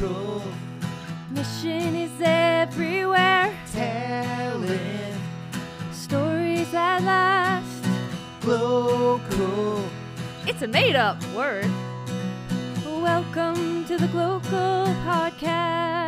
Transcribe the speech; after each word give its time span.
Local 0.00 0.42
Mission 1.30 1.96
is 1.96 2.10
everywhere. 2.20 3.54
telling. 3.72 5.14
Stories 5.90 6.70
that 6.72 7.02
last. 7.02 7.84
Glocal. 8.40 9.88
It's 10.46 10.60
a 10.60 10.66
made 10.66 10.96
up 10.96 11.22
word. 11.34 11.70
Welcome 12.84 13.86
to 13.86 13.96
the 13.96 14.08
Glocal 14.08 14.94
Podcast. 15.04 16.05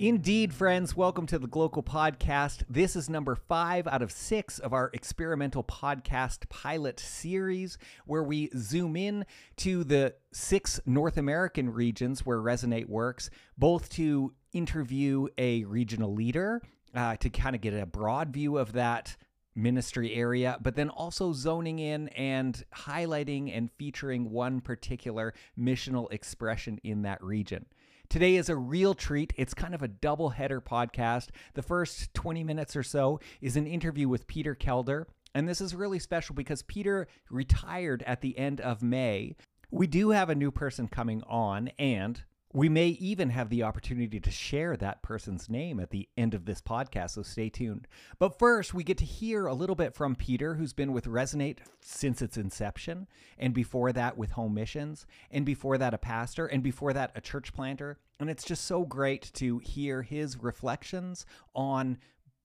Indeed, 0.00 0.54
friends, 0.54 0.96
welcome 0.96 1.26
to 1.26 1.40
the 1.40 1.48
Glocal 1.48 1.84
Podcast. 1.84 2.62
This 2.70 2.94
is 2.94 3.10
number 3.10 3.34
five 3.34 3.88
out 3.88 4.00
of 4.00 4.12
six 4.12 4.60
of 4.60 4.72
our 4.72 4.90
experimental 4.94 5.64
podcast 5.64 6.48
pilot 6.48 7.00
series, 7.00 7.78
where 8.06 8.22
we 8.22 8.48
zoom 8.56 8.94
in 8.94 9.26
to 9.56 9.82
the 9.82 10.14
six 10.30 10.78
North 10.86 11.16
American 11.16 11.72
regions 11.72 12.24
where 12.24 12.38
Resonate 12.38 12.88
works, 12.88 13.28
both 13.56 13.88
to 13.94 14.32
interview 14.52 15.26
a 15.36 15.64
regional 15.64 16.14
leader 16.14 16.62
uh, 16.94 17.16
to 17.16 17.28
kind 17.28 17.56
of 17.56 17.60
get 17.60 17.74
a 17.74 17.84
broad 17.84 18.32
view 18.32 18.56
of 18.56 18.74
that 18.74 19.16
ministry 19.56 20.14
area, 20.14 20.58
but 20.62 20.76
then 20.76 20.90
also 20.90 21.32
zoning 21.32 21.80
in 21.80 22.06
and 22.10 22.64
highlighting 22.72 23.50
and 23.52 23.68
featuring 23.72 24.30
one 24.30 24.60
particular 24.60 25.34
missional 25.58 26.06
expression 26.12 26.78
in 26.84 27.02
that 27.02 27.20
region. 27.20 27.66
Today 28.10 28.36
is 28.36 28.48
a 28.48 28.56
real 28.56 28.94
treat. 28.94 29.34
It's 29.36 29.52
kind 29.52 29.74
of 29.74 29.82
a 29.82 29.88
double 29.88 30.30
header 30.30 30.62
podcast. 30.62 31.28
The 31.52 31.62
first 31.62 32.14
20 32.14 32.42
minutes 32.42 32.74
or 32.74 32.82
so 32.82 33.20
is 33.42 33.54
an 33.54 33.66
interview 33.66 34.08
with 34.08 34.26
Peter 34.26 34.54
Kelder. 34.54 35.04
And 35.34 35.46
this 35.46 35.60
is 35.60 35.74
really 35.74 35.98
special 35.98 36.34
because 36.34 36.62
Peter 36.62 37.06
retired 37.30 38.02
at 38.06 38.22
the 38.22 38.38
end 38.38 38.62
of 38.62 38.82
May. 38.82 39.36
We 39.70 39.86
do 39.86 40.08
have 40.08 40.30
a 40.30 40.34
new 40.34 40.50
person 40.50 40.88
coming 40.88 41.22
on, 41.24 41.68
and 41.78 42.22
we 42.52 42.68
may 42.68 42.88
even 42.88 43.30
have 43.30 43.50
the 43.50 43.62
opportunity 43.62 44.18
to 44.18 44.30
share 44.30 44.76
that 44.76 45.02
person's 45.02 45.50
name 45.50 45.78
at 45.78 45.90
the 45.90 46.08
end 46.16 46.32
of 46.32 46.46
this 46.46 46.62
podcast, 46.62 47.10
so 47.10 47.22
stay 47.22 47.50
tuned. 47.50 47.86
But 48.18 48.38
first, 48.38 48.72
we 48.72 48.84
get 48.84 48.98
to 48.98 49.04
hear 49.04 49.46
a 49.46 49.54
little 49.54 49.76
bit 49.76 49.94
from 49.94 50.14
Peter, 50.14 50.54
who's 50.54 50.72
been 50.72 50.92
with 50.92 51.04
Resonate 51.04 51.58
since 51.80 52.22
its 52.22 52.38
inception, 52.38 53.06
and 53.38 53.52
before 53.52 53.92
that 53.92 54.16
with 54.16 54.30
Home 54.30 54.54
Missions, 54.54 55.06
and 55.30 55.44
before 55.44 55.76
that 55.76 55.92
a 55.92 55.98
pastor, 55.98 56.46
and 56.46 56.62
before 56.62 56.94
that 56.94 57.12
a 57.14 57.20
church 57.20 57.52
planter. 57.52 57.98
And 58.18 58.30
it's 58.30 58.44
just 58.44 58.64
so 58.64 58.84
great 58.84 59.30
to 59.34 59.58
hear 59.58 60.02
his 60.02 60.42
reflections 60.42 61.26
on 61.54 61.98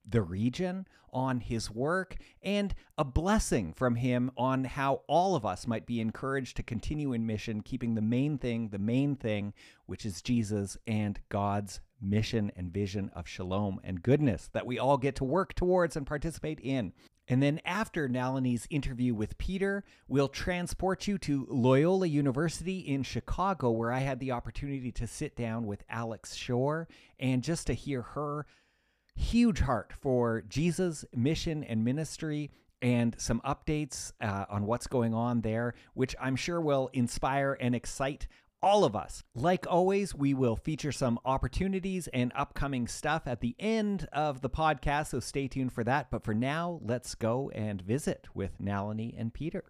the 0.06 0.22
region, 0.22 0.88
on 1.14 1.40
his 1.40 1.70
work, 1.70 2.18
and 2.42 2.74
a 2.98 3.06
blessing 3.06 3.72
from 3.72 3.96
him 3.96 4.32
on 4.36 4.64
how 4.64 5.02
all 5.08 5.36
of 5.36 5.46
us 5.46 5.68
might 5.68 5.86
be 5.86 6.02
encouraged 6.02 6.58
to 6.58 6.64
continue 6.64 7.14
in 7.14 7.26
mission, 7.26 7.62
keeping 7.62 7.96
the 7.96 8.02
main 8.02 8.38
thing, 8.38 8.70
the 8.70 8.80
main 8.80 9.16
thing, 9.16 9.54
which 9.86 10.06
is 10.06 10.22
Jesus 10.22 10.76
and 10.88 11.20
God's 11.30 11.80
mission 12.02 12.52
and 12.56 12.74
vision 12.74 13.10
of 13.16 13.28
shalom 13.28 13.80
and 13.84 14.04
goodness 14.04 14.50
that 14.54 14.66
we 14.66 14.78
all 14.78 14.98
get 14.98 15.16
to 15.16 15.24
work 15.24 15.54
towards 15.54 15.96
and 15.96 16.06
participate 16.06 16.60
in. 16.60 16.92
And 17.28 17.42
then 17.42 17.62
after 17.64 18.10
Nalini's 18.10 18.68
interview 18.70 19.14
with 19.14 19.38
Peter, 19.38 19.86
we'll 20.10 20.28
transport 20.28 21.08
you 21.08 21.18
to 21.20 21.48
Loyola 21.50 22.08
University 22.08 22.80
in 22.80 23.04
Chicago, 23.04 23.72
where 23.72 23.94
I 23.94 24.00
had 24.00 24.20
the 24.20 24.34
opportunity 24.34 24.92
to 24.92 25.08
sit 25.08 25.34
down 25.34 25.66
with 25.66 25.86
Alex 25.90 26.36
Schorr 26.36 26.90
and 27.18 27.42
just 27.42 27.68
to 27.68 27.74
hear 27.74 28.02
her 28.02 28.46
huge 29.16 29.60
heart 29.62 29.94
for 30.00 30.42
Jesus' 30.48 31.06
mission 31.16 31.64
and 31.64 31.84
ministry 31.84 32.52
and 32.82 33.16
some 33.18 33.42
updates 33.46 34.12
uh, 34.20 34.46
on 34.50 34.66
what's 34.66 34.88
going 34.88 35.14
on 35.14 35.42
there, 35.42 35.74
which 35.94 36.16
I'm 36.22 36.36
sure 36.36 36.60
will 36.60 36.90
inspire 36.94 37.58
and 37.60 37.74
excite 37.74 38.28
all 38.62 38.86
of 38.86 38.96
us. 38.96 39.24
Like 39.36 39.66
always, 39.70 40.16
we 40.16 40.34
will 40.34 40.56
feature 40.56 40.92
some 40.92 41.20
opportunities 41.26 42.08
and 42.08 42.32
upcoming 42.36 42.88
stuff 42.88 43.24
at 43.26 43.42
the 43.42 43.56
end 43.60 44.08
of 44.14 44.42
the 44.42 44.50
podcast, 44.50 45.08
so 45.08 45.20
stay 45.20 45.48
tuned 45.48 45.74
for 45.74 45.84
that. 45.84 46.10
But 46.10 46.24
for 46.24 46.34
now, 46.34 46.80
let's 46.84 47.14
go 47.16 47.52
and 47.54 47.82
visit 47.82 48.28
with 48.34 48.60
Nalini 48.60 49.16
and 49.18 49.34
Peter. 49.34 49.64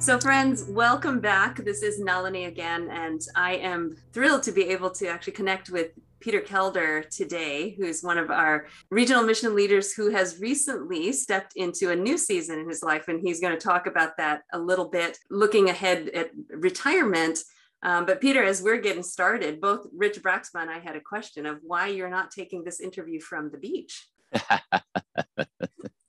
So, 0.00 0.18
friends, 0.18 0.64
welcome 0.64 1.20
back. 1.20 1.62
This 1.62 1.82
is 1.82 2.00
Nalini 2.00 2.46
again, 2.46 2.88
and 2.90 3.20
I 3.36 3.56
am 3.56 3.98
thrilled 4.14 4.42
to 4.44 4.50
be 4.50 4.62
able 4.70 4.88
to 4.92 5.06
actually 5.06 5.34
connect 5.34 5.68
with 5.68 5.90
Peter 6.20 6.40
Kelder 6.40 7.06
today, 7.10 7.74
who's 7.76 8.00
one 8.02 8.16
of 8.16 8.30
our 8.30 8.66
regional 8.90 9.22
mission 9.22 9.54
leaders 9.54 9.92
who 9.92 10.08
has 10.08 10.40
recently 10.40 11.12
stepped 11.12 11.52
into 11.54 11.90
a 11.90 11.96
new 11.96 12.16
season 12.16 12.58
in 12.58 12.66
his 12.66 12.82
life. 12.82 13.08
And 13.08 13.20
he's 13.20 13.42
going 13.42 13.52
to 13.52 13.60
talk 13.60 13.86
about 13.86 14.16
that 14.16 14.44
a 14.54 14.58
little 14.58 14.88
bit, 14.88 15.18
looking 15.28 15.68
ahead 15.68 16.08
at 16.14 16.30
retirement. 16.48 17.38
Um, 17.82 18.06
but, 18.06 18.22
Peter, 18.22 18.42
as 18.42 18.62
we're 18.62 18.80
getting 18.80 19.02
started, 19.02 19.60
both 19.60 19.86
Rich 19.94 20.22
Braxma 20.22 20.62
and 20.62 20.70
I 20.70 20.78
had 20.78 20.96
a 20.96 21.00
question 21.02 21.44
of 21.44 21.58
why 21.62 21.88
you're 21.88 22.08
not 22.08 22.30
taking 22.30 22.64
this 22.64 22.80
interview 22.80 23.20
from 23.20 23.50
the 23.50 23.58
beach. 23.58 24.08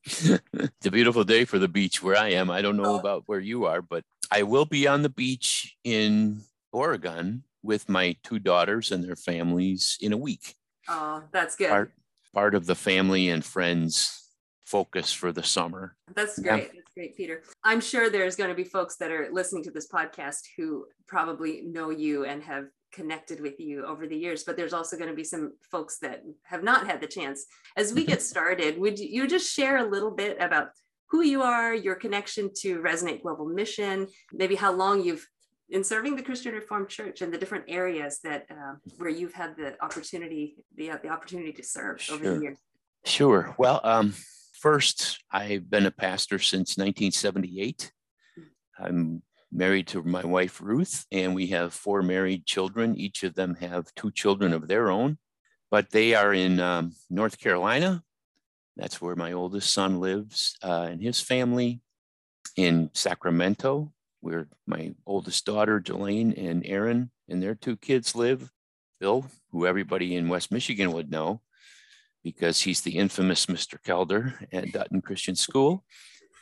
it's 0.05 0.85
a 0.85 0.91
beautiful 0.91 1.23
day 1.23 1.45
for 1.45 1.59
the 1.59 1.67
beach 1.67 2.01
where 2.01 2.15
I 2.17 2.29
am. 2.31 2.49
I 2.49 2.61
don't 2.61 2.77
know 2.77 2.95
Oh. 2.95 2.99
about 2.99 3.23
where 3.27 3.39
you 3.39 3.65
are, 3.65 3.81
but 3.81 4.03
I 4.31 4.43
will 4.43 4.65
be 4.65 4.87
on 4.87 5.01
the 5.01 5.09
beach 5.09 5.75
in 5.83 6.41
Oregon 6.71 7.43
with 7.63 7.87
my 7.89 8.15
two 8.23 8.39
daughters 8.39 8.91
and 8.91 9.03
their 9.03 9.15
families 9.15 9.97
in 10.01 10.13
a 10.13 10.17
week. 10.17 10.55
Oh, 10.87 11.23
that's 11.31 11.55
good. 11.55 11.69
Part 11.69 11.91
part 12.33 12.55
of 12.55 12.65
the 12.65 12.75
family 12.75 13.29
and 13.29 13.43
friends 13.43 14.29
focus 14.65 15.11
for 15.11 15.31
the 15.33 15.43
summer. 15.43 15.95
That's 16.15 16.39
Yeah. 16.39 16.55
great. 16.55 16.71
That's 16.73 16.93
great, 16.95 17.17
Peter. 17.17 17.43
I'm 17.63 17.81
sure 17.81 18.09
there's 18.09 18.37
going 18.37 18.49
to 18.49 18.55
be 18.55 18.63
folks 18.63 18.95
that 18.97 19.11
are 19.11 19.27
listening 19.31 19.63
to 19.65 19.71
this 19.71 19.87
podcast 19.89 20.43
who 20.57 20.87
probably 21.07 21.61
know 21.63 21.89
you 21.89 22.23
and 22.25 22.41
have 22.43 22.67
connected 22.91 23.39
with 23.39 23.59
you 23.59 23.85
over 23.85 24.07
the 24.07 24.15
years, 24.15 24.43
but 24.43 24.57
there's 24.57 24.73
also 24.73 24.97
going 24.97 25.09
to 25.09 25.15
be 25.15 25.23
some 25.23 25.53
folks 25.71 25.97
that 25.99 26.23
have 26.43 26.63
not 26.63 26.87
had 26.87 27.01
the 27.01 27.07
chance. 27.07 27.45
As 27.77 27.93
we 27.93 28.03
get 28.05 28.21
started, 28.33 28.77
would 28.79 28.99
you 28.99 29.27
just 29.27 29.53
share 29.53 29.77
a 29.77 29.89
little 29.89 30.11
bit 30.11 30.37
about 30.39 30.69
who 31.09 31.21
you 31.21 31.41
are, 31.41 31.73
your 31.73 31.95
connection 31.95 32.49
to 32.55 32.79
Resonate 32.79 33.21
Global 33.21 33.45
Mission, 33.45 34.07
maybe 34.31 34.55
how 34.55 34.71
long 34.71 35.03
you've 35.03 35.27
in 35.69 35.83
serving 35.85 36.17
the 36.17 36.21
Christian 36.21 36.53
Reformed 36.53 36.89
Church 36.89 37.21
and 37.21 37.33
the 37.33 37.37
different 37.37 37.63
areas 37.69 38.19
that 38.25 38.45
uh, 38.51 38.73
where 38.97 39.09
you've 39.09 39.33
had 39.33 39.55
the 39.55 39.81
opportunity 39.81 40.57
the, 40.75 40.91
the 41.01 41.09
opportunity 41.09 41.53
to 41.53 41.63
serve 41.63 42.05
over 42.11 42.35
the 42.35 42.41
years. 42.41 42.57
Sure. 43.05 43.55
Well, 43.57 43.79
um, 43.83 44.13
first, 44.59 45.23
I've 45.31 45.69
been 45.69 45.85
a 45.85 45.91
pastor 45.91 46.39
since 46.39 46.77
1978. 46.77 47.91
I'm 48.77 49.21
married 49.51 49.87
to 49.87 50.01
my 50.03 50.25
wife, 50.25 50.61
Ruth, 50.61 51.05
and 51.11 51.35
we 51.35 51.47
have 51.47 51.73
four 51.73 52.01
married 52.01 52.45
children. 52.45 52.97
Each 52.97 53.23
of 53.23 53.35
them 53.35 53.55
have 53.55 53.93
two 53.95 54.11
children 54.11 54.53
of 54.53 54.67
their 54.67 54.89
own, 54.89 55.17
but 55.69 55.89
they 55.91 56.15
are 56.15 56.33
in 56.33 56.59
um, 56.59 56.93
North 57.09 57.39
Carolina. 57.39 58.03
That's 58.77 59.01
where 59.01 59.15
my 59.15 59.33
oldest 59.33 59.73
son 59.73 59.99
lives 59.99 60.57
uh, 60.63 60.87
and 60.89 61.01
his 61.01 61.19
family 61.19 61.81
in 62.55 62.89
Sacramento, 62.93 63.91
where 64.21 64.47
my 64.65 64.93
oldest 65.05 65.45
daughter, 65.45 65.79
Jelaine, 65.79 66.33
and 66.33 66.65
Aaron 66.65 67.11
and 67.27 67.43
their 67.43 67.55
two 67.55 67.77
kids 67.77 68.15
live. 68.15 68.49
Bill, 68.99 69.25
who 69.51 69.65
everybody 69.65 70.15
in 70.15 70.29
West 70.29 70.51
Michigan 70.51 70.91
would 70.91 71.09
know, 71.09 71.41
because 72.23 72.61
he's 72.61 72.81
the 72.81 72.97
infamous 72.97 73.47
Mr. 73.47 73.81
Kelder 73.81 74.35
at 74.53 74.71
Dutton 74.71 75.01
Christian 75.01 75.35
School. 75.35 75.83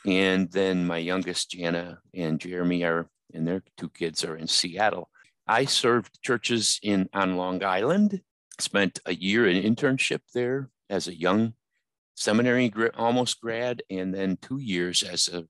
And 0.06 0.50
then 0.50 0.86
my 0.86 0.98
youngest, 0.98 1.50
Jana 1.50 2.00
and 2.14 2.40
Jeremy, 2.40 2.84
are 2.84 3.08
and 3.32 3.46
their 3.46 3.62
two 3.76 3.90
kids 3.90 4.24
are 4.24 4.36
in 4.36 4.48
Seattle. 4.48 5.08
I 5.46 5.64
served 5.64 6.22
churches 6.22 6.80
in 6.82 7.08
on 7.12 7.36
Long 7.36 7.62
Island, 7.62 8.22
spent 8.58 8.98
a 9.06 9.14
year 9.14 9.48
in 9.48 9.62
internship 9.62 10.20
there 10.34 10.70
as 10.88 11.06
a 11.06 11.14
young 11.16 11.54
seminary 12.16 12.72
almost 12.96 13.40
grad, 13.40 13.82
and 13.88 14.12
then 14.12 14.36
two 14.42 14.58
years 14.58 15.02
as 15.02 15.28
a 15.28 15.46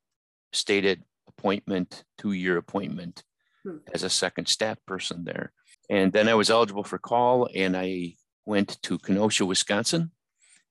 stated 0.53 1.05
appointment, 1.27 2.05
two-year 2.19 2.57
appointment 2.57 3.25
Hmm. 3.65 3.79
as 3.93 4.03
a 4.03 4.11
second 4.11 4.47
staff 4.47 4.79
person 4.87 5.25
there. 5.25 5.53
And 5.91 6.13
then 6.13 6.29
I 6.29 6.35
was 6.35 6.51
eligible 6.51 6.85
for 6.85 6.99
call 6.99 7.49
and 7.55 7.77
I 7.77 8.15
went 8.47 8.81
to 8.83 8.99
Kenosha, 8.99 9.45
Wisconsin 9.45 10.13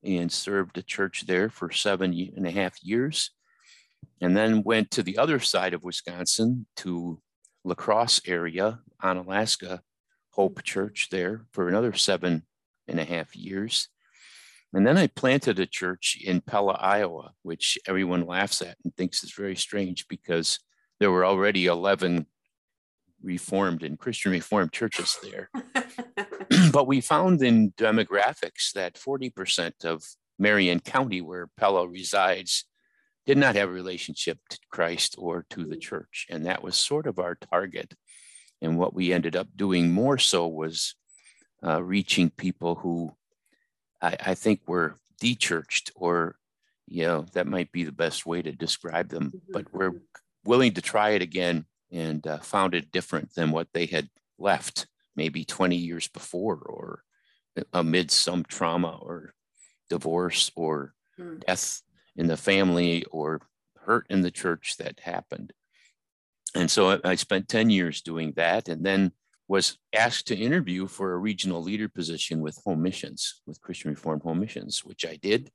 and 0.04 0.32
served 0.32 0.78
a 0.78 0.82
church 0.82 1.26
there 1.28 1.50
for 1.50 1.72
seven 1.72 2.14
and 2.36 2.48
a 2.48 2.52
half 2.52 2.82
years. 2.82 3.32
And 4.22 4.36
then 4.36 4.64
went 4.64 4.92
to 4.92 5.04
the 5.04 5.18
other 5.18 5.40
side 5.40 5.74
of 5.74 5.84
Wisconsin 5.84 6.66
to 6.78 7.22
La 7.64 7.76
Crosse 7.76 8.22
area 8.26 8.80
Onalaska, 9.04 9.80
Hope 10.32 10.64
Church 10.64 11.08
there 11.10 11.46
for 11.52 11.68
another 11.68 11.94
seven 11.94 12.44
and 12.88 13.00
a 13.00 13.06
half 13.06 13.36
years. 13.36 13.88
And 14.74 14.86
then 14.86 14.98
I 14.98 15.08
planted 15.08 15.60
a 15.60 15.66
church 15.66 16.18
in 16.24 16.42
Pella, 16.42 16.74
Iowa, 16.74 17.32
which 17.42 17.78
everyone 17.88 18.28
laughs 18.28 18.62
at 18.62 18.78
and 18.84 18.96
thinks 18.96 19.24
is 19.24 19.32
very 19.32 19.56
strange 19.56 20.08
because 20.08 20.60
there 21.00 21.12
were 21.12 21.26
already 21.26 21.66
11 21.66 22.28
Reformed 23.22 23.84
and 23.84 23.98
Christian 23.98 24.32
Reformed 24.32 24.72
churches 24.72 25.18
there. 25.24 25.50
but 26.72 26.88
we 26.88 27.02
found 27.02 27.42
in 27.42 27.72
demographics 27.72 28.72
that 28.74 28.96
40% 28.96 29.86
of 29.86 30.04
Marion 30.38 30.80
County, 30.80 31.22
where 31.22 31.48
Pella 31.58 31.88
resides, 31.88 32.66
did 33.26 33.38
not 33.38 33.56
have 33.56 33.70
a 33.70 33.74
relationship 33.74 34.40
to 34.50 34.58
Christ 34.72 35.16
or 35.18 35.46
to 35.52 35.66
the 35.66 35.78
church. 35.78 36.26
And 36.30 36.46
that 36.46 36.64
was 36.64 36.76
sort 36.76 37.08
of 37.08 37.20
our 37.20 37.36
target. 37.36 37.94
And 38.62 38.78
what 38.78 38.94
we 38.94 39.14
ended 39.14 39.36
up 39.36 39.48
doing 39.56 39.92
more 39.92 40.18
so 40.18 40.48
was 40.48 40.96
uh, 41.64 41.82
reaching 41.84 42.30
people 42.30 42.76
who 42.76 43.12
I, 44.02 44.18
I 44.28 44.36
think 44.36 44.62
were 44.68 44.96
dechurched 45.22 45.92
or 45.96 46.36
you 46.88 47.04
know 47.04 47.26
that 47.34 47.46
might 47.48 47.72
be 47.72 47.84
the 47.84 47.92
best 47.92 48.26
way 48.26 48.42
to 48.42 48.52
describe 48.52 49.10
them 49.10 49.32
Mhm, 49.36 49.52
but 49.52 49.74
we're 49.74 50.02
willing 50.46 50.74
to 50.74 50.82
try 50.82 51.10
it 51.12 51.22
again 51.22 51.66
and 51.92 52.26
uh, 52.26 52.40
found 52.40 52.74
it 52.74 52.92
different 52.92 53.34
than 53.36 53.52
what 53.52 53.68
they 53.74 53.86
had 53.86 54.10
left 54.38 54.88
maybe 55.16 55.44
20 55.44 55.76
years 55.76 56.08
before 56.08 56.56
or 56.56 57.04
amid 57.74 58.10
some 58.12 58.44
trauma 58.44 58.98
or 59.02 59.34
divorce 59.90 60.52
or 60.56 60.94
Hmm. 61.18 61.40
death 61.46 61.82
in 62.16 62.28
the 62.28 62.38
family 62.38 63.04
or 63.06 63.42
hurt 63.86 64.06
in 64.10 64.22
the 64.22 64.32
church 64.32 64.76
that 64.78 65.00
happened 65.02 65.54
and 66.56 66.70
so 66.70 67.00
I- 67.04 67.16
spent 67.16 67.48
10 67.48 67.70
years 67.70 68.02
doing 68.02 68.34
that 68.36 68.70
and 68.70 68.86
then 68.86 69.12
was 69.48 69.78
asked 69.94 70.28
to 70.28 70.38
interview 70.38 70.88
for 70.88 71.14
a 71.14 71.18
regional 71.18 71.62
leader 71.62 71.90
position 71.90 72.40
with 72.42 72.62
home 72.66 72.82
missions, 72.82 73.42
with 73.48 73.62
Christian 73.62 73.92
Reformed 73.92 74.22
Home 74.24 74.40
Missions, 74.40 74.86
which 74.86 75.06
I 75.06 75.16
did. 75.16 75.52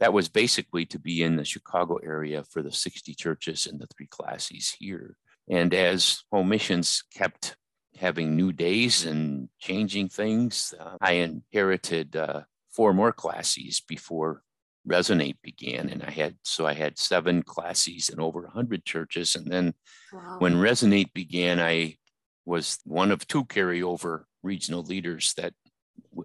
That 0.00 0.12
was 0.12 0.28
basically 0.28 0.84
to 0.86 0.98
be 0.98 1.22
in 1.22 1.36
the 1.36 1.44
Chicago 1.44 1.96
area 1.96 2.44
for 2.44 2.60
the 2.60 2.72
60 2.72 3.14
churches 3.14 3.66
in 3.66 3.78
the 3.78 3.86
three 3.86 4.08
classes 4.08 4.74
here. 4.78 5.16
And 5.48 5.72
as 5.72 6.24
home 6.30 6.48
missions 6.48 7.04
kept 7.14 7.56
having 7.96 8.36
new 8.36 8.52
days 8.52 9.06
and 9.06 9.48
changing 9.58 10.08
things, 10.08 10.74
uh, 10.78 10.96
I 11.00 11.12
inherited 11.12 12.16
uh, 12.16 12.42
four 12.68 12.92
more 12.92 13.12
classes 13.12 13.80
before 13.80 14.42
Resonate 14.88 15.36
began. 15.42 15.88
And 15.88 16.02
I 16.02 16.10
had, 16.10 16.36
so 16.42 16.66
I 16.66 16.74
had 16.74 16.98
seven 16.98 17.42
classes 17.42 18.08
in 18.08 18.20
over 18.20 18.42
100 18.42 18.84
churches. 18.84 19.34
And 19.34 19.50
then 19.50 19.74
Wow. 20.12 20.36
when 20.38 20.54
Resonate 20.54 21.12
began, 21.12 21.60
I 21.60 21.96
was 22.44 22.78
one 22.84 23.10
of 23.10 23.26
two 23.26 23.44
carryover 23.44 24.24
regional 24.42 24.82
leaders 24.82 25.34
that, 25.36 25.54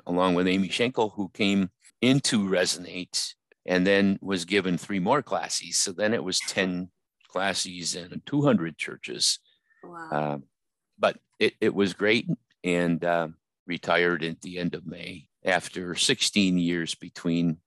along 0.06 0.36
with 0.36 0.48
Amy 0.48 0.70
Schenkel, 0.70 1.10
who 1.10 1.30
came 1.34 1.70
into 2.02 2.48
Resonate 2.48 3.34
and 3.66 3.86
then 3.86 4.20
was 4.22 4.46
given 4.46 4.78
three 4.78 5.00
more 5.00 5.22
classes. 5.22 5.78
So 5.78 5.92
then 5.92 6.14
it 6.14 6.24
was 6.24 6.40
10 6.42 6.90
classes 7.28 7.96
and 7.96 8.22
200 8.26 8.78
churches. 8.78 9.40
wow. 9.84 10.10
Uh, 10.12 10.38
but 11.00 11.18
it, 11.40 11.56
it 11.60 11.74
was 11.74 11.94
great 11.94 12.28
and 12.64 13.04
uh, 13.04 13.30
retired 13.66 14.24
at 14.24 14.42
the 14.42 14.60
end 14.60 14.76
of 14.76 14.86
May 14.86 15.26
after 15.44 15.96
16 15.96 16.58
years 16.60 16.94
between 16.94 17.58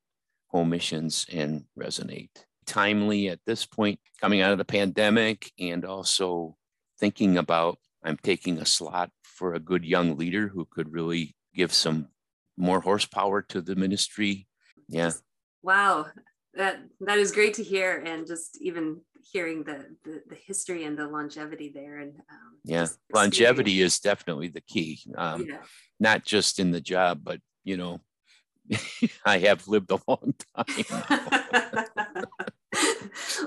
home 0.55 0.71
missions 0.71 1.27
and 1.33 1.65
resonate. 1.77 2.31
Timely 2.65 3.29
at 3.29 3.41
this 3.45 3.67
point, 3.67 3.99
coming 4.21 4.41
out 4.41 4.53
of 4.53 4.59
the 4.59 4.65
pandemic, 4.65 5.51
and 5.59 5.85
also 5.85 6.57
thinking 7.01 7.37
about 7.37 7.79
I'm 8.05 8.17
taking 8.17 8.59
a 8.59 8.65
slot 8.65 9.11
for 9.25 9.55
a 9.55 9.59
good 9.59 9.85
young 9.85 10.17
leader 10.17 10.47
who 10.47 10.65
could 10.71 10.93
really 10.93 11.35
give 11.57 11.73
some 11.73 12.07
more 12.57 12.81
horsepower 12.81 13.43
to 13.43 13.61
the 13.61 13.75
ministry. 13.75 14.47
Yeah. 14.89 15.11
Wow, 15.65 16.07
that 16.55 16.79
that 17.01 17.19
is 17.19 17.33
great 17.33 17.55
to 17.55 17.65
hear, 17.65 18.01
and 18.07 18.25
just 18.25 18.57
even 18.61 19.01
hearing 19.33 19.65
the 19.65 19.79
the, 20.05 20.23
the 20.29 20.37
history 20.37 20.85
and 20.85 20.97
the 20.97 21.09
longevity 21.09 21.73
there, 21.75 21.99
and 21.99 22.13
um, 22.31 22.59
Yeah. 22.65 22.87
Longevity 23.13 23.81
is 23.81 23.99
definitely 23.99 24.49
the 24.49 24.61
key. 24.61 25.01
Um, 25.17 25.41
experience. 25.41 25.69
not 25.99 26.25
just 26.25 26.61
in 26.61 26.71
the 26.71 26.81
job, 26.81 27.23
but 27.25 27.41
you 27.65 27.77
know, 27.77 27.99
I 29.27 29.39
have 29.39 29.67
lived 29.69 29.91
a 29.91 29.99
long 30.07 30.35
time. 30.57 30.85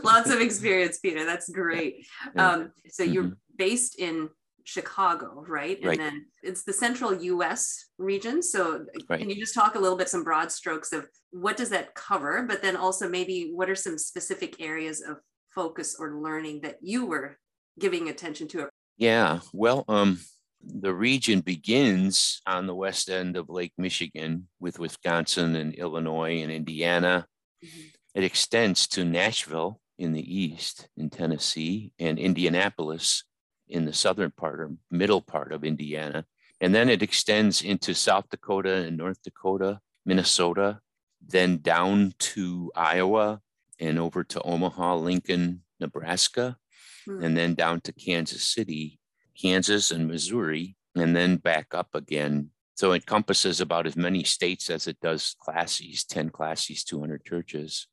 Lots 0.04 0.30
of 0.30 0.42
experience, 0.42 1.00
Peter. 1.00 1.26
That's 1.26 1.50
great. 1.50 2.08
Um, 2.38 2.72
so 2.90 3.04
you're 3.04 3.38
based 3.58 4.00
in 4.00 4.30
Chicago, 4.64 5.44
right? 5.48 5.78
And 5.78 5.88
Right. 5.88 5.98
then 5.98 6.26
it's 6.44 6.64
the 6.64 6.74
central 6.74 7.22
US 7.22 7.86
region. 7.98 8.44
So 8.44 8.86
Right. 9.10 9.20
can 9.20 9.30
you 9.30 9.40
just 9.40 9.54
talk 9.54 9.76
a 9.76 9.80
little 9.80 9.98
bit, 9.98 10.10
some 10.10 10.24
broad 10.24 10.52
strokes 10.52 10.94
of 10.94 11.10
what 11.32 11.58
does 11.58 11.70
that 11.70 11.96
cover? 11.96 12.44
But 12.44 12.62
then 12.62 12.76
also 12.76 13.10
maybe 13.10 13.52
what 13.54 13.70
are 13.70 13.76
some 13.76 13.98
specific 13.98 14.62
areas 14.62 15.02
of 15.02 15.18
focus 15.50 15.96
or 16.00 16.22
learning 16.22 16.62
that 16.62 16.78
you 16.82 17.06
were 17.06 17.38
giving 17.80 18.10
attention 18.10 18.48
to? 18.50 18.70
Yeah, 18.98 19.40
well, 19.54 19.84
um, 19.88 20.20
the 20.62 20.94
region 20.94 21.42
begins 21.42 22.42
on 22.46 22.68
the 22.68 22.76
west 22.76 23.10
end 23.10 23.38
of 23.38 23.50
Lake 23.50 23.74
Michigan 23.78 24.48
with 24.60 24.80
Wisconsin 24.80 25.56
and 25.56 25.74
Illinois 25.76 26.42
and 26.42 26.52
Indiana. 26.52 27.28
Mhm. 27.64 27.94
It 28.16 28.24
extends 28.24 28.88
to 28.90 29.06
Nashville 29.06 29.80
in 29.98 30.14
the 30.14 30.36
east, 30.36 30.90
in 30.98 31.10
Tennessee, 31.10 31.94
and 32.00 32.20
Indianapolis 32.20 33.24
in 33.68 33.86
the 33.86 33.94
southern 33.94 34.32
part 34.32 34.60
or 34.60 34.76
middle 34.90 35.22
part 35.22 35.52
of 35.52 35.64
Indiana. 35.64 36.26
And 36.62 36.74
then 36.74 36.90
it 36.90 37.04
extends 37.04 37.62
into 37.62 37.94
South 37.94 38.30
Dakota 38.30 38.74
and 38.74 38.98
North 38.98 39.22
Dakota, 39.22 39.80
Minnesota, 40.06 40.82
then 41.22 41.58
down 41.60 42.14
to 42.20 42.72
Iowa 42.76 43.42
and 43.80 44.00
over 44.00 44.24
to 44.24 44.42
Omaha, 44.42 44.96
Lincoln, 44.96 45.64
Nebraska, 45.80 46.58
Hmm. 47.06 47.24
and 47.24 47.38
then 47.38 47.54
down 47.56 47.82
to 47.82 47.92
Kansas 47.92 48.44
City, 48.44 49.00
Kansas, 49.40 49.92
and 49.92 50.08
Missouri, 50.08 50.76
and 50.96 51.16
then 51.16 51.38
back 51.38 51.74
up 51.74 51.90
again. 51.94 52.50
So 52.76 52.92
it 52.92 52.98
encompasses 52.98 53.60
about 53.62 53.88
as 53.88 53.96
many 53.96 54.24
states 54.24 54.70
as 54.70 54.88
it 54.88 55.00
does 55.02 55.36
classes 55.40 56.04
10 56.06 56.30
classes, 56.30 56.84
200 56.84 57.26
churches. 57.26 57.88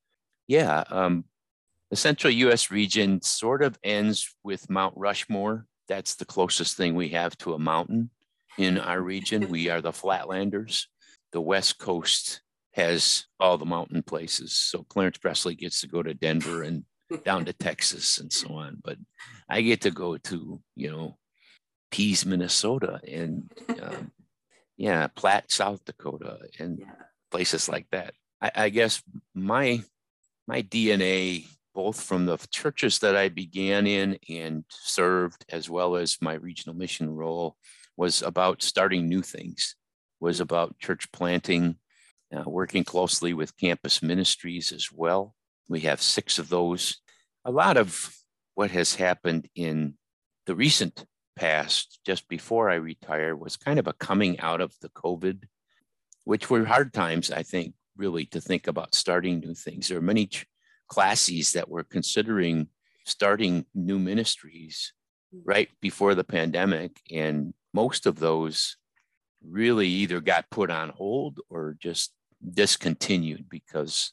Yeah. 0.46 0.84
Um, 0.90 1.24
the 1.90 1.96
central 1.96 2.32
US 2.32 2.70
region 2.70 3.22
sort 3.22 3.62
of 3.62 3.78
ends 3.82 4.34
with 4.42 4.68
Mount 4.68 4.94
Rushmore. 4.96 5.66
That's 5.88 6.16
the 6.16 6.24
closest 6.24 6.76
thing 6.76 6.94
we 6.94 7.10
have 7.10 7.36
to 7.38 7.54
a 7.54 7.58
mountain 7.58 8.10
in 8.58 8.78
our 8.78 9.00
region. 9.00 9.48
We 9.48 9.68
are 9.68 9.80
the 9.80 9.92
flatlanders. 9.92 10.86
The 11.32 11.40
West 11.40 11.78
Coast 11.78 12.42
has 12.72 13.26
all 13.38 13.56
the 13.56 13.64
mountain 13.64 14.02
places. 14.02 14.54
So 14.54 14.82
Clarence 14.84 15.18
Presley 15.18 15.54
gets 15.54 15.80
to 15.80 15.88
go 15.88 16.02
to 16.02 16.14
Denver 16.14 16.62
and 16.62 16.84
down 17.24 17.44
to 17.44 17.52
Texas 17.52 18.18
and 18.18 18.32
so 18.32 18.54
on. 18.54 18.78
But 18.82 18.98
I 19.48 19.62
get 19.62 19.82
to 19.82 19.90
go 19.90 20.16
to, 20.16 20.60
you 20.74 20.90
know, 20.90 21.16
Pease, 21.90 22.26
Minnesota 22.26 23.00
and 23.06 23.50
um, 23.82 24.10
yeah, 24.76 25.06
Platte, 25.08 25.50
South 25.50 25.84
Dakota 25.84 26.40
and 26.58 26.78
yeah. 26.78 26.86
places 27.30 27.68
like 27.68 27.86
that. 27.92 28.14
I, 28.40 28.50
I 28.54 28.68
guess 28.68 29.02
my 29.34 29.82
my 30.46 30.62
DNA, 30.62 31.46
both 31.74 32.00
from 32.00 32.26
the 32.26 32.36
churches 32.50 32.98
that 32.98 33.16
I 33.16 33.28
began 33.28 33.86
in 33.86 34.18
and 34.28 34.64
served, 34.68 35.44
as 35.48 35.70
well 35.70 35.96
as 35.96 36.18
my 36.20 36.34
regional 36.34 36.76
mission 36.76 37.08
role, 37.14 37.56
was 37.96 38.22
about 38.22 38.62
starting 38.62 39.08
new 39.08 39.22
things, 39.22 39.76
was 40.20 40.40
about 40.40 40.78
church 40.78 41.10
planting, 41.12 41.76
uh, 42.34 42.42
working 42.46 42.84
closely 42.84 43.32
with 43.32 43.56
campus 43.56 44.02
ministries 44.02 44.72
as 44.72 44.90
well. 44.92 45.34
We 45.68 45.80
have 45.80 46.02
six 46.02 46.38
of 46.38 46.48
those. 46.48 47.00
A 47.44 47.50
lot 47.50 47.76
of 47.76 48.14
what 48.54 48.70
has 48.70 48.94
happened 48.94 49.48
in 49.54 49.94
the 50.46 50.54
recent 50.54 51.04
past, 51.36 52.00
just 52.04 52.28
before 52.28 52.70
I 52.70 52.74
retired, 52.74 53.40
was 53.40 53.56
kind 53.56 53.78
of 53.78 53.86
a 53.86 53.92
coming 53.92 54.38
out 54.40 54.60
of 54.60 54.74
the 54.80 54.88
COVID, 54.90 55.44
which 56.24 56.50
were 56.50 56.64
hard 56.64 56.92
times, 56.92 57.30
I 57.30 57.42
think, 57.42 57.74
really 57.96 58.26
to 58.26 58.40
think 58.40 58.66
about 58.66 58.94
starting 58.94 59.40
new 59.40 59.54
things. 59.54 59.88
There 59.88 59.98
are 59.98 60.02
many 60.02 60.26
ch- 60.26 60.46
classes 60.88 61.52
that 61.52 61.68
were 61.68 61.84
considering 61.84 62.68
starting 63.04 63.66
new 63.74 63.98
ministries 63.98 64.92
mm. 65.34 65.42
right 65.44 65.68
before 65.80 66.14
the 66.14 66.24
pandemic, 66.24 67.00
and 67.10 67.54
most 67.72 68.06
of 68.06 68.18
those 68.18 68.76
really 69.46 69.88
either 69.88 70.20
got 70.20 70.50
put 70.50 70.70
on 70.70 70.88
hold 70.88 71.40
or 71.50 71.76
just 71.78 72.12
discontinued 72.52 73.48
because 73.48 74.12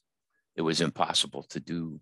it 0.55 0.61
was 0.61 0.81
impossible 0.81 1.43
to 1.43 1.59
do. 1.59 1.99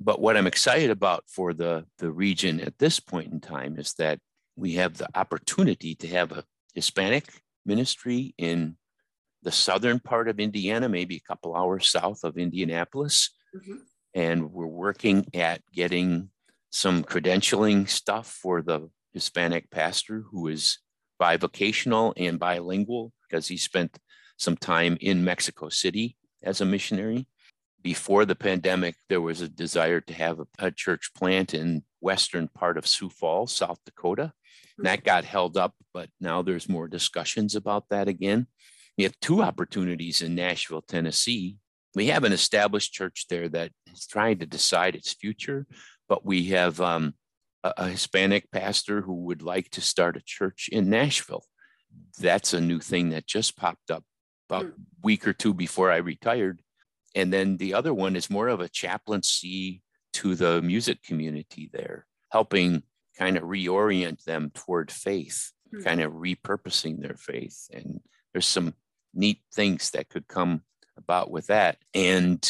But 0.00 0.20
what 0.20 0.36
I'm 0.36 0.46
excited 0.46 0.90
about 0.90 1.24
for 1.28 1.54
the, 1.54 1.86
the 1.98 2.10
region 2.10 2.60
at 2.60 2.78
this 2.78 3.00
point 3.00 3.32
in 3.32 3.40
time 3.40 3.78
is 3.78 3.94
that 3.94 4.18
we 4.56 4.72
have 4.74 4.96
the 4.96 5.08
opportunity 5.14 5.94
to 5.96 6.08
have 6.08 6.32
a 6.32 6.44
Hispanic 6.74 7.24
ministry 7.64 8.34
in 8.38 8.76
the 9.42 9.52
southern 9.52 10.00
part 10.00 10.28
of 10.28 10.40
Indiana, 10.40 10.88
maybe 10.88 11.16
a 11.16 11.28
couple 11.28 11.54
hours 11.54 11.88
south 11.88 12.24
of 12.24 12.36
Indianapolis. 12.36 13.30
Mhm. 13.54 13.80
And 14.14 14.52
we're 14.52 14.66
working 14.66 15.26
at 15.34 15.62
getting 15.72 16.30
some 16.70 17.04
credentialing 17.04 17.88
stuff 17.88 18.26
for 18.30 18.62
the 18.62 18.90
Hispanic 19.12 19.70
pastor 19.70 20.22
who 20.30 20.48
is 20.48 20.78
bivocational 21.20 22.12
and 22.16 22.38
bilingual 22.38 23.12
because 23.22 23.48
he 23.48 23.56
spent 23.56 23.98
some 24.36 24.56
time 24.56 24.96
in 25.00 25.24
Mexico 25.24 25.68
City 25.68 26.16
as 26.42 26.60
a 26.60 26.64
missionary. 26.66 27.28
Before 27.82 28.24
the 28.24 28.34
pandemic, 28.34 28.96
there 29.08 29.20
was 29.20 29.40
a 29.40 29.48
desire 29.48 30.00
to 30.00 30.14
have 30.14 30.40
a, 30.40 30.46
a 30.58 30.70
church 30.70 31.12
plant 31.14 31.54
in 31.54 31.84
western 32.00 32.48
part 32.48 32.76
of 32.76 32.86
Sioux 32.86 33.10
Falls, 33.10 33.54
South 33.54 33.78
Dakota. 33.84 34.32
And 34.78 34.86
that 34.86 35.04
got 35.04 35.24
held 35.24 35.56
up, 35.56 35.74
but 35.94 36.08
now 36.20 36.42
there's 36.42 36.68
more 36.68 36.88
discussions 36.88 37.54
about 37.54 37.88
that 37.90 38.08
again. 38.08 38.46
We 38.98 39.04
have 39.04 39.18
two 39.20 39.42
opportunities 39.42 40.22
in 40.22 40.34
Nashville, 40.34 40.82
Tennessee. 40.82 41.58
we 41.94 42.08
have 42.08 42.24
an 42.24 42.32
established 42.32 42.92
church 42.92 43.26
there 43.28 43.48
that 43.48 43.72
is 43.92 44.06
trying 44.06 44.38
to 44.38 44.46
decide 44.46 44.94
its 44.94 45.14
future, 45.14 45.66
but 46.08 46.24
we 46.26 46.44
have 46.46 46.80
um, 46.80 47.14
a, 47.64 47.72
a 47.78 47.88
Hispanic 47.88 48.50
pastor 48.50 49.00
who 49.00 49.14
would 49.24 49.42
like 49.42 49.70
to 49.70 49.80
start 49.80 50.16
a 50.16 50.22
church 50.24 50.68
in 50.70 50.90
Nashville. 50.90 51.44
That's 52.18 52.52
a 52.52 52.60
new 52.60 52.80
thing 52.80 53.10
that 53.10 53.26
just 53.26 53.56
popped 53.56 53.90
up 53.90 54.04
about 54.48 54.66
a 54.66 54.72
week 55.02 55.26
or 55.26 55.32
two 55.32 55.54
before 55.54 55.90
I 55.90 55.96
retired. 55.96 56.60
And 57.14 57.32
then 57.32 57.56
the 57.56 57.74
other 57.74 57.94
one 57.94 58.14
is 58.16 58.28
more 58.30 58.48
of 58.48 58.60
a 58.60 58.68
chaplaincy 58.68 59.82
to 60.14 60.34
the 60.34 60.62
music 60.62 61.02
community 61.02 61.70
there, 61.72 62.06
helping 62.30 62.82
kind 63.18 63.36
of 63.36 63.44
reorient 63.44 64.24
them 64.24 64.50
toward 64.54 64.90
faith, 64.90 65.52
Hmm. 65.72 65.82
kind 65.82 66.00
of 66.00 66.12
repurposing 66.12 67.00
their 67.00 67.16
faith. 67.16 67.68
And 67.72 68.00
there's 68.32 68.46
some 68.46 68.74
neat 69.12 69.40
things 69.52 69.90
that 69.90 70.08
could 70.08 70.28
come 70.28 70.62
about 70.96 71.30
with 71.30 71.46
that. 71.48 71.78
And 71.94 72.48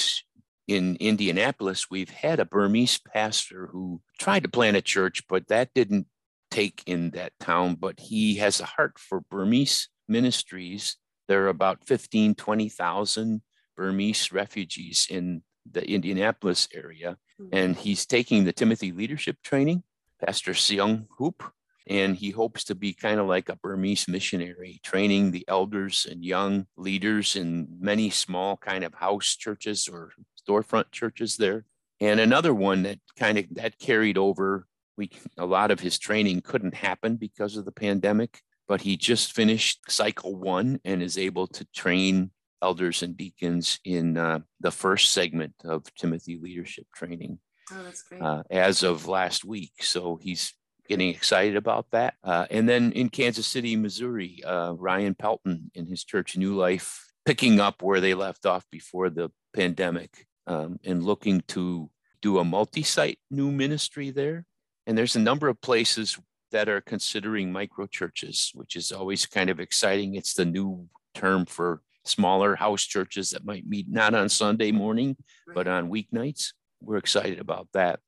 in 0.66 0.96
Indianapolis, 0.96 1.90
we've 1.90 2.10
had 2.10 2.40
a 2.40 2.44
Burmese 2.44 2.98
pastor 2.98 3.68
who 3.68 4.02
tried 4.18 4.42
to 4.42 4.48
plant 4.48 4.76
a 4.76 4.82
church, 4.82 5.26
but 5.28 5.48
that 5.48 5.72
didn't 5.74 6.06
take 6.50 6.82
in 6.86 7.10
that 7.10 7.32
town. 7.40 7.76
But 7.76 8.00
he 8.00 8.36
has 8.36 8.60
a 8.60 8.64
heart 8.66 8.98
for 8.98 9.20
Burmese 9.20 9.88
ministries. 10.08 10.96
There 11.28 11.44
are 11.44 11.48
about 11.48 11.86
15, 11.86 12.34
20,000 12.34 13.42
Burmese 13.76 14.32
refugees 14.32 15.06
in 15.08 15.42
the 15.70 15.88
Indianapolis 15.88 16.68
area. 16.74 17.18
And 17.52 17.76
he's 17.76 18.06
taking 18.06 18.44
the 18.44 18.52
Timothy 18.52 18.92
leadership 18.92 19.36
training, 19.42 19.82
Pastor 20.24 20.52
Seong 20.52 21.06
Hoop, 21.18 21.42
and 21.86 22.16
he 22.16 22.30
hopes 22.30 22.64
to 22.64 22.74
be 22.74 22.92
kind 22.92 23.20
of 23.20 23.26
like 23.26 23.48
a 23.48 23.56
Burmese 23.56 24.08
missionary, 24.08 24.80
training 24.82 25.30
the 25.30 25.44
elders 25.46 26.06
and 26.10 26.24
young 26.24 26.66
leaders 26.76 27.36
in 27.36 27.68
many 27.78 28.10
small 28.10 28.56
kind 28.56 28.84
of 28.84 28.94
house 28.94 29.36
churches 29.36 29.88
or 29.88 30.12
storefront 30.48 30.90
churches 30.90 31.36
there. 31.36 31.64
And 32.00 32.20
another 32.20 32.54
one 32.54 32.82
that 32.82 32.98
kind 33.18 33.38
of 33.38 33.46
that 33.52 33.78
carried 33.78 34.18
over. 34.18 34.66
We 34.96 35.10
a 35.36 35.46
lot 35.46 35.70
of 35.70 35.80
his 35.80 35.98
training 35.98 36.40
couldn't 36.40 36.74
happen 36.74 37.16
because 37.16 37.56
of 37.56 37.64
the 37.64 37.72
pandemic, 37.72 38.40
but 38.66 38.80
he 38.80 38.96
just 38.96 39.32
finished 39.32 39.80
cycle 39.90 40.34
one 40.34 40.80
and 40.84 41.02
is 41.02 41.18
able 41.18 41.46
to 41.48 41.66
train 41.74 42.30
elders 42.62 43.02
and 43.02 43.16
deacons 43.16 43.78
in 43.84 44.16
uh, 44.16 44.40
the 44.60 44.70
first 44.70 45.12
segment 45.12 45.54
of 45.64 45.94
Timothy 45.94 46.38
leadership 46.40 46.86
training 46.94 47.38
Oh, 47.72 47.82
that's 47.82 48.02
great. 48.02 48.22
uh, 48.22 48.42
as 48.50 48.82
of 48.82 49.06
last 49.08 49.44
week. 49.44 49.72
So 49.80 50.18
he's 50.22 50.54
getting 50.88 51.08
excited 51.08 51.56
about 51.56 51.86
that. 51.90 52.14
Uh, 52.22 52.46
and 52.50 52.68
then 52.68 52.92
in 52.92 53.08
Kansas 53.08 53.46
City, 53.46 53.76
Missouri, 53.76 54.42
uh, 54.44 54.72
Ryan 54.72 55.14
Pelton 55.14 55.70
in 55.74 55.86
his 55.86 56.04
church, 56.04 56.36
New 56.36 56.54
Life, 56.54 57.04
picking 57.24 57.58
up 57.60 57.82
where 57.82 58.00
they 58.00 58.14
left 58.14 58.46
off 58.46 58.64
before 58.70 59.10
the 59.10 59.30
pandemic 59.54 60.26
um, 60.46 60.78
and 60.84 61.02
looking 61.02 61.42
to 61.48 61.90
do 62.22 62.38
a 62.38 62.44
multi 62.44 62.82
site 62.82 63.18
new 63.30 63.50
ministry 63.50 64.10
there. 64.10 64.44
And 64.86 64.96
there's 64.96 65.16
a 65.16 65.20
number 65.20 65.48
of 65.48 65.60
places 65.60 66.16
that 66.52 66.68
are 66.68 66.80
considering 66.80 67.50
micro 67.50 67.86
churches, 67.86 68.52
which 68.54 68.76
is 68.76 68.92
always 68.92 69.26
kind 69.26 69.50
of 69.50 69.58
exciting. 69.58 70.14
It's 70.14 70.34
the 70.34 70.44
new 70.44 70.88
term 71.14 71.46
for 71.46 71.82
smaller 72.04 72.54
house 72.54 72.84
churches 72.84 73.30
that 73.30 73.44
might 73.44 73.66
meet 73.66 73.90
not 73.90 74.14
on 74.14 74.28
Sunday 74.28 74.70
morning, 74.70 75.16
but 75.52 75.66
on 75.66 75.90
weeknights. 75.90 76.52
We're 76.80 76.96
excited 76.98 77.38
about 77.38 77.68
that. 77.72 78.00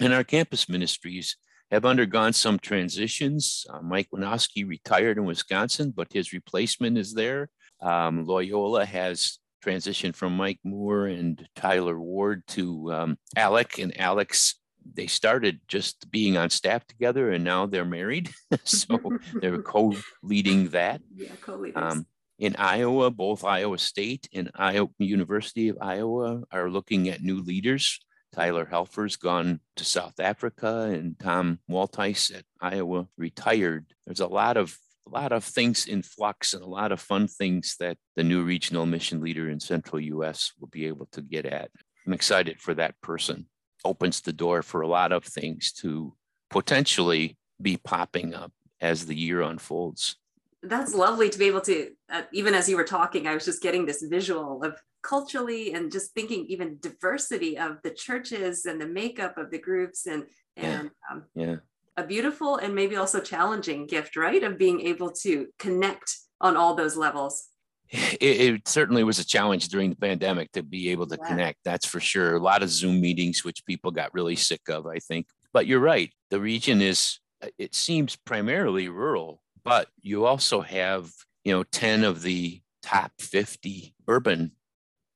And 0.00 0.12
our 0.12 0.24
campus 0.24 0.68
ministries 0.68 1.36
have 1.70 1.84
undergone 1.84 2.34
some 2.34 2.58
transitions. 2.58 3.64
Uh, 3.70 3.80
Mike 3.80 4.08
Winowski 4.14 4.68
retired 4.68 5.16
in 5.16 5.24
Wisconsin, 5.24 5.92
but 5.94 6.12
his 6.12 6.32
replacement 6.32 6.98
is 6.98 7.14
there. 7.14 7.48
Um, 7.80 8.24
Loyola 8.26 8.84
has 8.84 9.38
transitioned 9.64 10.14
from 10.14 10.36
Mike 10.36 10.60
Moore 10.64 11.06
and 11.06 11.48
Tyler 11.56 11.98
Ward 11.98 12.42
to 12.48 12.92
um, 12.92 13.18
Alec 13.36 13.78
and 13.78 13.98
Alex. 13.98 14.56
They 14.94 15.06
started 15.06 15.60
just 15.68 16.10
being 16.10 16.36
on 16.36 16.50
staff 16.50 16.86
together 16.86 17.30
and 17.30 17.42
now 17.42 17.66
they're 17.66 17.84
married. 17.84 18.30
so 18.64 18.98
they're 19.40 19.62
co 19.62 19.94
leading 20.22 20.68
that. 20.70 21.00
yeah, 21.14 21.28
co-leaders. 21.40 21.82
Um, 21.82 22.06
in 22.42 22.56
Iowa, 22.56 23.08
both 23.12 23.44
Iowa 23.44 23.78
State 23.78 24.28
and 24.34 24.50
Iowa 24.56 24.88
University 24.98 25.68
of 25.68 25.78
Iowa 25.80 26.42
are 26.50 26.68
looking 26.68 27.08
at 27.08 27.22
new 27.22 27.40
leaders. 27.40 28.00
Tyler 28.34 28.64
Helfer's 28.64 29.14
gone 29.14 29.60
to 29.76 29.84
South 29.84 30.18
Africa, 30.18 30.90
and 30.92 31.16
Tom 31.20 31.60
Waltice 31.68 32.32
at 32.32 32.44
Iowa 32.60 33.06
retired. 33.16 33.86
There's 34.06 34.18
a 34.18 34.26
lot 34.26 34.56
of 34.56 34.76
a 35.06 35.10
lot 35.10 35.30
of 35.30 35.44
things 35.44 35.86
in 35.86 36.02
flux 36.02 36.52
and 36.52 36.64
a 36.64 36.68
lot 36.68 36.90
of 36.90 37.00
fun 37.00 37.28
things 37.28 37.76
that 37.78 37.96
the 38.16 38.24
new 38.24 38.42
regional 38.42 38.86
mission 38.86 39.20
leader 39.20 39.48
in 39.48 39.60
Central 39.60 40.00
U.S. 40.00 40.52
will 40.58 40.68
be 40.68 40.86
able 40.86 41.06
to 41.12 41.22
get 41.22 41.46
at. 41.46 41.70
I'm 42.04 42.12
excited 42.12 42.60
for 42.60 42.74
that 42.74 43.00
person. 43.02 43.46
Opens 43.84 44.20
the 44.20 44.32
door 44.32 44.62
for 44.62 44.80
a 44.80 44.88
lot 44.88 45.12
of 45.12 45.24
things 45.24 45.70
to 45.74 46.14
potentially 46.50 47.36
be 47.60 47.76
popping 47.76 48.34
up 48.34 48.52
as 48.80 49.06
the 49.06 49.14
year 49.14 49.42
unfolds. 49.42 50.16
That's 50.62 50.94
lovely 50.94 51.28
to 51.28 51.38
be 51.38 51.46
able 51.46 51.60
to 51.60 51.90
uh, 52.10 52.22
even 52.32 52.54
as 52.54 52.68
you 52.68 52.76
were 52.76 52.84
talking 52.84 53.26
i 53.26 53.34
was 53.34 53.44
just 53.44 53.62
getting 53.62 53.84
this 53.86 54.02
visual 54.02 54.62
of 54.62 54.80
culturally 55.02 55.72
and 55.74 55.90
just 55.90 56.12
thinking 56.14 56.46
even 56.46 56.78
diversity 56.80 57.58
of 57.58 57.78
the 57.82 57.90
churches 57.90 58.64
and 58.66 58.80
the 58.80 58.86
makeup 58.86 59.36
of 59.36 59.50
the 59.50 59.58
groups 59.58 60.06
and 60.06 60.24
and 60.56 60.90
um, 61.10 61.24
Yeah. 61.34 61.56
a 61.96 62.04
beautiful 62.04 62.56
and 62.56 62.74
maybe 62.74 62.96
also 62.96 63.20
challenging 63.20 63.86
gift 63.86 64.16
right 64.16 64.42
of 64.42 64.58
being 64.58 64.80
able 64.82 65.10
to 65.22 65.48
connect 65.58 66.16
on 66.40 66.56
all 66.56 66.74
those 66.74 66.96
levels 66.96 67.48
it, 67.92 68.22
it 68.22 68.68
certainly 68.68 69.04
was 69.04 69.18
a 69.18 69.26
challenge 69.26 69.68
during 69.68 69.90
the 69.90 69.96
pandemic 69.96 70.52
to 70.52 70.62
be 70.62 70.90
able 70.90 71.06
to 71.08 71.18
Yeah. 71.20 71.28
connect. 71.28 71.58
That's 71.62 71.84
for 71.84 72.00
sure. 72.00 72.36
A 72.36 72.40
lot 72.42 72.62
of 72.62 72.70
Zoom 72.70 73.02
meetings, 73.02 73.44
which 73.44 73.66
people 73.66 73.90
got 73.90 74.14
really 74.14 74.34
sick 74.36 74.62
of, 74.70 74.86
I 74.86 74.98
think. 74.98 75.26
But 75.52 75.66
you're 75.66 75.78
right. 75.78 76.10
The 76.30 76.40
region 76.40 76.80
is, 76.80 77.18
it 77.58 77.74
seems 77.74 78.16
primarily 78.16 78.88
rural, 78.88 79.41
but 79.64 79.88
you 80.00 80.24
also 80.26 80.60
have, 80.60 81.12
you 81.44 81.52
know, 81.52 81.62
10 81.64 82.04
of 82.04 82.22
the 82.22 82.62
top 82.82 83.12
50 83.20 83.94
urban 84.08 84.52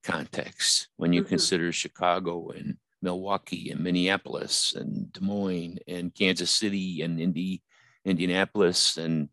contexts 0.04 0.88
when 0.96 1.12
you 1.12 1.22
Mhm. 1.22 1.28
consider 1.28 1.72
Chicago 1.72 2.50
and 2.50 2.78
Milwaukee 3.02 3.70
and 3.70 3.80
Minneapolis 3.82 4.74
and 4.74 5.12
Des 5.12 5.20
Moines 5.20 5.78
and 5.86 6.14
Kansas 6.14 6.50
City 6.50 7.02
and 7.02 7.20
Indy, 7.20 7.62
Indianapolis 8.04 8.96
and 8.96 9.28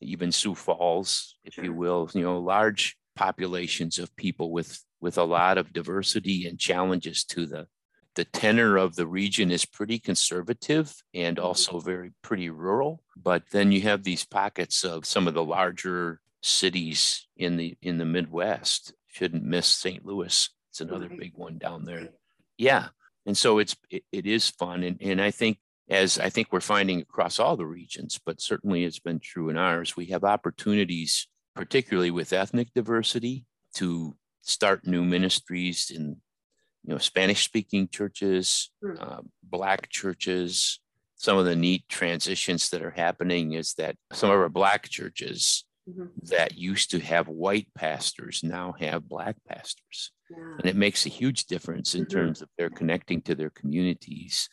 even 0.00 0.32
Sioux 0.32 0.54
Falls, 0.54 1.36
if 1.44 1.54
Sure. 1.54 1.64
you 1.64 1.72
will, 1.72 2.10
you 2.14 2.22
know, 2.22 2.38
large 2.40 2.96
populations 3.16 3.98
of 3.98 4.14
people 4.16 4.52
with 4.52 4.84
with 5.00 5.18
a 5.18 5.24
lot 5.24 5.58
of 5.58 5.72
diversity 5.72 6.46
and 6.46 6.58
challenges 6.58 7.24
to 7.24 7.46
the 7.46 7.68
the 8.18 8.24
tenor 8.24 8.76
of 8.76 8.96
the 8.96 9.06
region 9.06 9.52
is 9.52 9.64
pretty 9.64 9.96
conservative 10.00 11.00
and 11.14 11.36
Mhm. 11.36 11.44
also 11.44 11.78
very 11.78 12.10
pretty 12.20 12.50
rural 12.50 13.00
but 13.16 13.44
then 13.50 13.70
you 13.70 13.82
have 13.82 14.02
these 14.02 14.24
pockets 14.24 14.82
of 14.84 15.06
some 15.06 15.28
of 15.28 15.34
the 15.34 15.44
larger 15.44 16.20
cities 16.42 17.28
in 17.36 17.56
the 17.56 17.76
in 17.80 17.98
the 17.98 18.04
midwest. 18.04 18.92
Shouldn't 19.06 19.44
miss 19.44 19.68
st 19.68 20.04
louis. 20.04 20.50
It's 20.70 20.80
another 20.80 21.08
big 21.08 21.34
one 21.36 21.58
down 21.58 21.84
there. 21.84 22.08
Yeah 22.56 22.88
and 23.24 23.36
so 23.36 23.58
it's 23.60 23.76
it, 23.88 24.02
it 24.10 24.26
is 24.26 24.48
fun 24.48 24.82
and, 24.82 24.96
and 25.00 25.20
i 25.20 25.30
think 25.30 25.58
as 25.88 26.18
i 26.18 26.28
think 26.30 26.48
we're 26.50 26.60
finding 26.74 27.00
across 27.00 27.38
all 27.38 27.56
the 27.56 27.66
regions 27.80 28.18
but 28.26 28.40
certainly 28.40 28.84
it's 28.84 28.98
been 29.08 29.20
true 29.20 29.48
in 29.48 29.56
ours 29.56 29.96
we 29.96 30.06
have 30.06 30.24
opportunities 30.24 31.28
particularly 31.54 32.10
with 32.10 32.32
ethnic 32.32 32.68
diversity 32.74 33.44
to 33.74 34.16
start 34.42 34.86
new 34.86 35.04
ministries 35.04 35.92
in 35.94 36.16
you 36.88 36.94
know 36.94 36.98
spanish 36.98 37.44
speaking 37.44 37.86
churches 37.88 38.70
Hmm. 38.82 38.94
uh, 38.98 39.20
black 39.42 39.90
churches 39.90 40.80
some 41.16 41.36
of 41.36 41.44
the 41.44 41.56
neat 41.56 41.84
transitions 41.88 42.70
that 42.70 42.82
are 42.82 42.92
happening 43.06 43.52
is 43.52 43.74
that 43.74 43.96
some 44.12 44.30
of 44.30 44.38
our 44.38 44.48
black 44.48 44.88
churches 44.88 45.64
Mhm. 45.88 46.10
that 46.28 46.56
used 46.56 46.90
to 46.92 47.00
have 47.00 47.28
white 47.28 47.68
pastors 47.74 48.42
now 48.42 48.72
have 48.78 49.08
black 49.08 49.36
pastors 49.46 50.12
yeah. 50.30 50.56
and 50.58 50.66
it 50.66 50.76
makes 50.76 51.04
a 51.06 51.10
huge 51.20 51.44
difference 51.46 51.94
in 51.94 52.04
Mhm. 52.04 52.10
terms 52.16 52.42
of 52.42 52.48
their 52.56 52.70
connecting 52.70 53.20
to 53.22 53.34
their 53.34 53.50
communities 53.50 54.48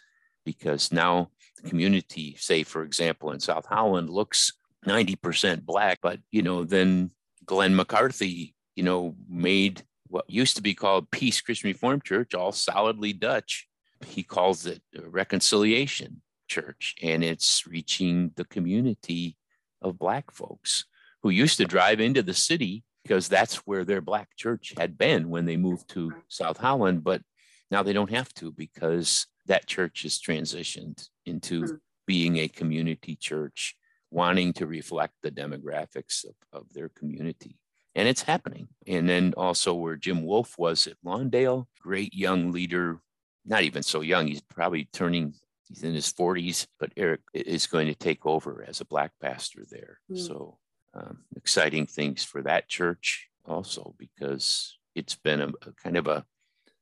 because 0.46 0.92
now 0.92 1.32
the 1.58 1.70
community 1.70 2.36
say 2.38 2.64
for 2.64 2.84
example 2.84 3.32
in 3.32 3.40
south 3.40 3.66
holland 3.66 4.10
looks 4.10 4.52
90% 4.86 5.66
black 5.66 6.00
but 6.02 6.20
you 6.32 6.42
know 6.42 6.64
then 6.66 7.12
glenn 7.46 7.76
mccarthy 7.76 8.56
you 8.76 8.84
know 8.84 9.16
made 9.28 9.84
what 10.08 10.30
used 10.30 10.56
to 10.56 10.62
be 10.62 10.74
called 10.74 11.10
peace 11.12 11.42
christian 11.42 11.70
reformed 11.70 12.04
church 12.04 12.34
all 12.34 12.52
solidly 12.52 13.14
dutch 13.14 13.68
he 14.06 14.24
calls 14.24 14.66
it 14.66 14.82
a 14.98 15.10
reconciliation 15.10 16.22
church 16.48 16.96
and 17.02 17.24
it's 17.24 17.66
reaching 17.66 18.32
the 18.36 18.46
community 18.46 19.36
of 19.82 19.98
black 19.98 20.32
folks 20.32 20.86
who 21.24 21.30
used 21.30 21.58
to 21.58 21.66
drive 21.66 22.00
into 22.00 22.22
the 22.22 22.34
city 22.34 22.84
because 23.04 23.28
that's 23.28 23.58
where 23.68 23.86
their 23.86 24.02
black 24.02 24.30
church 24.36 24.74
had 24.78 24.98
been 24.98 25.30
when 25.30 25.46
they 25.46 25.58
moved 25.58 25.88
to 25.90 26.12
South 26.28 26.58
Holland. 26.58 27.04
But 27.04 27.22
now 27.70 27.84
they 27.84 27.94
don't 27.94 28.10
have 28.10 28.34
to 28.36 28.52
because 28.52 29.28
that 29.46 29.68
church 29.68 30.02
has 30.04 30.20
transitioned 30.20 31.08
into 31.26 31.64
Mhm. 31.64 31.80
being 32.08 32.38
a 32.38 32.48
community 32.48 33.16
church, 33.16 33.76
wanting 34.10 34.54
to 34.54 34.66
reflect 34.66 35.14
the 35.22 35.32
demographics 35.32 36.26
of, 36.26 36.36
of 36.52 36.74
their 36.74 36.90
community. 36.90 37.58
And 37.96 38.08
it's 38.08 38.22
happening. 38.22 38.68
And 38.86 39.08
then 39.08 39.34
also 39.38 39.74
where 39.74 39.96
Jim 39.96 40.24
Wolf 40.26 40.58
was 40.58 40.86
at 40.86 40.98
Lawndale, 41.04 41.66
great 41.82 42.14
young 42.14 42.52
leader, 42.52 43.00
not 43.46 43.64
even 43.64 43.84
so 43.84 44.02
young. 44.02 44.28
He's 44.28 44.42
probably 44.42 44.86
turning, 44.92 45.34
he's 45.68 45.84
in 45.84 45.94
his 45.94 46.12
40s, 46.12 46.68
but 46.80 46.92
Eric 46.98 47.22
is 47.34 47.68
going 47.68 47.88
to 47.88 47.96
take 47.96 48.26
over 48.26 48.64
as 48.68 48.82
a 48.82 48.86
black 48.86 49.12
pastor 49.22 49.64
there. 49.70 50.00
Mm. 50.12 50.28
So 50.28 50.58
um, 50.94 51.20
exciting 51.36 51.86
things 51.86 52.24
for 52.24 52.42
that 52.44 52.68
church 52.68 53.30
also 53.46 53.96
because 53.98 54.78
it's 54.94 55.16
been 55.16 55.42
a, 55.42 55.48
a 55.48 55.72
kind 55.82 55.98
of 55.98 56.08
a 56.08 56.26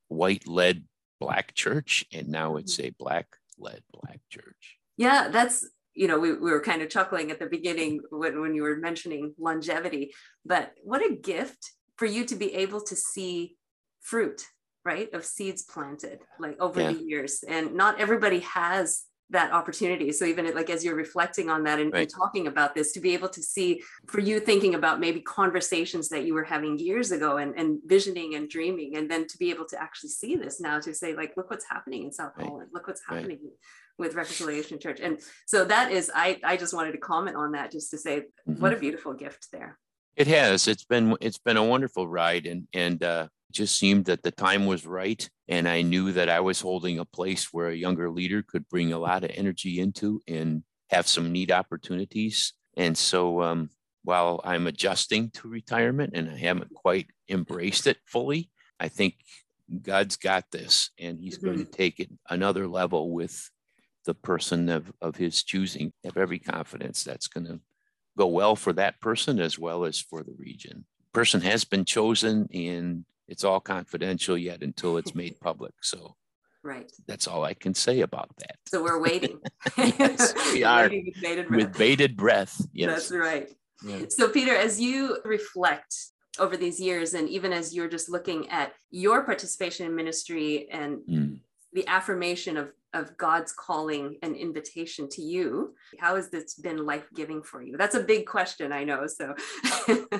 white 0.07 0.47
led 0.47 0.83
black 1.19 1.53
church 1.53 2.05
and 2.11 2.27
now 2.27 2.57
it's 2.57 2.79
a 2.79 2.89
black 2.91 3.27
led 3.57 3.83
black 3.91 4.19
church. 4.29 4.77
Yeah, 4.97 5.29
that's 5.29 5.67
you 5.93 6.07
know, 6.07 6.19
we, 6.19 6.33
we 6.33 6.51
were 6.51 6.61
kind 6.61 6.81
of 6.81 6.89
chuckling 6.89 7.31
at 7.31 7.39
the 7.39 7.45
beginning 7.45 8.01
when, 8.09 8.41
when 8.41 8.55
you 8.55 8.63
were 8.63 8.77
mentioning 8.77 9.33
longevity, 9.37 10.13
but 10.45 10.73
what 10.83 11.05
a 11.05 11.15
gift 11.15 11.71
for 11.97 12.05
you 12.05 12.25
to 12.25 12.35
be 12.35 12.53
able 12.55 12.81
to 12.81 12.95
see 12.95 13.55
fruit, 14.01 14.45
right? 14.83 15.13
Of 15.13 15.25
seeds 15.25 15.63
planted 15.63 16.19
like 16.39 16.59
over 16.59 16.81
Yeah. 16.81 16.93
the 16.93 17.03
years. 17.03 17.43
And 17.47 17.75
not 17.75 17.99
everybody 17.99 18.39
has 18.39 19.03
that 19.29 19.51
opportunity. 19.51 20.11
So 20.11 20.25
even 20.25 20.53
like 20.53 20.69
as 20.69 20.83
you're 20.83 20.95
reflecting 20.95 21.49
on 21.49 21.63
that 21.63 21.79
and, 21.79 21.93
and 21.95 22.09
talking 22.09 22.47
about 22.47 22.75
this, 22.75 22.91
to 22.93 22.99
be 22.99 23.13
able 23.13 23.29
to 23.29 23.41
see 23.41 23.81
for 24.07 24.19
you 24.19 24.39
thinking 24.39 24.75
about 24.75 24.99
maybe 24.99 25.21
conversations 25.21 26.09
that 26.09 26.25
you 26.25 26.33
were 26.33 26.43
having 26.43 26.77
years 26.77 27.11
ago 27.11 27.37
and, 27.37 27.55
and 27.55 27.79
visioning 27.85 28.35
and 28.35 28.49
dreaming, 28.49 28.95
and 28.95 29.09
then 29.09 29.25
to 29.27 29.37
be 29.37 29.49
able 29.49 29.65
to 29.65 29.81
actually 29.81 30.09
see 30.09 30.35
this 30.35 30.59
now 30.59 30.79
to 30.79 30.93
say, 30.93 31.15
like, 31.15 31.33
look 31.35 31.49
what's 31.49 31.65
happening 31.67 32.03
in 32.03 32.11
South 32.11 32.33
Right. 32.37 32.47
Holland, 32.47 32.69
look 32.73 32.87
what's 32.87 33.01
Right. 33.09 33.39
With 33.97 34.15
Reconciliation 34.15 34.79
Church. 34.79 34.99
And 34.99 35.19
so 35.45 35.65
that 35.65 35.91
is, 35.91 36.11
I, 36.13 36.39
I 36.43 36.57
just 36.57 36.73
wanted 36.73 36.93
to 36.93 36.97
comment 36.97 37.37
on 37.37 37.51
that 37.51 37.71
just 37.71 37.91
to 37.91 37.97
say, 37.97 38.23
Mhm. 38.47 38.59
what 38.59 38.73
a 38.73 38.77
beautiful 38.77 39.13
gift 39.13 39.51
there. 39.51 39.77
It 40.15 40.27
has. 40.27 40.67
It's 40.67 40.85
been 40.85 41.17
it's 41.21 41.39
been 41.39 41.57
a 41.57 41.63
wonderful 41.63 42.07
ride, 42.07 42.45
and 42.45 42.67
and 42.71 43.01
uh, 43.03 43.27
it 43.49 43.53
just 43.55 43.79
seemed 43.79 44.05
that 44.05 44.21
the 44.21 44.29
time 44.29 44.67
was 44.67 44.85
right, 44.85 45.27
and 45.47 45.67
I 45.67 45.81
knew 45.81 46.11
that 46.11 46.29
I 46.29 46.39
was 46.39 46.61
holding 46.61 46.99
a 46.99 47.05
place 47.05 47.51
where 47.51 47.69
a 47.69 47.75
younger 47.75 48.11
leader 48.11 48.43
could 48.43 48.69
bring 48.69 48.93
a 48.93 48.99
lot 48.99 49.23
of 49.23 49.31
energy 49.33 49.79
into 49.79 50.21
and 50.27 50.63
have 50.91 51.07
some 51.07 51.31
neat 51.31 51.51
opportunities. 51.51 52.53
And 52.77 52.95
so, 52.95 53.41
um, 53.41 53.71
while 54.03 54.39
I'm 54.43 54.67
adjusting 54.67 55.31
to 55.31 55.47
retirement 55.47 56.11
and 56.13 56.29
I 56.29 56.37
haven't 56.37 56.73
quite 56.75 57.07
embraced 57.27 57.87
it 57.87 57.97
fully, 58.05 58.51
I 58.79 58.89
think 58.89 59.15
God's 59.81 60.17
got 60.17 60.45
this, 60.51 60.91
and 60.99 61.19
He's 61.19 61.39
going 61.39 61.57
to 61.57 61.65
take 61.65 61.99
it 61.99 62.11
another 62.29 62.67
level 62.67 63.09
with 63.11 63.49
the 64.05 64.13
person 64.13 64.69
of 64.69 64.91
of 65.01 65.15
His 65.15 65.43
choosing. 65.43 65.93
Have 66.03 66.17
every 66.17 66.39
confidence 66.39 67.03
that's 67.03 67.27
going 67.27 67.45
to 67.47 67.59
go 68.17 68.27
well 68.27 68.55
for 68.55 68.73
that 68.73 68.99
person 69.01 69.39
as 69.39 69.57
well 69.57 69.85
as 69.85 69.99
for 69.99 70.23
the 70.23 70.35
region. 70.37 70.85
Person 71.13 71.41
has 71.41 71.63
been 71.63 71.85
chosen 71.85 72.47
and 72.53 73.05
it's 73.27 73.43
all 73.43 73.59
confidential 73.59 74.37
yet 74.37 74.61
until 74.61 74.97
it's 74.97 75.15
made 75.15 75.39
public. 75.41 75.73
So 75.81 76.15
Right. 76.65 76.89
that's 77.07 77.27
all 77.27 77.43
I 77.43 77.53
can 77.55 77.73
say 77.73 78.01
about 78.01 78.29
that. 78.37 78.55
So 78.67 78.81
we're 78.83 79.01
waiting. 79.01 79.39
Yes, 79.77 80.33
we 80.53 80.63
are. 80.73 80.83
Waiting 80.83 81.05
with 81.13 81.21
bated 81.21 81.47
breath. 81.47 81.57
With 81.67 81.77
bated 81.77 82.15
breath. 82.17 82.65
That's 82.73 83.11
right. 83.11 83.49
Yeah. 83.85 84.05
So, 84.07 84.29
Peter, 84.29 84.55
as 84.55 84.79
you 84.79 85.17
reflect 85.25 85.93
over 86.39 86.55
these 86.55 86.79
years, 86.79 87.15
and 87.15 87.27
even 87.27 87.51
as 87.51 87.75
you're 87.75 87.89
just 87.89 88.07
looking 88.09 88.49
at 88.49 88.71
your 88.91 89.23
participation 89.23 89.85
in 89.87 89.93
ministry 89.95 90.69
and 90.71 90.99
Mm. 91.09 91.39
the 91.73 91.85
affirmation 91.87 92.55
of, 92.55 92.71
of 92.93 93.17
God's 93.17 93.51
calling 93.51 94.17
and 94.21 94.35
invitation 94.35 95.09
to 95.09 95.21
you, 95.21 95.75
how 95.99 96.15
has 96.15 96.29
this 96.29 96.55
been 96.55 96.85
life 96.85 97.07
giving 97.15 97.43
for 97.43 97.61
you? 97.61 97.77
That's 97.77 97.95
a 97.95 98.03
big 98.03 98.25
question, 98.25 98.71
I 98.71 98.83
know. 98.83 99.07
So, 99.07 99.35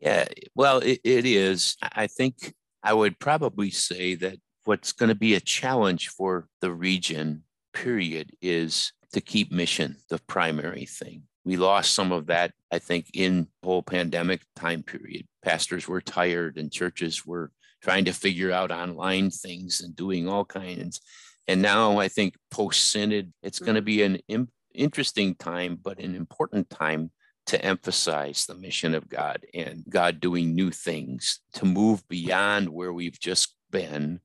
Yeah, 0.00 0.26
well, 0.54 0.78
it, 0.78 1.00
it 1.02 1.26
is. 1.26 1.76
I 1.82 2.06
think 2.06 2.54
I 2.82 2.92
would 2.92 3.18
probably 3.18 3.70
say 3.70 4.14
that 4.16 4.38
what's 4.64 4.92
going 4.92 5.08
to 5.08 5.14
be 5.14 5.34
a 5.34 5.40
challenge 5.40 6.08
for 6.08 6.46
the 6.60 6.72
region, 6.72 7.42
period, 7.72 8.32
is 8.40 8.92
to 9.12 9.20
keep 9.20 9.50
mission 9.50 9.96
the 10.08 10.20
primary 10.26 10.86
thing. 10.86 11.22
We 11.44 11.56
lost 11.56 11.94
some 11.94 12.12
of 12.12 12.26
that, 12.26 12.52
I 12.70 12.78
think, 12.78 13.06
in 13.14 13.48
the 13.62 13.68
whole 13.68 13.82
pandemic 13.82 14.42
time 14.54 14.82
period. 14.82 15.26
Pastors 15.42 15.88
were 15.88 16.00
tired 16.00 16.58
and 16.58 16.70
churches 16.70 17.24
were 17.26 17.50
trying 17.82 18.04
to 18.04 18.12
figure 18.12 18.52
out 18.52 18.70
online 18.70 19.30
things 19.30 19.80
and 19.80 19.96
doing 19.96 20.28
all 20.28 20.44
kinds. 20.44 21.00
And 21.48 21.62
now 21.62 21.98
I 21.98 22.08
think 22.08 22.36
post 22.50 22.92
synod, 22.92 23.32
it's 23.42 23.58
going 23.58 23.74
to 23.74 23.82
mm. 23.82 23.86
be 23.86 24.02
an 24.02 24.48
interesting 24.74 25.34
time, 25.34 25.78
but 25.82 25.98
an 25.98 26.14
important 26.14 26.68
time 26.68 27.10
to 27.46 27.64
emphasize 27.64 28.44
the 28.44 28.54
mission 28.54 28.94
of 28.94 29.08
God 29.08 29.46
and 29.54 29.82
God 29.88 30.20
doing 30.20 30.54
new 30.54 30.70
things 30.70 31.40
to 31.54 31.64
move 31.64 32.06
beyond 32.08 32.68
where 32.68 32.92
we've 32.92 33.18
just 33.18 33.54
been 33.70 34.20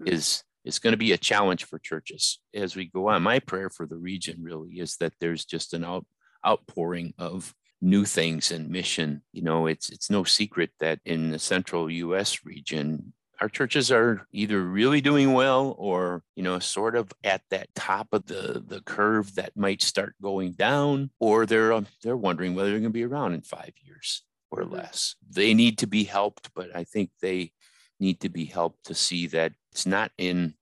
mm. 0.00 0.08
is 0.08 0.42
is 0.64 0.78
going 0.78 0.92
to 0.92 0.98
be 0.98 1.12
a 1.12 1.18
challenge 1.18 1.64
for 1.64 1.78
churches 1.78 2.38
as 2.54 2.76
we 2.76 2.86
go 2.86 3.08
on. 3.08 3.22
My 3.22 3.40
prayer 3.40 3.68
for 3.68 3.84
the 3.84 3.96
region 3.96 4.38
really 4.40 4.74
is 4.74 4.96
that 4.98 5.12
there's 5.20 5.44
just 5.44 5.74
an 5.74 5.84
out, 5.84 6.06
outpouring 6.46 7.12
of 7.18 7.52
new 7.80 8.04
things 8.04 8.52
and 8.52 8.70
mission. 8.70 9.22
You 9.32 9.42
know, 9.42 9.66
it's 9.66 9.90
it's 9.90 10.08
no 10.08 10.24
secret 10.24 10.70
that 10.80 11.00
in 11.04 11.30
the 11.30 11.38
central 11.38 11.90
US 11.90 12.44
region 12.44 13.12
our 13.42 13.48
churches 13.48 13.90
are 13.90 14.24
either 14.30 14.62
really 14.62 15.00
doing 15.00 15.32
well 15.32 15.74
or 15.76 16.22
you 16.36 16.44
know 16.44 16.60
sort 16.60 16.94
of 16.94 17.12
at 17.24 17.42
that 17.50 17.74
top 17.74 18.06
of 18.12 18.24
the 18.26 18.62
the 18.64 18.80
curve 18.82 19.34
that 19.34 19.56
might 19.56 19.82
start 19.82 20.14
going 20.22 20.52
down 20.52 21.10
or 21.18 21.44
they're 21.44 21.72
um, 21.72 21.88
they're 22.04 22.16
wondering 22.16 22.54
whether 22.54 22.70
they're 22.70 22.78
going 22.78 22.92
to 22.92 23.00
be 23.00 23.02
around 23.04 23.32
in 23.34 23.42
5 23.42 23.70
years 23.84 24.22
or 24.52 24.62
Mhm. 24.62 24.70
less 24.70 25.16
they 25.28 25.54
need 25.54 25.76
to 25.78 25.88
be 25.88 26.04
helped 26.04 26.54
but 26.54 26.74
i 26.76 26.84
think 26.84 27.10
they 27.20 27.50
need 27.98 28.20
to 28.20 28.28
be 28.28 28.44
helped 28.44 28.84
to 28.84 28.94
see 28.94 29.26
that 29.26 29.52
it's 29.72 29.86
not 29.86 30.12
in 30.18 30.54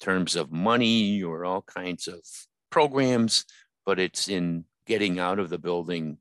terms 0.00 0.34
of 0.34 0.50
money 0.50 1.22
or 1.22 1.44
all 1.44 1.62
kinds 1.62 2.08
of 2.08 2.18
programs 2.68 3.44
but 3.86 4.00
it's 4.00 4.28
in 4.28 4.64
getting 4.86 5.20
out 5.20 5.38
of 5.38 5.50
the 5.50 5.58
building 5.58 6.18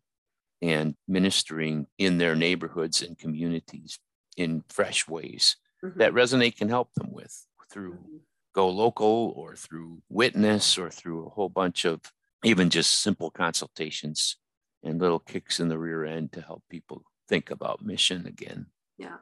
and 0.61 0.95
ministering 1.07 1.87
in 1.97 2.19
their 2.19 2.35
neighborhoods 2.35 3.01
and 3.01 3.17
communities 3.17 3.97
in 4.37 4.63
fresh 4.69 5.07
ways 5.07 5.57
Mhm. 5.83 5.95
that 5.97 6.13
Resonate 6.13 6.55
can 6.55 6.69
help 6.69 6.93
them 6.93 7.11
with 7.11 7.45
through 7.69 7.93
Mhm. 7.95 8.19
Go 8.53 8.69
Local 8.69 9.33
or 9.35 9.55
through 9.55 10.03
Witness 10.09 10.77
or 10.77 10.89
through 10.89 11.25
a 11.25 11.29
whole 11.29 11.49
bunch 11.49 11.85
of 11.85 12.01
even 12.43 12.69
just 12.69 13.01
simple 13.01 13.31
consultations 13.31 14.37
and 14.83 14.99
little 14.99 15.19
kicks 15.19 15.59
in 15.59 15.69
the 15.69 15.77
rear 15.79 16.03
end 16.05 16.31
to 16.33 16.41
help 16.41 16.63
people 16.69 17.03
think 17.27 17.49
about 17.49 17.81
mission 17.81 18.25
again. 18.27 18.71
Yeah. 18.97 19.17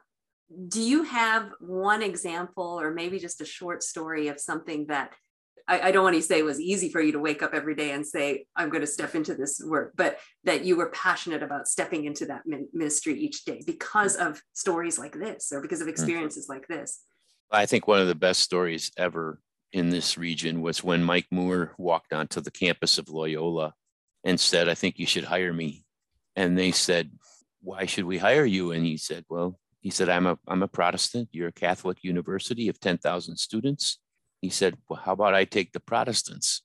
Do 0.68 0.82
you 0.82 1.04
have 1.04 1.54
one 1.60 2.02
example 2.02 2.78
or 2.78 2.90
maybe 2.90 3.18
just 3.18 3.40
a 3.40 3.46
short 3.46 3.82
story 3.82 4.28
of 4.28 4.38
something 4.38 4.86
that 4.88 5.14
I, 5.68 5.80
I 5.80 5.92
don't 5.92 6.04
want 6.04 6.16
to 6.16 6.22
say 6.22 6.38
it 6.38 6.44
was 6.44 6.60
easy 6.60 6.90
for 6.90 7.00
you 7.00 7.12
to 7.12 7.18
wake 7.18 7.42
up 7.42 7.54
every 7.54 7.74
day 7.74 7.92
and 7.92 8.06
say, 8.06 8.46
I'm 8.56 8.68
going 8.68 8.80
to 8.80 8.86
step 8.86 9.14
into 9.14 9.34
this 9.34 9.62
work, 9.64 9.92
but 9.96 10.18
that 10.44 10.64
you 10.64 10.76
were 10.76 10.90
passionate 10.90 11.42
about 11.42 11.68
stepping 11.68 12.04
into 12.04 12.26
that 12.26 12.42
min- 12.46 12.68
ministry 12.72 13.14
each 13.14 13.44
day 13.44 13.62
because 13.66 14.16
of 14.16 14.40
stories 14.52 14.98
like 14.98 15.14
this 15.14 15.52
or 15.52 15.60
because 15.60 15.80
of 15.80 15.86
mm-hmm. 15.86 15.92
experiences 15.92 16.48
like 16.48 16.66
this? 16.68 17.00
I 17.50 17.66
think 17.66 17.86
one 17.86 18.00
of 18.00 18.08
the 18.08 18.14
best 18.14 18.40
stories 18.40 18.90
ever 18.96 19.40
in 19.72 19.90
this 19.90 20.18
region 20.18 20.60
was 20.60 20.82
when 20.82 21.02
Mike 21.02 21.26
Moore 21.30 21.74
walked 21.78 22.12
onto 22.12 22.40
the 22.40 22.50
campus 22.50 22.98
of 22.98 23.08
Loyola 23.08 23.74
and 24.24 24.38
said, 24.38 24.68
I 24.68 24.74
think 24.74 24.98
you 24.98 25.06
should 25.06 25.24
hire 25.24 25.52
me. 25.52 25.84
And 26.36 26.56
they 26.56 26.72
said, 26.72 27.10
Why 27.62 27.86
should 27.86 28.04
we 28.04 28.18
hire 28.18 28.44
you? 28.44 28.72
And 28.72 28.84
he 28.84 28.96
said, 28.96 29.24
Well, 29.28 29.58
he 29.80 29.90
said, 29.90 30.08
I'm 30.08 30.26
a 30.26 30.38
I'm 30.46 30.62
a 30.62 30.68
Protestant. 30.68 31.28
You're 31.32 31.48
a 31.48 31.52
Catholic 31.52 31.98
university 32.02 32.68
of 32.68 32.80
10,000 32.80 33.36
students. 33.36 33.98
He 34.42 34.50
said, 34.50 34.76
Well, 34.88 35.00
how 35.02 35.12
about 35.12 35.34
I 35.34 35.44
take 35.44 35.72
the 35.72 35.80
Protestants? 35.80 36.62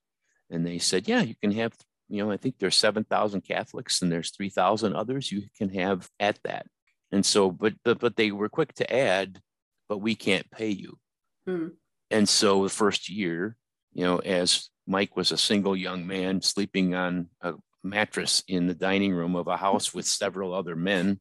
And 0.50 0.66
they 0.66 0.80
said, 0.80 1.08
Yeah, 1.08 1.22
you 1.22 1.36
can 1.42 1.52
have, 1.52 1.74
you 2.10 2.26
know, 2.26 2.32
I 2.32 2.38
think 2.38 2.56
there's 2.60 2.76
7,000 2.76 3.42
Catholics 3.42 4.02
and 4.02 4.12
there's 4.12 4.32
3,000 4.32 4.96
others 4.96 5.32
you 5.32 5.44
can 5.58 5.70
have 5.70 6.10
at 6.20 6.40
that. 6.44 6.66
And 7.12 7.26
so, 7.26 7.52
but 7.52 7.76
but, 7.86 8.00
but 8.00 8.18
they 8.18 8.32
were 8.32 8.50
quick 8.50 8.74
to 8.76 8.94
add, 8.94 9.40
but 9.88 10.00
we 10.00 10.16
can't 10.16 10.50
pay 10.52 10.70
you. 10.70 10.98
Hmm. 11.46 11.68
And 12.12 12.28
so 12.28 12.64
the 12.64 12.70
first 12.70 13.10
year, 13.10 13.56
you 13.94 14.04
know, 14.04 14.20
as 14.20 14.70
Mike 14.88 15.16
was 15.16 15.32
a 15.32 15.38
single 15.38 15.76
young 15.76 16.08
man 16.08 16.42
sleeping 16.42 16.96
on 16.96 17.30
a 17.42 17.54
mattress 17.84 18.44
in 18.48 18.68
the 18.68 18.74
dining 18.74 19.14
room 19.14 19.36
of 19.36 19.48
a 19.48 19.58
house 19.58 19.94
with 19.94 20.06
several 20.06 20.54
other 20.54 20.76
men, 20.76 21.20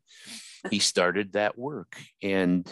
he 0.70 0.78
started 0.78 1.32
that 1.32 1.58
work. 1.58 1.96
And 2.22 2.66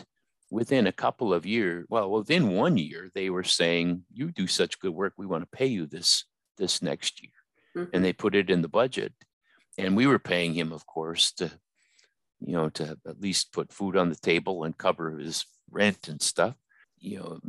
within 0.50 0.87
a 0.87 0.92
couple 0.92 1.33
of 1.33 1.46
years, 1.46 1.87
well, 1.88 2.11
within 2.11 2.50
one 2.50 2.76
year, 2.76 3.11
they 3.14 3.30
were 3.30 3.44
saying, 3.44 4.04
You 4.12 4.30
do 4.30 4.46
such 4.46 4.78
good 4.80 4.94
work, 4.94 5.14
we 5.16 5.26
want 5.26 5.42
to 5.42 5.57
pay 5.57 5.66
you 5.66 5.87
this 5.87 6.24
this 6.57 6.83
next 6.83 7.22
year. 7.22 7.33
Mhm. 7.76 7.90
And 7.92 8.04
they 8.04 8.12
put 8.12 8.35
it 8.35 8.50
in 8.50 8.62
the 8.62 8.68
budget. 8.68 9.12
And 9.76 9.96
we 9.96 10.07
were 10.07 10.20
paying 10.20 10.54
him, 10.54 10.72
of 10.72 10.87
course, 10.87 11.33
to 11.33 11.50
you 12.40 12.52
know, 12.52 12.68
to 12.68 12.98
at 13.07 13.20
least 13.20 13.52
put 13.52 13.72
food 13.72 13.96
on 13.96 14.11
the 14.11 14.16
table 14.16 14.64
and 14.64 14.76
cover 14.76 15.18
his 15.18 15.46
rent 15.70 16.09
and 16.09 16.20
stuff. 16.20 16.54
You 16.98 17.18
know, 17.18 17.40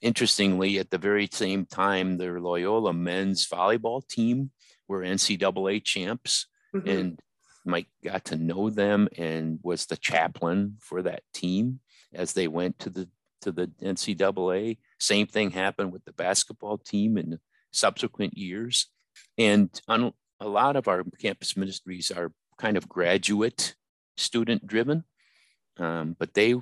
interestingly, 0.00 0.78
at 0.78 0.90
the 0.90 0.98
very 0.98 1.28
same 1.32 1.66
time, 1.66 2.16
their 2.16 2.40
Loyola 2.40 2.92
men's 2.92 3.48
volleyball 3.48 4.06
team 4.06 4.52
were 4.86 5.02
NCAA 5.02 5.80
champs. 5.80 6.46
Mhm. 6.74 6.88
And 6.88 7.20
Mike 7.64 7.88
got 8.04 8.24
to 8.26 8.36
know 8.36 8.70
them 8.70 9.08
and 9.16 9.58
was 9.62 9.86
the 9.86 9.96
chaplain 9.96 10.76
for 10.80 11.02
that 11.02 11.22
team 11.34 11.80
as 12.14 12.32
they 12.32 12.48
went 12.48 12.78
to 12.80 12.90
the 12.90 13.08
to 13.42 13.52
the 13.52 13.68
NCAA. 13.82 14.78
Same 14.98 15.26
thing 15.26 15.50
happened 15.50 15.92
with 15.92 16.04
the 16.04 16.12
basketball 16.12 16.78
team 16.78 17.16
in 17.16 17.38
subsequent 17.72 18.36
years. 18.36 18.86
And 19.38 19.68
on 19.88 20.12
a 20.40 20.48
lot 20.48 20.76
of 20.76 20.88
our 20.88 21.04
campus 21.18 21.56
ministries 21.56 22.10
are 22.10 22.32
kind 22.58 22.76
of 22.76 22.88
graduate 22.88 23.74
student 24.16 24.66
driven, 24.66 25.04
um, 25.78 26.16
but 26.18 26.34
they 26.34 26.54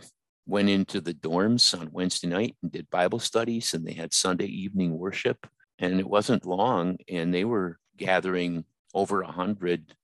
went 0.46 0.68
into 0.68 1.00
the 1.00 1.14
dorms 1.14 1.78
on 1.78 1.90
Wednesday 1.92 2.28
night 2.28 2.56
and 2.62 2.72
did 2.72 2.88
Bible 2.90 3.18
studies, 3.18 3.74
and 3.74 3.86
they 3.86 3.92
had 3.92 4.14
Sunday 4.14 4.46
evening 4.46 4.96
worship. 4.96 5.46
And 5.78 6.00
it 6.00 6.08
wasn't 6.08 6.46
long, 6.46 6.96
and 7.08 7.32
they 7.32 7.44
were 7.44 7.78
gathering 7.96 8.64
over 8.94 9.22
a 9.22 9.30
hundred 9.30 9.94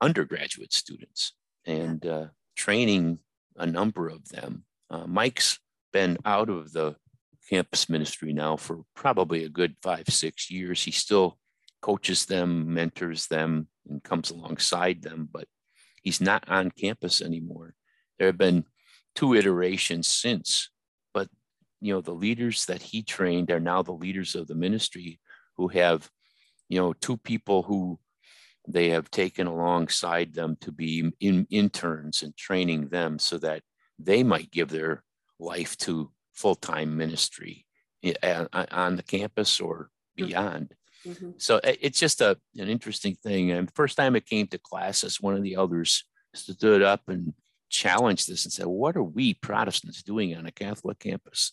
undergraduate 0.00 0.72
students 0.72 1.32
and 1.64 2.04
uh, 2.04 2.26
training 2.56 3.18
a 3.56 3.64
number 3.64 4.08
of 4.08 4.28
them. 4.28 4.64
Uh, 4.92 5.06
Mike's 5.06 5.58
been 5.94 6.18
out 6.26 6.50
of 6.50 6.72
the 6.72 6.94
campus 7.48 7.88
ministry 7.88 8.34
now 8.34 8.56
for 8.56 8.82
probably 8.94 9.44
a 9.44 9.48
good 9.48 9.74
five, 9.82 10.04
six 10.08 10.50
years. 10.50 10.84
He 10.84 10.90
still 10.90 11.38
coaches 11.80 12.26
them, 12.26 12.74
mentors 12.74 13.26
them, 13.26 13.68
and 13.88 14.02
comes 14.04 14.30
alongside 14.30 15.02
them, 15.02 15.28
but 15.32 15.46
he's 16.02 16.20
not 16.20 16.46
on 16.48 16.70
campus 16.70 17.22
anymore. 17.22 17.74
There 18.18 18.28
have 18.28 18.38
been 18.38 18.64
two 19.14 19.34
iterations 19.34 20.08
since, 20.08 20.68
but 21.14 21.28
you 21.80 21.94
know, 21.94 22.02
the 22.02 22.14
leaders 22.14 22.66
that 22.66 22.82
he 22.82 23.02
trained 23.02 23.50
are 23.50 23.60
now 23.60 23.82
the 23.82 23.92
leaders 23.92 24.34
of 24.34 24.46
the 24.46 24.54
ministry 24.54 25.18
who 25.56 25.68
have, 25.68 26.08
you 26.68 26.78
know, 26.78 26.92
two 26.92 27.16
people 27.16 27.62
who 27.62 27.98
they 28.68 28.90
have 28.90 29.10
taken 29.10 29.46
alongside 29.46 30.34
them 30.34 30.56
to 30.60 30.70
be 30.70 31.10
in, 31.18 31.46
interns 31.50 32.22
and 32.22 32.36
training 32.36 32.88
them 32.88 33.18
so 33.18 33.38
that 33.38 33.62
they 34.04 34.22
might 34.22 34.50
give 34.50 34.68
their 34.68 35.02
life 35.38 35.76
to 35.78 36.10
full-time 36.34 36.96
ministry 36.96 37.66
on 38.04 38.96
the 38.96 39.02
campus 39.02 39.60
or 39.60 39.90
mm-hmm. 40.18 40.26
beyond. 40.26 40.74
Mm-hmm. 41.06 41.30
So 41.38 41.60
it's 41.64 41.98
just 41.98 42.20
a, 42.20 42.38
an 42.56 42.68
interesting 42.68 43.16
thing. 43.16 43.50
And 43.50 43.68
the 43.68 43.72
first 43.72 43.96
time 43.96 44.14
it 44.14 44.26
came 44.26 44.46
to 44.48 44.58
classes, 44.58 45.20
one 45.20 45.34
of 45.34 45.42
the 45.42 45.54
elders 45.54 46.04
stood 46.34 46.82
up 46.82 47.02
and 47.08 47.34
challenged 47.68 48.28
this 48.28 48.44
and 48.44 48.52
said, 48.52 48.66
"What 48.66 48.96
are 48.96 49.02
we 49.02 49.34
Protestants 49.34 50.02
doing 50.02 50.36
on 50.36 50.46
a 50.46 50.52
Catholic 50.52 50.98
campus?" 51.00 51.52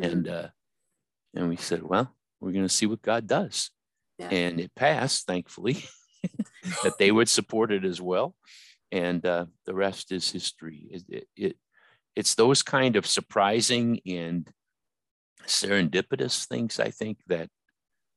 Mm-hmm. 0.00 0.10
And 0.10 0.28
uh, 0.28 0.48
and 1.34 1.48
we 1.48 1.56
said, 1.56 1.82
"Well, 1.82 2.14
we're 2.40 2.52
going 2.52 2.64
to 2.64 2.68
see 2.68 2.86
what 2.86 3.02
God 3.02 3.26
does." 3.26 3.70
Yeah. 4.18 4.28
And 4.28 4.60
it 4.60 4.74
passed, 4.74 5.26
thankfully, 5.26 5.84
that 6.82 6.98
they 6.98 7.10
would 7.10 7.28
support 7.28 7.72
it 7.72 7.84
as 7.84 8.00
well. 8.00 8.34
And 8.90 9.24
uh, 9.24 9.46
the 9.64 9.74
rest 9.74 10.12
is 10.12 10.30
history. 10.30 10.88
It, 10.90 11.02
it, 11.08 11.28
it 11.36 11.56
it's 12.18 12.34
those 12.34 12.64
kind 12.64 12.96
of 12.96 13.06
surprising 13.06 14.00
and 14.04 14.50
serendipitous 15.46 16.46
things 16.46 16.80
I 16.80 16.90
think 16.90 17.18
that 17.28 17.48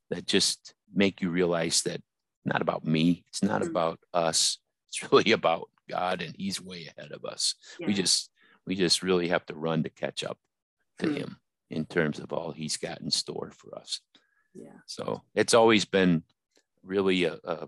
that 0.10 0.26
just 0.26 0.74
make 0.92 1.22
you 1.22 1.30
realize 1.30 1.84
that 1.84 2.02
not 2.44 2.64
about 2.64 2.84
me 2.84 3.24
it's 3.28 3.44
not 3.44 3.62
mm-hmm. 3.62 3.70
about 3.70 4.00
us 4.12 4.58
it's 4.90 5.12
really 5.12 5.32
about 5.40 5.70
God 5.88 6.24
and 6.24 6.36
he's 6.36 6.60
way 6.60 6.90
ahead 6.98 7.12
of 7.12 7.24
us 7.26 7.54
yeah. 7.80 7.86
we 7.86 7.94
just 7.94 8.32
we 8.66 8.76
just 8.76 9.04
really 9.04 9.28
have 9.28 9.46
to 9.46 9.56
run 9.56 9.84
to 9.84 9.90
catch 9.90 10.24
up 10.24 10.40
to 10.98 11.06
mm-hmm. 11.06 11.18
him 11.18 11.38
in 11.70 11.86
terms 11.86 12.18
of 12.18 12.34
all 12.34 12.52
he's 12.52 12.78
got 12.78 13.02
in 13.02 13.12
store 13.12 13.52
for 13.56 13.78
us 13.78 14.02
yeah 14.56 14.80
so 14.88 15.22
it's 15.36 15.54
always 15.54 15.86
been 15.86 16.24
really 16.84 17.26
a, 17.26 17.38
a, 17.44 17.68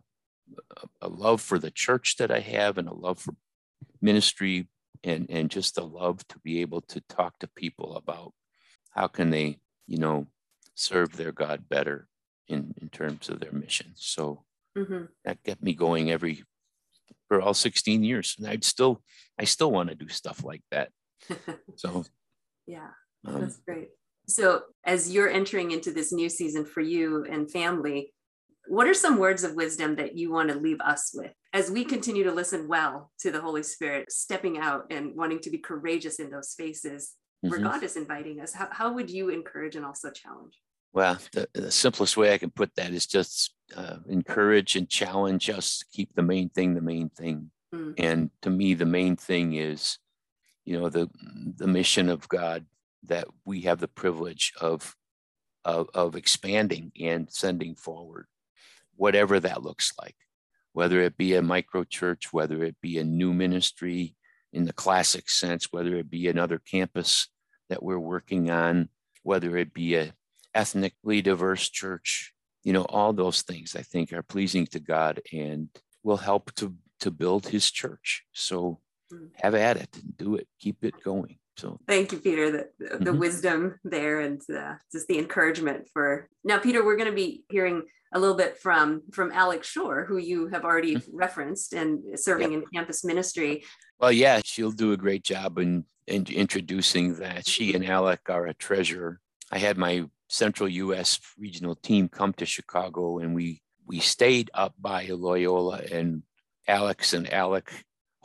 a 0.99 1.07
love 1.07 1.41
for 1.41 1.59
the 1.59 1.71
church 1.71 2.17
that 2.17 2.31
I 2.31 2.39
have 2.39 2.79
and 2.79 2.89
a 2.89 2.93
love 2.93 3.19
for 3.19 3.35
ministry 4.01 4.67
and 5.03 5.27
and 5.29 5.49
just 5.49 5.75
the 5.75 5.85
love 5.85 6.25
to 6.29 6.39
be 6.39 6.61
able 6.61 6.81
to 6.81 7.01
talk 7.01 7.37
to 7.39 7.47
people 7.55 7.95
about 7.95 8.33
how 8.91 9.07
can 9.07 9.29
they 9.29 9.59
you 9.87 9.97
know 9.97 10.27
serve 10.75 11.15
their 11.15 11.31
god 11.31 11.67
better 11.69 12.07
in 12.47 12.73
in 12.81 12.89
terms 12.89 13.29
of 13.29 13.39
their 13.39 13.51
mission. 13.51 13.91
So 13.95 14.43
mm-hmm. 14.77 15.05
that 15.25 15.43
kept 15.43 15.63
me 15.63 15.73
going 15.73 16.11
every 16.11 16.43
for 17.27 17.41
all 17.41 17.53
16 17.53 18.03
years. 18.03 18.35
And 18.37 18.47
i'd 18.47 18.63
still 18.63 19.01
i 19.39 19.43
still 19.43 19.71
want 19.71 19.89
to 19.89 19.95
do 19.95 20.09
stuff 20.09 20.43
like 20.43 20.63
that. 20.71 20.89
So 21.75 22.05
yeah 22.67 22.89
um, 23.25 23.41
that's 23.41 23.57
great. 23.57 23.89
So 24.27 24.61
as 24.83 25.11
you're 25.13 25.29
entering 25.29 25.71
into 25.71 25.91
this 25.91 26.13
new 26.13 26.29
season 26.29 26.65
for 26.65 26.81
you 26.81 27.25
and 27.29 27.51
family 27.51 28.13
what 28.67 28.87
are 28.87 28.93
some 28.93 29.17
words 29.17 29.43
of 29.43 29.55
wisdom 29.55 29.95
that 29.95 30.17
you 30.17 30.31
want 30.31 30.49
to 30.49 30.57
leave 30.57 30.79
us 30.79 31.11
with 31.13 31.33
as 31.51 31.69
we 31.69 31.83
continue 31.83 32.23
to 32.23 32.31
listen 32.31 32.67
well 32.67 33.11
to 33.19 33.31
the 33.31 33.41
Holy 33.41 33.63
Spirit, 33.63 34.11
stepping 34.11 34.57
out 34.57 34.85
and 34.89 35.15
wanting 35.15 35.39
to 35.41 35.49
be 35.49 35.57
courageous 35.57 36.19
in 36.19 36.29
those 36.29 36.49
spaces 36.49 37.13
mm-hmm. 37.43 37.51
where 37.51 37.59
God 37.59 37.83
is 37.83 37.97
inviting 37.97 38.39
us? 38.39 38.53
How, 38.53 38.69
how 38.71 38.93
would 38.93 39.09
you 39.09 39.29
encourage 39.29 39.75
and 39.75 39.85
also 39.85 40.11
challenge? 40.11 40.53
Well, 40.93 41.17
the, 41.31 41.49
the 41.53 41.71
simplest 41.71 42.17
way 42.17 42.33
I 42.33 42.37
can 42.37 42.51
put 42.51 42.75
that 42.75 42.91
is 42.91 43.07
just 43.07 43.53
uh, 43.75 43.97
encourage 44.07 44.75
and 44.75 44.87
challenge 44.87 45.49
us 45.49 45.79
to 45.79 45.85
keep 45.91 46.13
the 46.15 46.21
main 46.21 46.49
thing 46.49 46.75
the 46.75 46.81
main 46.81 47.09
thing. 47.09 47.49
Mm. 47.73 47.95
And 47.97 48.29
to 48.43 48.49
me, 48.49 48.75
the 48.75 48.85
main 48.85 49.15
thing 49.15 49.53
is, 49.53 49.97
you 50.65 50.79
know, 50.79 50.89
the 50.89 51.09
the 51.57 51.67
mission 51.67 52.09
of 52.09 52.29
God 52.29 52.65
that 53.05 53.27
we 53.43 53.61
have 53.61 53.79
the 53.79 53.87
privilege 53.87 54.53
of 54.61 54.95
of, 55.65 55.89
of 55.95 56.15
expanding 56.15 56.91
and 56.99 57.27
sending 57.31 57.73
forward 57.73 58.27
whatever 58.95 59.39
that 59.39 59.63
looks 59.63 59.93
like, 60.01 60.15
whether 60.73 61.01
it 61.01 61.17
be 61.17 61.35
a 61.35 61.41
micro 61.41 61.83
church, 61.83 62.31
whether 62.31 62.63
it 62.63 62.75
be 62.81 62.97
a 62.97 63.03
new 63.03 63.33
ministry 63.33 64.15
in 64.51 64.65
the 64.65 64.73
classic 64.73 65.29
sense, 65.29 65.71
whether 65.71 65.95
it 65.95 66.09
be 66.09 66.27
another 66.27 66.59
campus 66.59 67.27
that 67.69 67.81
we're 67.81 67.99
working 67.99 68.49
on, 68.49 68.89
whether 69.23 69.57
it 69.57 69.73
be 69.73 69.95
a 69.95 70.13
ethnically 70.53 71.21
diverse 71.21 71.69
church, 71.69 72.33
you 72.63 72.73
know, 72.73 72.83
all 72.83 73.13
those 73.13 73.41
things 73.41 73.75
I 73.75 73.81
think 73.81 74.13
are 74.13 74.23
pleasing 74.23 74.67
to 74.67 74.79
God 74.79 75.21
and 75.31 75.69
will 76.03 76.17
help 76.17 76.53
to 76.55 76.75
to 76.99 77.11
build 77.11 77.47
his 77.47 77.69
church. 77.69 78.23
So 78.31 78.79
hmm. 79.11 79.25
have 79.35 79.55
at 79.55 79.77
it 79.77 79.89
and 80.01 80.15
do 80.15 80.35
it. 80.35 80.47
Keep 80.59 80.83
it 80.85 81.03
going. 81.03 81.37
So 81.57 81.79
thank 81.87 82.11
you, 82.11 82.17
Peter, 82.17 82.51
the, 82.51 82.69
the 82.79 82.95
mm-hmm. 82.95 83.19
wisdom 83.19 83.79
there 83.83 84.21
and 84.21 84.41
uh, 84.49 84.75
just 84.91 85.07
the 85.07 85.19
encouragement 85.19 85.87
for 85.93 86.27
now, 86.43 86.57
Peter, 86.57 86.83
we're 86.83 86.97
going 86.97 87.09
to 87.09 87.15
be 87.15 87.43
hearing 87.49 87.83
a 88.13 88.19
little 88.19 88.35
bit 88.35 88.57
from 88.57 89.03
from 89.11 89.31
Alex 89.31 89.67
Schorr, 89.67 90.05
who 90.05 90.17
you 90.17 90.47
have 90.47 90.63
already 90.63 90.95
mm-hmm. 90.95 91.15
referenced 91.15 91.73
and 91.73 92.19
serving 92.19 92.51
yep. 92.51 92.63
in 92.63 92.67
campus 92.73 93.03
ministry. 93.03 93.63
Well, 93.99 94.11
yeah, 94.11 94.41
she'll 94.43 94.71
do 94.71 94.91
a 94.91 94.97
great 94.97 95.23
job 95.23 95.57
in, 95.57 95.85
in 96.07 96.25
introducing 96.27 97.15
that. 97.15 97.47
She 97.47 97.73
and 97.73 97.85
Alec 97.85 98.21
are 98.29 98.47
a 98.47 98.53
treasure. 98.53 99.19
I 99.51 99.57
had 99.59 99.77
my 99.77 100.05
Central 100.27 100.67
U.S. 100.67 101.19
regional 101.37 101.75
team 101.75 102.09
come 102.09 102.33
to 102.33 102.45
Chicago, 102.45 103.19
and 103.19 103.35
we 103.35 103.61
we 103.85 103.99
stayed 103.99 104.49
up 104.53 104.73
by 104.79 105.05
Loyola, 105.05 105.81
and 105.91 106.23
Alex 106.67 107.13
and 107.13 107.31
Alec 107.31 107.71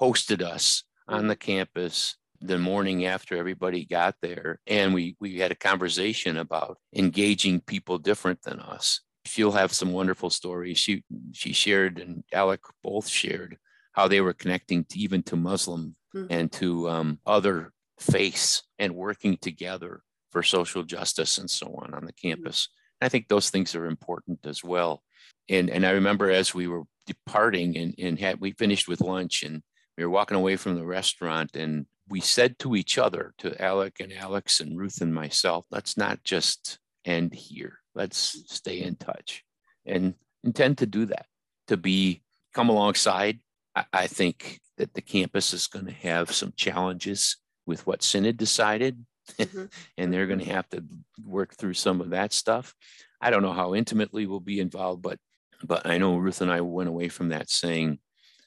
hosted 0.00 0.42
us 0.42 0.84
on 1.06 1.26
the 1.26 1.36
campus 1.36 2.16
the 2.40 2.58
morning 2.58 3.04
after 3.04 3.36
everybody 3.36 3.84
got 3.84 4.14
there 4.22 4.60
and 4.66 4.94
we 4.94 5.16
we 5.20 5.38
had 5.38 5.50
a 5.50 5.56
conversation 5.56 6.38
about 6.38 6.78
engaging 6.94 7.60
people 7.60 7.98
different 7.98 8.40
than 8.42 8.60
us 8.60 9.00
she'll 9.24 9.52
have 9.52 9.72
some 9.72 9.92
wonderful 9.92 10.30
stories 10.30 10.78
she 10.78 11.02
she 11.32 11.52
shared 11.52 11.98
and 11.98 12.22
alec 12.32 12.60
both 12.82 13.08
shared 13.08 13.56
how 13.92 14.06
they 14.06 14.20
were 14.20 14.32
connecting 14.32 14.84
to, 14.84 14.98
even 14.98 15.22
to 15.22 15.36
muslim 15.36 15.96
mm-hmm. 16.14 16.26
and 16.30 16.52
to 16.52 16.88
um, 16.88 17.18
other 17.26 17.72
faiths 17.98 18.62
and 18.78 18.94
working 18.94 19.36
together 19.38 20.02
for 20.30 20.42
social 20.42 20.84
justice 20.84 21.38
and 21.38 21.50
so 21.50 21.66
on 21.82 21.92
on 21.94 22.04
the 22.04 22.12
mm-hmm. 22.12 22.28
campus 22.28 22.66
mm-hmm. 22.68 23.06
i 23.06 23.08
think 23.08 23.26
those 23.26 23.50
things 23.50 23.74
are 23.74 23.86
important 23.86 24.38
as 24.46 24.62
well 24.62 25.02
and 25.48 25.70
and 25.70 25.84
i 25.84 25.90
remember 25.90 26.30
as 26.30 26.54
we 26.54 26.68
were 26.68 26.84
departing 27.06 27.76
and 27.76 27.94
and 27.98 28.18
had 28.18 28.40
we 28.40 28.52
finished 28.52 28.86
with 28.86 29.00
lunch 29.00 29.42
and 29.42 29.62
we 29.96 30.04
were 30.04 30.10
walking 30.10 30.36
away 30.36 30.54
from 30.54 30.76
the 30.76 30.86
restaurant 30.86 31.56
and 31.56 31.86
we 32.08 32.20
said 32.20 32.58
to 32.60 32.76
each 32.76 32.98
other, 32.98 33.34
to 33.38 33.60
Alec 33.62 34.00
and 34.00 34.12
Alex 34.12 34.60
and 34.60 34.78
Ruth 34.78 35.00
and 35.00 35.14
myself, 35.14 35.64
let's 35.70 35.96
not 35.96 36.22
just 36.24 36.78
end 37.04 37.34
here. 37.34 37.78
Let's 37.94 38.42
stay 38.46 38.82
in 38.82 38.96
touch 38.96 39.44
and 39.86 40.14
intend 40.44 40.78
to 40.78 40.86
do 40.86 41.06
that, 41.06 41.26
to 41.68 41.76
be 41.76 42.22
come 42.54 42.68
alongside. 42.68 43.40
I, 43.74 43.84
I 43.92 44.06
think 44.06 44.60
that 44.76 44.94
the 44.94 45.02
campus 45.02 45.52
is 45.52 45.66
going 45.66 45.86
to 45.86 45.92
have 45.92 46.32
some 46.32 46.52
challenges 46.56 47.36
with 47.66 47.86
what 47.86 48.02
Synod 48.02 48.36
decided, 48.36 49.04
mm-hmm. 49.32 49.64
and 49.98 50.12
they're 50.12 50.26
going 50.26 50.38
to 50.38 50.52
have 50.52 50.68
to 50.70 50.84
work 51.24 51.54
through 51.56 51.74
some 51.74 52.00
of 52.00 52.10
that 52.10 52.32
stuff. 52.32 52.74
I 53.20 53.30
don't 53.30 53.42
know 53.42 53.52
how 53.52 53.74
intimately 53.74 54.26
we'll 54.26 54.40
be 54.40 54.60
involved, 54.60 55.02
but 55.02 55.18
but 55.64 55.86
I 55.86 55.98
know 55.98 56.16
Ruth 56.16 56.40
and 56.40 56.52
I 56.52 56.60
went 56.60 56.88
away 56.88 57.08
from 57.08 57.30
that 57.30 57.50
saying, 57.50 57.98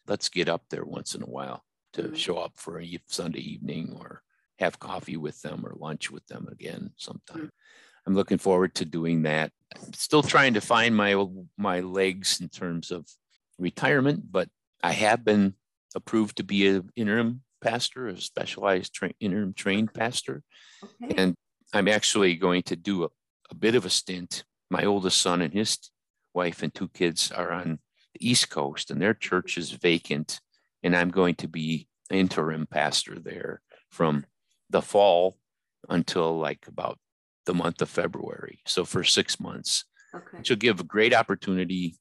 let's 0.08 0.30
get 0.30 0.48
up 0.48 0.64
there 0.70 0.86
once 0.86 1.14
in 1.14 1.22
a 1.22 1.26
while 1.26 1.62
to 1.94 2.04
mm-hmm. 2.04 2.16
show 2.16 2.38
up 2.38 2.54
for 2.56 2.80
a 2.80 3.00
Sunday 3.08 3.42
evening 3.42 3.96
or 3.98 4.22
have 4.60 4.80
coffee 4.80 5.18
with 5.18 5.42
them 5.42 5.66
or 5.66 5.76
lunch 5.78 6.12
with 6.12 6.26
them 6.28 6.48
again 6.52 6.92
sometime. 6.98 7.38
Mm-hmm. 7.38 8.08
I'm 8.08 8.16
looking 8.16 8.38
forward 8.38 8.76
to 8.76 8.86
doing 8.86 9.24
that. 9.24 9.52
I'm 9.76 9.94
still 9.94 10.24
trying 10.24 10.56
to 10.56 10.62
find 10.62 10.96
my 10.96 11.24
my 11.58 11.82
legs 11.82 12.42
in 12.42 12.50
terms 12.50 12.92
of 12.92 13.08
retirement, 13.60 14.32
but 14.32 14.50
I 14.84 14.94
have 14.94 15.24
been 15.24 15.54
approved 15.96 16.38
to 16.38 16.44
be 16.44 16.68
an 16.68 16.90
interim 16.96 17.42
pastor, 17.62 18.08
a 18.08 18.20
specialized 18.20 18.94
tra- 18.94 19.14
interim 19.20 19.54
trained 19.54 19.94
pastor. 19.94 20.44
Okay. 21.04 21.16
And 21.16 21.36
I'm 21.74 21.88
actually 21.88 22.36
going 22.36 22.64
to 22.64 22.76
do 22.76 23.04
a, 23.04 23.10
a 23.52 23.56
bit 23.56 23.76
of 23.76 23.86
a 23.86 23.90
stint. 23.90 24.44
My 24.70 24.86
oldest 24.86 25.22
son 25.22 25.42
and 25.42 25.54
his 25.54 25.78
wife 26.34 26.64
and 26.64 26.74
two 26.74 26.90
kids 26.90 27.32
are 27.32 27.52
on 27.52 27.80
the 28.14 28.30
East 28.30 28.50
Coast, 28.50 28.90
and 28.90 29.02
their 29.02 29.14
church 29.14 29.58
is 29.58 29.72
vacant. 29.72 30.42
And 30.84 30.96
I'm 30.96 31.10
going 31.10 31.36
to 31.36 31.48
be 31.48 31.88
interim 32.10 32.66
pastor 32.68 33.18
there 33.20 33.62
from 33.90 34.26
the 34.70 34.82
fall 34.82 35.38
until 35.90 36.38
like 36.38 36.66
about 36.68 37.00
the 37.46 37.54
month 37.54 37.82
of 37.82 37.90
February. 37.90 38.60
So 38.66 38.86
for 38.86 39.04
six 39.04 39.40
months, 39.40 39.86
Okay. 40.14 40.40
which 40.40 40.50
will 40.50 40.58
give 40.58 40.80
a 40.82 40.84
great 40.84 41.14
opportunity. 41.14 41.96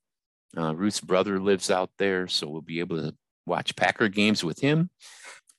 Uh, 0.57 0.75
Ruth's 0.75 1.01
brother 1.01 1.39
lives 1.39 1.71
out 1.71 1.91
there, 1.99 2.27
so 2.27 2.49
we'll 2.49 2.61
be 2.61 2.81
able 2.81 2.97
to 2.97 3.15
watch 3.47 3.77
Packer 3.77 4.09
games 4.09 4.43
with 4.43 4.59
him. 4.59 4.91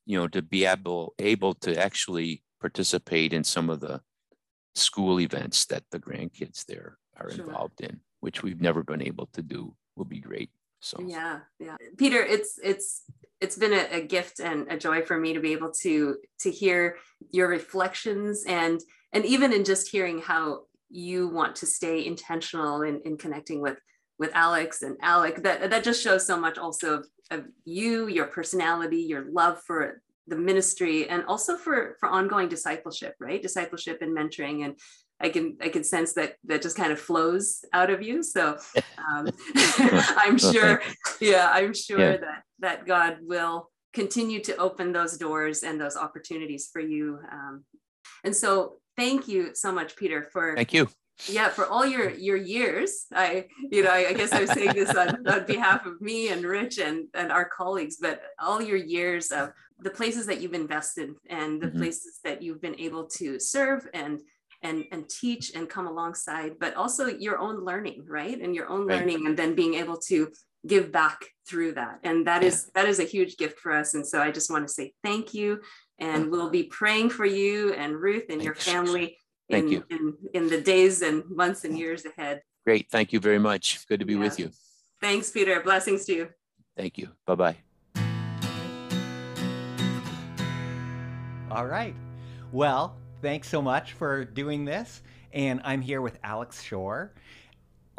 You 0.05 0.17
know, 0.17 0.27
to 0.27 0.41
be 0.41 0.65
able 0.65 1.13
able 1.17 1.53
to 1.55 1.77
actually 1.81 2.43
participate 2.59 3.31
in 3.31 3.45
some 3.45 3.69
of 3.69 3.79
the 3.79 4.01
school 4.75 5.19
events 5.21 5.65
that 5.67 5.83
the 5.91 5.99
grandkids 5.99 6.65
there 6.65 6.97
are 7.17 7.31
Sure. 7.31 7.45
involved 7.45 7.79
in, 7.79 8.01
which 8.19 8.43
we've 8.43 8.59
never 8.61 8.83
been 8.83 9.01
able 9.01 9.27
to 9.27 9.41
do, 9.41 9.73
will 9.95 10.05
be 10.05 10.19
great. 10.19 10.49
So 10.81 10.97
Yeah, 11.05 11.39
yeah. 11.59 11.77
Peter, 11.97 12.21
it's 12.21 12.59
it's 12.63 13.03
it's 13.39 13.57
been 13.57 13.73
a, 13.73 13.87
a 13.91 14.01
gift 14.01 14.39
and 14.39 14.67
a 14.69 14.77
joy 14.77 15.01
for 15.01 15.17
me 15.17 15.33
to 15.33 15.39
be 15.39 15.53
able 15.53 15.71
to 15.81 16.17
to 16.41 16.51
hear 16.51 16.97
your 17.31 17.47
reflections 17.47 18.43
and 18.47 18.81
and 19.13 19.25
even 19.25 19.53
in 19.53 19.63
just 19.63 19.89
hearing 19.89 20.19
how 20.19 20.61
you 20.89 21.27
want 21.29 21.55
to 21.55 21.65
stay 21.65 22.05
intentional 22.05 22.81
in, 22.81 23.01
in 23.05 23.17
connecting 23.17 23.61
with 23.61 23.77
with 24.19 24.31
Alex 24.35 24.83
and 24.83 24.97
Alec, 25.01 25.41
that 25.43 25.69
that 25.69 25.83
just 25.83 26.03
shows 26.03 26.27
so 26.27 26.37
much 26.39 26.57
also 26.57 26.99
of, 26.99 27.07
of 27.31 27.45
you, 27.65 28.07
your 28.07 28.27
personality, 28.27 29.01
your 29.01 29.25
love 29.31 29.61
for 29.65 30.01
the 30.27 30.35
ministry, 30.35 31.09
and 31.09 31.25
also 31.25 31.57
for 31.57 31.95
for 31.99 32.09
ongoing 32.09 32.49
discipleship, 32.49 33.15
right? 33.19 33.41
Discipleship 33.41 33.99
and 34.01 34.15
mentoring 34.15 34.63
and 34.65 34.75
I 35.21 35.29
can 35.29 35.57
I 35.61 35.69
can 35.69 35.83
sense 35.83 36.13
that 36.13 36.35
that 36.45 36.61
just 36.61 36.75
kind 36.75 36.91
of 36.91 36.99
flows 36.99 37.63
out 37.73 37.89
of 37.89 38.01
you. 38.01 38.23
So 38.23 38.57
um, 38.97 39.29
I'm 40.17 40.37
sure, 40.37 40.81
yeah, 41.19 41.49
I'm 41.53 41.73
sure 41.73 41.99
Yeah. 41.99 42.17
that 42.17 42.43
that 42.59 42.85
God 42.87 43.17
will 43.21 43.69
continue 43.93 44.39
to 44.41 44.55
open 44.57 44.91
those 44.93 45.17
doors 45.17 45.63
and 45.63 45.79
those 45.79 45.97
opportunities 45.97 46.69
for 46.71 46.81
you. 46.81 47.19
Um, 47.31 47.63
and 48.23 48.35
so, 48.35 48.77
thank 48.97 49.27
you 49.27 49.51
so 49.53 49.71
much, 49.71 49.95
Peter, 49.95 50.23
for 50.23 50.55
thank 50.55 50.73
you. 50.73 50.89
yeah 51.29 51.49
for 51.49 51.67
all 51.67 51.85
your 51.85 52.09
your 52.09 52.37
years. 52.37 53.05
I 53.13 53.45
you 53.71 53.83
know 53.83 53.91
I, 53.91 54.07
I 54.09 54.13
guess 54.13 54.33
I'm 54.33 54.47
saying 54.47 54.73
this 54.75 54.95
on, 54.95 55.27
on 55.35 55.45
behalf 55.45 55.85
of 55.85 56.01
me 56.01 56.29
and 56.29 56.43
Rich 56.43 56.79
and 56.79 57.07
and 57.13 57.31
our 57.31 57.45
colleagues, 57.45 57.97
but 58.01 58.21
all 58.39 58.61
your 58.61 58.77
years 58.77 59.31
of 59.31 59.51
the 59.79 59.89
places 59.91 60.25
that 60.27 60.41
you've 60.41 60.53
invested 60.53 61.09
and 61.29 61.61
the 61.61 61.67
Mhm. 61.67 61.77
places 61.77 62.19
that 62.23 62.41
you've 62.43 62.61
been 62.61 62.79
able 62.79 63.05
to 63.19 63.39
serve 63.39 63.87
and 63.93 64.21
and 64.63 64.85
and 64.91 65.09
teach 65.09 65.53
and 65.55 65.67
come 65.69 65.87
alongside 65.87 66.51
but 66.59 66.73
also 66.75 67.07
your 67.07 67.37
own 67.39 67.63
learning 67.65 68.03
right 68.07 68.39
and 68.39 68.55
your 68.55 68.67
own 68.69 68.85
Right. 68.85 68.99
learning 68.99 69.25
and 69.27 69.35
then 69.37 69.55
being 69.55 69.73
able 69.75 69.97
to 70.09 70.29
give 70.67 70.91
back 70.91 71.19
through 71.47 71.73
that 71.73 71.99
and 72.03 72.27
that 72.27 72.43
is 72.43 72.69
that 72.75 72.87
is 72.87 72.99
a 72.99 73.03
huge 73.03 73.37
gift 73.37 73.57
for 73.59 73.71
us 73.71 73.93
and 73.95 74.05
so 74.05 74.21
i 74.21 74.29
just 74.31 74.49
want 74.51 74.67
to 74.67 74.73
say 74.73 74.93
thank 75.03 75.33
you 75.33 75.59
and 75.99 76.29
we'll 76.31 76.49
be 76.51 76.63
praying 76.63 77.09
for 77.09 77.25
you 77.25 77.73
and 77.73 77.95
ruth 77.95 78.25
and 78.29 78.41
your 78.43 78.53
Thanks. 78.55 78.71
family 78.71 79.17
Thank 79.49 79.65
in, 79.65 79.71
you. 79.71 79.83
in 79.89 80.13
in 80.33 80.47
the 80.49 80.61
days 80.61 81.01
and 81.01 81.23
months 81.29 81.63
and 81.65 81.77
years 81.77 82.05
ahead 82.05 82.41
Great. 82.63 82.85
Thank 82.91 83.11
you 83.11 83.19
very 83.19 83.39
much. 83.39 83.87
Good 83.87 83.99
to 84.01 84.05
be 84.05 84.13
Yeah. 84.13 84.19
with 84.19 84.39
you. 84.39 84.51
thanks 85.01 85.31
peter 85.31 85.59
blessings 85.61 86.05
to 86.05 86.13
you 86.13 86.29
Thank 86.77 86.97
you. 86.97 87.09
Bye 87.27 87.35
bye. 87.35 87.57
All 91.51 91.65
right. 91.65 91.93
Well, 92.53 92.95
thanks 93.21 93.47
so 93.47 93.61
much 93.61 93.93
for 93.93 94.25
doing 94.25 94.65
this. 94.65 95.01
And 95.33 95.61
I'm 95.63 95.81
here 95.81 96.01
with 96.01 96.17
Alex 96.23 96.61
Schorr 96.61 97.11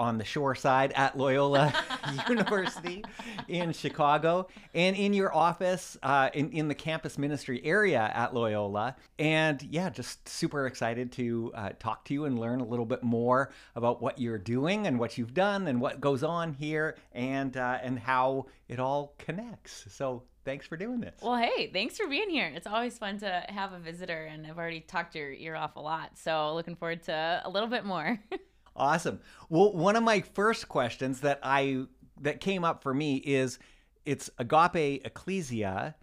on 0.02 0.18
the 0.18 0.24
shore 0.24 0.56
side 0.56 0.92
at 0.96 1.16
Loyola 1.16 1.72
University 2.28 3.04
in 3.46 3.72
Chicago 3.72 4.48
and 4.74 4.96
in 4.96 5.14
your 5.14 5.32
office 5.32 5.96
uh, 6.02 6.28
in, 6.34 6.50
in 6.50 6.66
the 6.66 6.74
campus 6.74 7.16
ministry 7.16 7.64
area 7.64 8.10
at 8.12 8.34
Loyola. 8.34 8.96
And 9.20 9.62
yeah, 9.70 9.90
just 9.90 10.28
super 10.28 10.66
excited 10.66 11.12
to 11.12 11.52
uh, 11.54 11.70
talk 11.78 12.04
to 12.06 12.14
you 12.14 12.24
and 12.24 12.36
learn 12.36 12.60
a 12.60 12.66
little 12.66 12.84
bit 12.84 13.04
more 13.04 13.52
about 13.76 14.02
what 14.02 14.18
you're 14.18 14.38
doing 14.38 14.88
and 14.88 14.98
what 14.98 15.16
you've 15.16 15.34
done 15.34 15.68
and 15.68 15.80
what 15.80 16.00
goes 16.00 16.24
on 16.24 16.52
here 16.52 16.96
and, 17.12 17.56
uh, 17.56 17.78
and 17.80 17.96
how 17.96 18.46
it 18.68 18.80
all 18.80 19.14
connects. 19.18 19.86
So 19.90 20.24
thanks 20.44 20.66
for 20.66 20.76
doing 20.76 21.00
this. 21.00 21.14
Well, 21.22 21.36
hey, 21.36 21.70
thanks 21.72 21.96
for 21.96 22.08
being 22.08 22.28
here. 22.28 22.50
It's 22.52 22.66
always 22.66 22.98
fun 22.98 23.18
to 23.18 23.44
have 23.50 23.72
a 23.72 23.78
visitor, 23.78 24.24
and 24.24 24.48
I've 24.48 24.58
already 24.58 24.80
talked 24.80 25.14
your 25.14 25.32
ear 25.32 25.54
off 25.54 25.76
a 25.76 25.80
lot. 25.80 26.18
So, 26.18 26.54
looking 26.54 26.74
forward 26.74 27.04
to 27.04 27.42
a 27.44 27.48
little 27.48 27.68
bit 27.68 27.84
more. 27.84 28.18
Awesome. 28.74 29.20
Well, 29.48 29.72
one 29.72 29.96
of 29.96 30.02
my 30.02 30.20
first 30.20 30.68
questions 30.68 31.20
that 31.20 31.40
I 31.42 31.86
that 32.20 32.40
came 32.40 32.64
up 32.64 32.82
for 32.82 32.94
me 32.94 33.16
is 33.16 33.58
it's 34.04 34.30
Agape 34.38 35.04
Ecclesia 35.04 35.94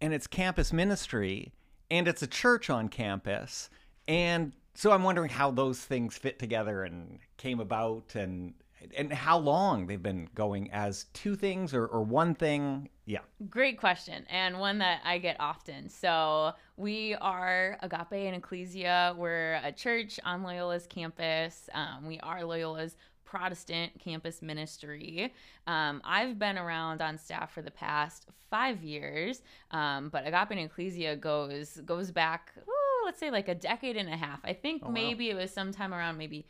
and 0.00 0.14
it's 0.14 0.26
campus 0.26 0.72
ministry 0.72 1.52
and 1.90 2.08
it's 2.08 2.22
a 2.22 2.26
church 2.26 2.70
on 2.70 2.88
campus. 2.88 3.70
And 4.08 4.52
so 4.74 4.92
I'm 4.92 5.02
wondering 5.02 5.30
how 5.30 5.50
those 5.50 5.80
things 5.80 6.16
fit 6.16 6.38
together 6.38 6.84
and 6.84 7.18
came 7.36 7.60
about 7.60 8.14
and 8.14 8.54
and 8.96 9.12
how 9.12 9.38
long 9.38 9.86
they've 9.86 10.02
been 10.02 10.28
going 10.34 10.70
as 10.72 11.04
two 11.14 11.34
things 11.36 11.72
or, 11.74 11.86
or 11.86 12.02
one 12.02 12.34
thing. 12.34 12.88
Yeah. 13.06 13.20
Great 13.48 13.78
question, 13.78 14.24
and 14.28 14.58
one 14.58 14.78
that 14.78 15.00
I 15.04 15.18
get 15.18 15.36
often. 15.38 15.88
So, 15.88 16.52
we 16.76 17.14
are 17.14 17.78
Agape 17.82 18.12
and 18.12 18.34
Ecclesia. 18.36 19.14
We're 19.16 19.60
a 19.62 19.70
church 19.72 20.18
on 20.24 20.42
Loyola's 20.42 20.86
campus. 20.88 21.68
Um, 21.72 22.06
we 22.06 22.18
are 22.20 22.40
Loyola's 22.40 22.96
Protestant 23.24 23.92
campus 23.98 24.42
ministry. 24.42 25.32
Um, 25.66 26.00
I've 26.04 26.38
been 26.38 26.58
around 26.58 27.00
on 27.02 27.18
staff 27.18 27.52
for 27.52 27.62
the 27.62 27.70
past 27.70 28.26
five 28.50 28.82
years, 28.82 29.42
um, 29.72 30.08
but 30.08 30.26
Agape 30.26 30.50
and 30.52 30.60
Ecclesia 30.60 31.16
goes 31.16 31.80
goes 31.84 32.10
back, 32.10 32.52
ooh, 32.56 33.04
let's 33.04 33.18
say 33.18 33.30
like 33.30 33.48
a 33.48 33.54
decade 33.54 33.96
and 33.96 34.08
a 34.08 34.16
half. 34.16 34.40
I 34.44 34.52
think 34.52 34.82
Oh, 34.84 34.88
wow. 34.88 34.92
maybe 34.94 35.30
it 35.30 35.34
was 35.34 35.52
sometime 35.52 35.92
around 35.92 36.16
maybe 36.18 36.46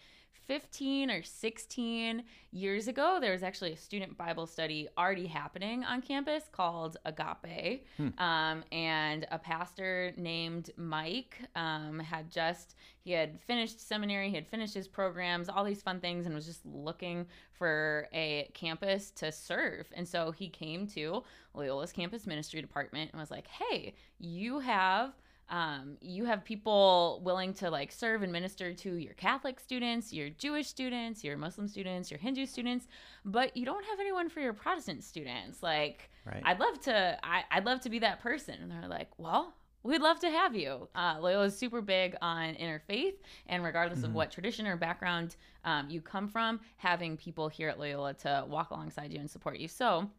15 0.46 1.10
or 1.10 1.22
16 1.22 2.24
years 2.52 2.88
ago, 2.88 3.18
there 3.20 3.32
was 3.32 3.42
actually 3.42 3.72
a 3.72 3.76
student 3.76 4.16
Bible 4.16 4.46
study 4.46 4.88
already 4.96 5.26
happening 5.26 5.84
on 5.84 6.00
campus 6.00 6.44
called 6.50 6.96
Agape. 7.04 7.84
Hmm. 7.96 8.08
Um, 8.18 8.64
and 8.72 9.26
a 9.30 9.38
pastor 9.38 10.12
named 10.16 10.70
Mike 10.76 11.40
um, 11.54 11.98
had 11.98 12.30
just, 12.30 12.76
he 13.00 13.12
had 13.12 13.40
finished 13.40 13.86
seminary, 13.86 14.28
he 14.30 14.36
had 14.36 14.46
finished 14.46 14.74
his 14.74 14.88
programs, 14.88 15.48
all 15.48 15.64
these 15.64 15.82
fun 15.82 16.00
things, 16.00 16.26
and 16.26 16.34
was 16.34 16.46
just 16.46 16.64
looking 16.64 17.26
for 17.52 18.08
a 18.12 18.50
campus 18.54 19.10
to 19.12 19.32
serve. 19.32 19.86
And 19.94 20.06
so 20.06 20.30
he 20.30 20.48
came 20.48 20.86
to 20.88 21.24
Loyola's 21.54 21.92
campus 21.92 22.26
ministry 22.26 22.60
department 22.60 23.10
and 23.12 23.20
was 23.20 23.30
like, 23.30 23.48
hey, 23.48 23.94
you 24.18 24.60
have 24.60 25.12
um, 25.48 25.96
you 26.00 26.24
have 26.24 26.44
people 26.44 27.20
willing 27.24 27.54
to 27.54 27.70
like 27.70 27.92
serve 27.92 28.22
and 28.22 28.32
minister 28.32 28.72
to 28.74 28.94
your 28.96 29.14
Catholic 29.14 29.60
students, 29.60 30.12
your 30.12 30.28
Jewish 30.30 30.66
students, 30.66 31.22
your 31.22 31.36
Muslim 31.36 31.68
students, 31.68 32.10
your 32.10 32.18
Hindu 32.18 32.46
students, 32.46 32.88
but 33.24 33.56
you 33.56 33.64
don't 33.64 33.84
have 33.84 34.00
anyone 34.00 34.28
for 34.28 34.40
your 34.40 34.52
Protestant 34.52 35.04
students. 35.04 35.62
Like, 35.62 36.10
Right. 36.24 36.42
I'd 36.44 36.58
love 36.58 36.80
to, 36.82 37.16
I, 37.22 37.44
I'd 37.52 37.64
love 37.64 37.80
to 37.82 37.88
be 37.90 38.00
that 38.00 38.20
person. 38.20 38.56
And 38.60 38.68
they're 38.70 38.88
like, 38.88 39.10
well, 39.16 39.54
we'd 39.84 40.00
love 40.02 40.18
to 40.18 40.28
have 40.28 40.56
you. 40.56 40.88
Uh, 40.96 41.18
Loyola 41.20 41.44
is 41.44 41.56
super 41.56 41.80
big 41.80 42.16
on 42.20 42.56
interfaith, 42.56 43.14
and 43.46 43.62
regardless 43.62 44.02
of 44.02 44.10
Mhm. 44.10 44.14
what 44.14 44.32
tradition 44.32 44.66
or 44.66 44.76
background 44.76 45.36
um, 45.62 45.88
you 45.88 46.00
come 46.00 46.26
from, 46.26 46.58
having 46.78 47.16
people 47.16 47.48
here 47.48 47.68
at 47.68 47.78
Loyola 47.78 48.14
to 48.14 48.44
walk 48.48 48.70
alongside 48.72 49.12
you 49.12 49.20
and 49.20 49.30
support 49.30 49.58
you. 49.58 49.68
So, 49.68 50.10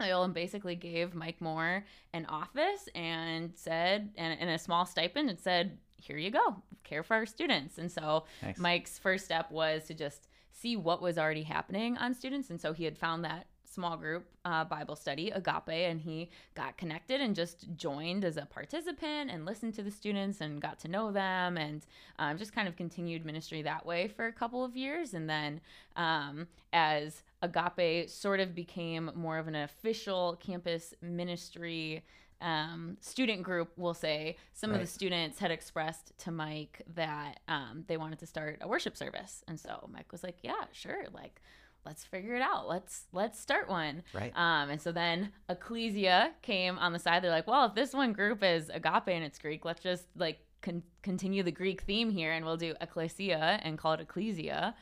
Loyola 0.00 0.28
basically 0.28 0.74
gave 0.74 1.14
Mike 1.14 1.40
Moore 1.40 1.84
an 2.12 2.26
office 2.26 2.88
and 2.94 3.52
said, 3.54 4.10
and, 4.16 4.38
and 4.40 4.50
a 4.50 4.58
small 4.58 4.86
stipend, 4.86 5.30
and 5.30 5.38
said, 5.38 5.78
"Here 5.96 6.16
you 6.16 6.30
go, 6.30 6.62
care 6.82 7.02
for 7.02 7.14
our 7.14 7.26
students." 7.26 7.78
And 7.78 7.90
so 7.90 8.24
Nice. 8.42 8.58
Mike's 8.58 8.98
first 8.98 9.24
step 9.24 9.50
was 9.50 9.84
to 9.84 9.94
just 9.94 10.28
see 10.52 10.76
what 10.76 11.02
was 11.02 11.18
already 11.18 11.42
happening 11.44 11.96
on 11.98 12.14
students, 12.14 12.50
and 12.50 12.60
so 12.60 12.72
he 12.72 12.84
had 12.84 12.98
found 12.98 13.24
that 13.24 13.46
small 13.74 13.96
group 13.96 14.24
uh, 14.44 14.64
Bible 14.64 14.96
study, 14.96 15.30
Agape, 15.30 15.68
and 15.68 16.00
he 16.00 16.30
got 16.54 16.76
connected 16.76 17.20
and 17.20 17.34
just 17.34 17.66
joined 17.76 18.24
as 18.24 18.36
a 18.36 18.46
participant 18.46 19.30
and 19.30 19.44
listened 19.44 19.74
to 19.74 19.82
the 19.82 19.90
students 19.90 20.40
and 20.40 20.60
got 20.60 20.78
to 20.80 20.88
know 20.88 21.10
them 21.10 21.56
and 21.56 21.86
um, 22.18 22.38
just 22.38 22.54
kind 22.54 22.68
of 22.68 22.76
continued 22.76 23.24
ministry 23.24 23.62
that 23.62 23.84
way 23.84 24.08
for 24.08 24.26
a 24.26 24.32
couple 24.32 24.64
of 24.64 24.76
years. 24.76 25.14
And 25.14 25.28
then 25.28 25.60
um, 25.96 26.46
as 26.72 27.22
Agape 27.42 28.08
sort 28.08 28.40
of 28.40 28.54
became 28.54 29.10
more 29.14 29.38
of 29.38 29.48
an 29.48 29.54
official 29.54 30.36
campus 30.40 30.94
ministry 31.02 32.04
um, 32.40 32.98
student 33.00 33.42
group, 33.42 33.72
we'll 33.76 33.94
say, 33.94 34.36
some 34.52 34.70
of 34.72 34.80
the 34.80 34.86
students 34.86 35.38
had 35.38 35.50
expressed 35.50 36.12
to 36.18 36.30
Mike 36.30 36.82
that 36.94 37.40
um, 37.48 37.84
they 37.86 37.96
wanted 37.96 38.18
to 38.18 38.26
start 38.26 38.58
a 38.60 38.68
worship 38.68 38.96
service. 38.96 39.42
And 39.48 39.58
so 39.58 39.88
Mike 39.90 40.12
was 40.12 40.22
like, 40.22 40.36
yeah, 40.42 40.64
sure. 40.72 41.04
Like, 41.12 41.40
let's 41.84 42.04
figure 42.04 42.34
it 42.34 42.42
out. 42.42 42.68
Let's 42.68 43.06
let's 43.12 43.38
start 43.38 43.68
one. 43.68 44.02
Right. 44.12 44.32
Um, 44.36 44.70
and 44.70 44.80
so 44.80 44.92
then 44.92 45.32
Ecclesia 45.48 46.32
came 46.42 46.78
on 46.78 46.92
the 46.92 46.98
side. 46.98 47.22
They're 47.22 47.30
like, 47.30 47.46
well, 47.46 47.66
if 47.66 47.74
this 47.74 47.92
one 47.92 48.12
group 48.12 48.42
is 48.42 48.70
agape 48.70 49.08
and 49.08 49.24
it's 49.24 49.38
Greek, 49.38 49.64
let's 49.64 49.82
just 49.82 50.06
like 50.16 50.38
con- 50.62 50.82
continue 51.02 51.42
the 51.42 51.52
Greek 51.52 51.82
theme 51.82 52.10
here, 52.10 52.32
and 52.32 52.44
we'll 52.44 52.56
do 52.56 52.74
ecclesia 52.80 53.60
and 53.62 53.78
call 53.78 53.92
it 53.92 54.00
ecclesia. 54.00 54.74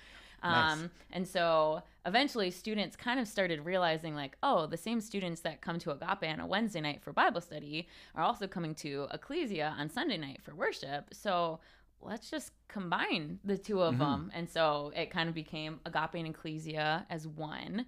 Nice. 0.42 0.72
Um, 0.72 0.90
and 1.12 1.26
so 1.26 1.82
eventually 2.04 2.50
students 2.50 2.96
kind 2.96 3.20
of 3.20 3.28
started 3.28 3.64
realizing 3.64 4.16
like, 4.16 4.36
oh, 4.42 4.66
the 4.66 4.76
same 4.76 5.00
students 5.00 5.40
that 5.42 5.60
come 5.60 5.78
to 5.80 5.92
Agape 5.92 6.24
on 6.24 6.40
a 6.40 6.46
Wednesday 6.46 6.80
night 6.80 7.00
for 7.00 7.12
Bible 7.12 7.40
study 7.40 7.88
are 8.16 8.24
also 8.24 8.48
coming 8.48 8.74
to 8.76 9.06
Ecclesia 9.12 9.76
on 9.78 9.88
Sunday 9.88 10.16
night 10.16 10.40
for 10.42 10.54
worship. 10.54 11.10
So 11.12 11.60
let's 12.02 12.30
just 12.30 12.52
combine 12.68 13.38
the 13.44 13.56
two 13.58 13.80
of 13.82 13.94
Mhm. 13.94 13.98
them. 13.98 14.30
And 14.34 14.48
so 14.50 14.92
it 14.94 15.10
kind 15.10 15.28
of 15.28 15.34
became 15.34 15.80
Agape 15.86 16.14
and 16.14 16.26
Ecclesia 16.28 17.06
as 17.08 17.26
one. 17.26 17.86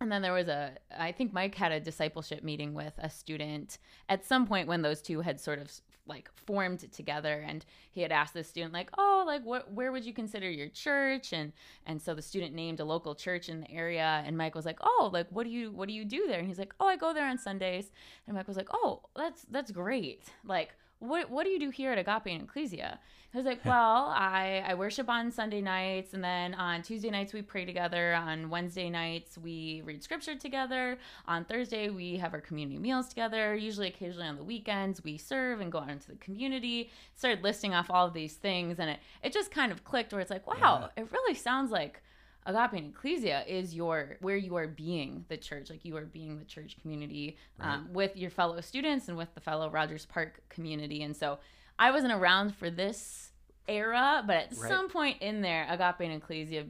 And 0.00 0.10
then 0.10 0.22
there 0.22 0.32
was 0.32 0.48
a, 0.48 0.76
I 0.96 1.12
think 1.12 1.32
Mike 1.32 1.54
had 1.54 1.72
a 1.72 1.80
discipleship 1.80 2.42
meeting 2.42 2.74
with 2.74 2.92
a 2.98 3.08
student 3.08 3.78
at 4.08 4.24
some 4.24 4.46
point 4.46 4.68
when 4.68 4.82
those 4.82 5.00
two 5.00 5.20
had 5.20 5.40
sort 5.40 5.58
of 5.58 5.70
like 6.06 6.28
formed 6.34 6.92
together. 6.92 7.42
And 7.48 7.64
he 7.90 8.02
had 8.02 8.12
asked 8.12 8.34
the 8.34 8.44
student, 8.44 8.74
like, 8.74 8.90
oh, 8.98 9.24
like, 9.26 9.42
what, 9.44 9.72
where 9.72 9.90
would 9.90 10.04
you 10.04 10.12
consider 10.12 10.50
your 10.50 10.68
church? 10.68 11.32
And, 11.32 11.52
and 11.86 12.02
so 12.02 12.12
the 12.14 12.20
student 12.20 12.54
named 12.54 12.80
a 12.80 12.84
local 12.84 13.14
church 13.14 13.48
in 13.48 13.60
the 13.60 13.70
area. 13.70 14.22
And 14.26 14.36
Mike 14.36 14.54
was 14.54 14.66
like, 14.66 14.78
oh, 14.82 15.08
like, 15.12 15.28
what 15.30 15.44
do 15.44 15.50
you, 15.50 15.70
what 15.72 15.88
do 15.88 15.94
you 15.94 16.04
do 16.04 16.26
there? 16.26 16.38
And 16.40 16.46
he's 16.48 16.58
like, 16.58 16.74
oh, 16.78 16.86
I 16.86 16.96
go 16.96 17.14
there 17.14 17.26
on 17.26 17.38
Sundays. 17.38 17.90
And 18.26 18.36
Mike 18.36 18.48
was 18.48 18.58
like, 18.58 18.68
oh, 18.74 19.04
that's, 19.16 19.46
that's 19.50 19.70
great. 19.70 20.24
Like, 20.44 20.74
what, 21.08 21.30
what 21.30 21.44
do 21.44 21.50
you 21.50 21.58
do 21.58 21.70
here 21.70 21.92
at 21.92 21.98
Agape 21.98 22.26
and 22.26 22.42
Ecclesia? 22.42 22.98
I 23.32 23.36
was 23.36 23.46
like, 23.46 23.64
well, 23.64 24.12
I, 24.14 24.64
I 24.66 24.74
worship 24.74 25.08
on 25.08 25.30
Sunday 25.30 25.60
nights, 25.60 26.14
and 26.14 26.22
then 26.22 26.54
on 26.54 26.82
Tuesday 26.82 27.10
nights 27.10 27.32
we 27.32 27.42
pray 27.42 27.64
together. 27.64 28.14
On 28.14 28.48
Wednesday 28.48 28.88
nights 28.88 29.36
we 29.36 29.82
read 29.84 30.02
scripture 30.02 30.36
together. 30.36 30.98
On 31.26 31.44
Thursday 31.44 31.90
we 31.90 32.16
have 32.16 32.32
our 32.32 32.40
community 32.40 32.78
meals 32.78 33.08
together. 33.08 33.54
Usually, 33.54 33.88
occasionally 33.88 34.28
on 34.28 34.36
the 34.36 34.44
weekends 34.44 35.02
we 35.02 35.18
serve 35.18 35.60
and 35.60 35.72
go 35.72 35.78
out 35.78 35.90
into 35.90 36.08
the 36.08 36.16
community. 36.16 36.90
Started 37.16 37.42
listing 37.42 37.74
off 37.74 37.90
all 37.90 38.06
of 38.06 38.14
these 38.14 38.34
things, 38.34 38.78
and 38.78 38.90
it, 38.90 39.00
it 39.22 39.32
just 39.32 39.50
kind 39.50 39.72
of 39.72 39.84
clicked 39.84 40.12
where 40.12 40.20
it's 40.20 40.30
like, 40.30 40.46
wow, 40.46 40.90
it 40.96 41.10
really 41.12 41.34
sounds 41.34 41.70
like 41.70 42.02
agape 42.46 42.72
and 42.74 42.90
ecclesia 42.94 43.42
is 43.46 43.74
your 43.74 44.16
where 44.20 44.36
you 44.36 44.54
are 44.56 44.66
being 44.68 45.24
the 45.28 45.36
church 45.36 45.70
like 45.70 45.84
you 45.84 45.96
are 45.96 46.04
being 46.04 46.38
the 46.38 46.44
church 46.44 46.76
community 46.82 47.36
um, 47.60 47.88
with 47.92 48.16
your 48.16 48.30
fellow 48.30 48.60
students 48.60 49.08
and 49.08 49.16
with 49.16 49.32
the 49.34 49.40
fellow 49.40 49.70
rogers 49.70 50.04
park 50.06 50.42
community 50.50 51.02
and 51.02 51.16
so 51.16 51.38
i 51.78 51.90
wasn't 51.90 52.12
around 52.12 52.54
for 52.54 52.68
this 52.70 53.30
era 53.66 54.22
but 54.26 54.36
at 54.36 54.48
Right. 54.58 54.68
some 54.70 54.88
point 54.90 55.22
in 55.22 55.40
there 55.40 55.66
agape 55.70 56.00
and 56.00 56.12
ecclesia 56.12 56.64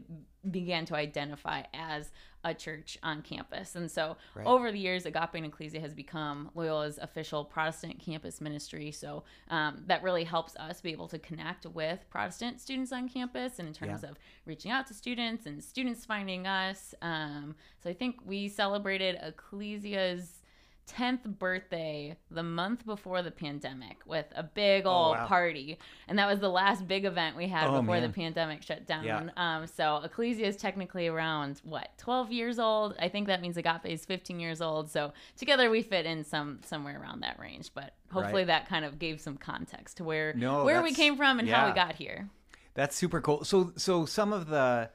began 0.50 0.85
to 0.87 0.94
identify 0.94 1.62
as 1.72 2.11
a 2.46 2.52
church 2.52 2.98
on 3.02 3.22
campus 3.22 3.74
and 3.74 3.90
so 3.90 4.18
Right. 4.35 4.46
over 4.46 4.70
the 4.70 4.78
years 4.78 5.07
agape 5.07 5.30
and 5.35 5.46
ecclesia 5.46 5.80
has 5.80 5.94
become 5.94 6.50
loyola's 6.54 6.98
official 6.98 7.42
protestant 7.42 7.98
campus 7.98 8.38
ministry 8.42 8.90
so 8.92 9.24
um, 9.48 9.83
that 9.87 10.02
really 10.02 10.24
helps 10.24 10.54
us 10.57 10.83
be 10.83 10.92
able 10.92 11.09
to 11.09 11.18
connect 11.18 11.64
with 11.64 12.04
protestant 12.11 12.61
students 12.61 12.92
on 12.92 13.09
campus 13.09 13.59
and 13.59 13.68
in 13.68 13.72
terms 13.72 14.02
Yeah. 14.02 14.11
of 14.11 14.18
reaching 14.44 14.70
out 14.70 14.87
to 14.88 14.94
students 14.94 15.46
and 15.46 15.64
students 15.64 16.04
finding 16.04 16.46
us. 16.46 16.94
Um, 17.00 17.57
so 17.83 17.88
I 17.88 17.94
think 17.94 18.16
we 18.26 18.48
celebrated 18.48 19.18
Ecclesia's 19.22 20.42
10th 20.87 21.38
birthday 21.38 22.16
the 22.31 22.42
month 22.42 22.85
before 22.85 23.23
the 23.23 23.31
pandemic 23.31 23.97
with 24.07 24.27
a 24.37 24.42
big 24.42 24.85
Oh, 24.87 24.90
old 24.90 25.16
wow. 25.16 25.27
party. 25.27 25.79
And 26.09 26.18
that 26.18 26.27
was 26.27 26.40
the 26.40 26.49
last 26.51 26.87
big 26.87 27.05
event 27.05 27.37
we 27.37 27.49
had 27.49 27.68
Oh, 27.68 27.81
before 27.81 27.94
man. 28.01 28.03
the 28.03 28.09
pandemic 28.11 28.62
shut 28.62 28.87
down. 28.87 29.05
Yeah. 29.05 29.29
Um, 29.37 29.66
so 29.66 29.97
Ecclesia 30.05 30.47
is 30.47 30.57
technically 30.57 31.07
around, 31.07 31.61
what, 31.64 31.88
12 31.99 32.33
years 32.33 32.59
old? 32.59 32.94
I 33.01 33.09
think 33.09 33.29
that 33.29 33.40
means 33.40 33.57
Agape 33.57 33.87
is 33.87 34.05
15 34.05 34.38
years 34.38 34.61
old. 34.61 34.90
So 34.90 35.12
together 35.37 35.70
we 35.70 35.83
fit 35.83 36.05
in 36.07 36.23
some 36.25 36.61
somewhere 36.64 37.01
around 37.01 37.20
that 37.20 37.38
range. 37.38 37.70
But 37.75 37.94
hopefully 38.12 38.42
Right. 38.42 38.49
that 38.49 38.68
kind 38.68 38.85
of 38.85 38.99
gave 38.99 39.20
some 39.20 39.37
context 39.38 39.97
to 39.99 40.05
where, 40.05 40.35
No, 40.35 40.64
where 40.64 40.83
we 40.83 40.92
came 40.92 41.16
from 41.16 41.38
and 41.38 41.49
how 41.49 41.66
we 41.68 41.73
got 41.75 41.94
here. 41.94 42.29
That's 42.75 42.94
super 42.97 43.20
cool. 43.20 43.44
So 43.44 43.73
so 43.77 44.05
some 44.05 44.33
of 44.33 44.49
the 44.49 44.90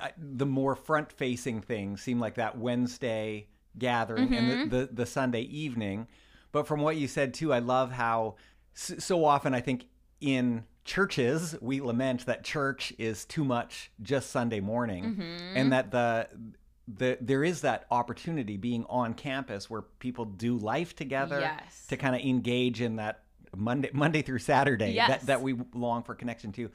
uh, 0.00 0.08
the 0.18 0.46
more 0.46 0.76
front 0.76 1.10
facing 1.10 1.60
things 1.60 2.02
seem 2.02 2.20
like 2.20 2.34
that 2.34 2.56
Wednesday 2.58 3.48
gathering 3.78 4.34
and 4.34 4.46
Mm-hmm. 4.50 4.68
the, 4.70 4.86
the 4.86 4.92
the 4.92 5.06
Sunday 5.06 5.42
evening. 5.42 6.06
But 6.52 6.66
from 6.66 6.80
what 6.80 6.96
you 6.96 7.06
said 7.08 7.34
too, 7.34 7.52
I 7.52 7.58
love 7.58 7.92
how 7.92 8.36
so 8.74 9.24
often 9.24 9.54
I 9.54 9.60
think 9.60 9.86
in 10.20 10.64
churches 10.84 11.56
we 11.60 11.80
lament 11.80 12.26
that 12.26 12.44
church 12.44 12.92
is 12.98 13.24
too 13.24 13.44
much 13.44 13.90
just 14.02 14.30
Sunday 14.30 14.60
morning 14.60 15.04
Mm-hmm. 15.04 15.56
and 15.56 15.72
that 15.72 15.90
the 15.90 16.28
the, 16.88 17.18
there 17.20 17.42
is 17.42 17.62
that 17.62 17.84
opportunity 17.90 18.56
being 18.56 18.84
on 18.88 19.12
campus 19.14 19.68
where 19.68 19.82
people 19.82 20.24
do 20.24 20.56
life 20.56 20.94
together 20.94 21.40
Yes. 21.40 21.86
to 21.88 21.96
kind 21.96 22.14
of 22.14 22.22
engage 22.22 22.80
in 22.80 22.96
that 22.96 23.24
Monday 23.56 23.90
Monday 23.92 24.22
through 24.22 24.38
Saturday 24.38 24.92
Yes. 24.92 25.08
that, 25.10 25.26
that 25.26 25.42
we 25.42 25.56
long 25.74 26.04
for 26.04 26.14
connection 26.14 26.52
to. 26.52 26.70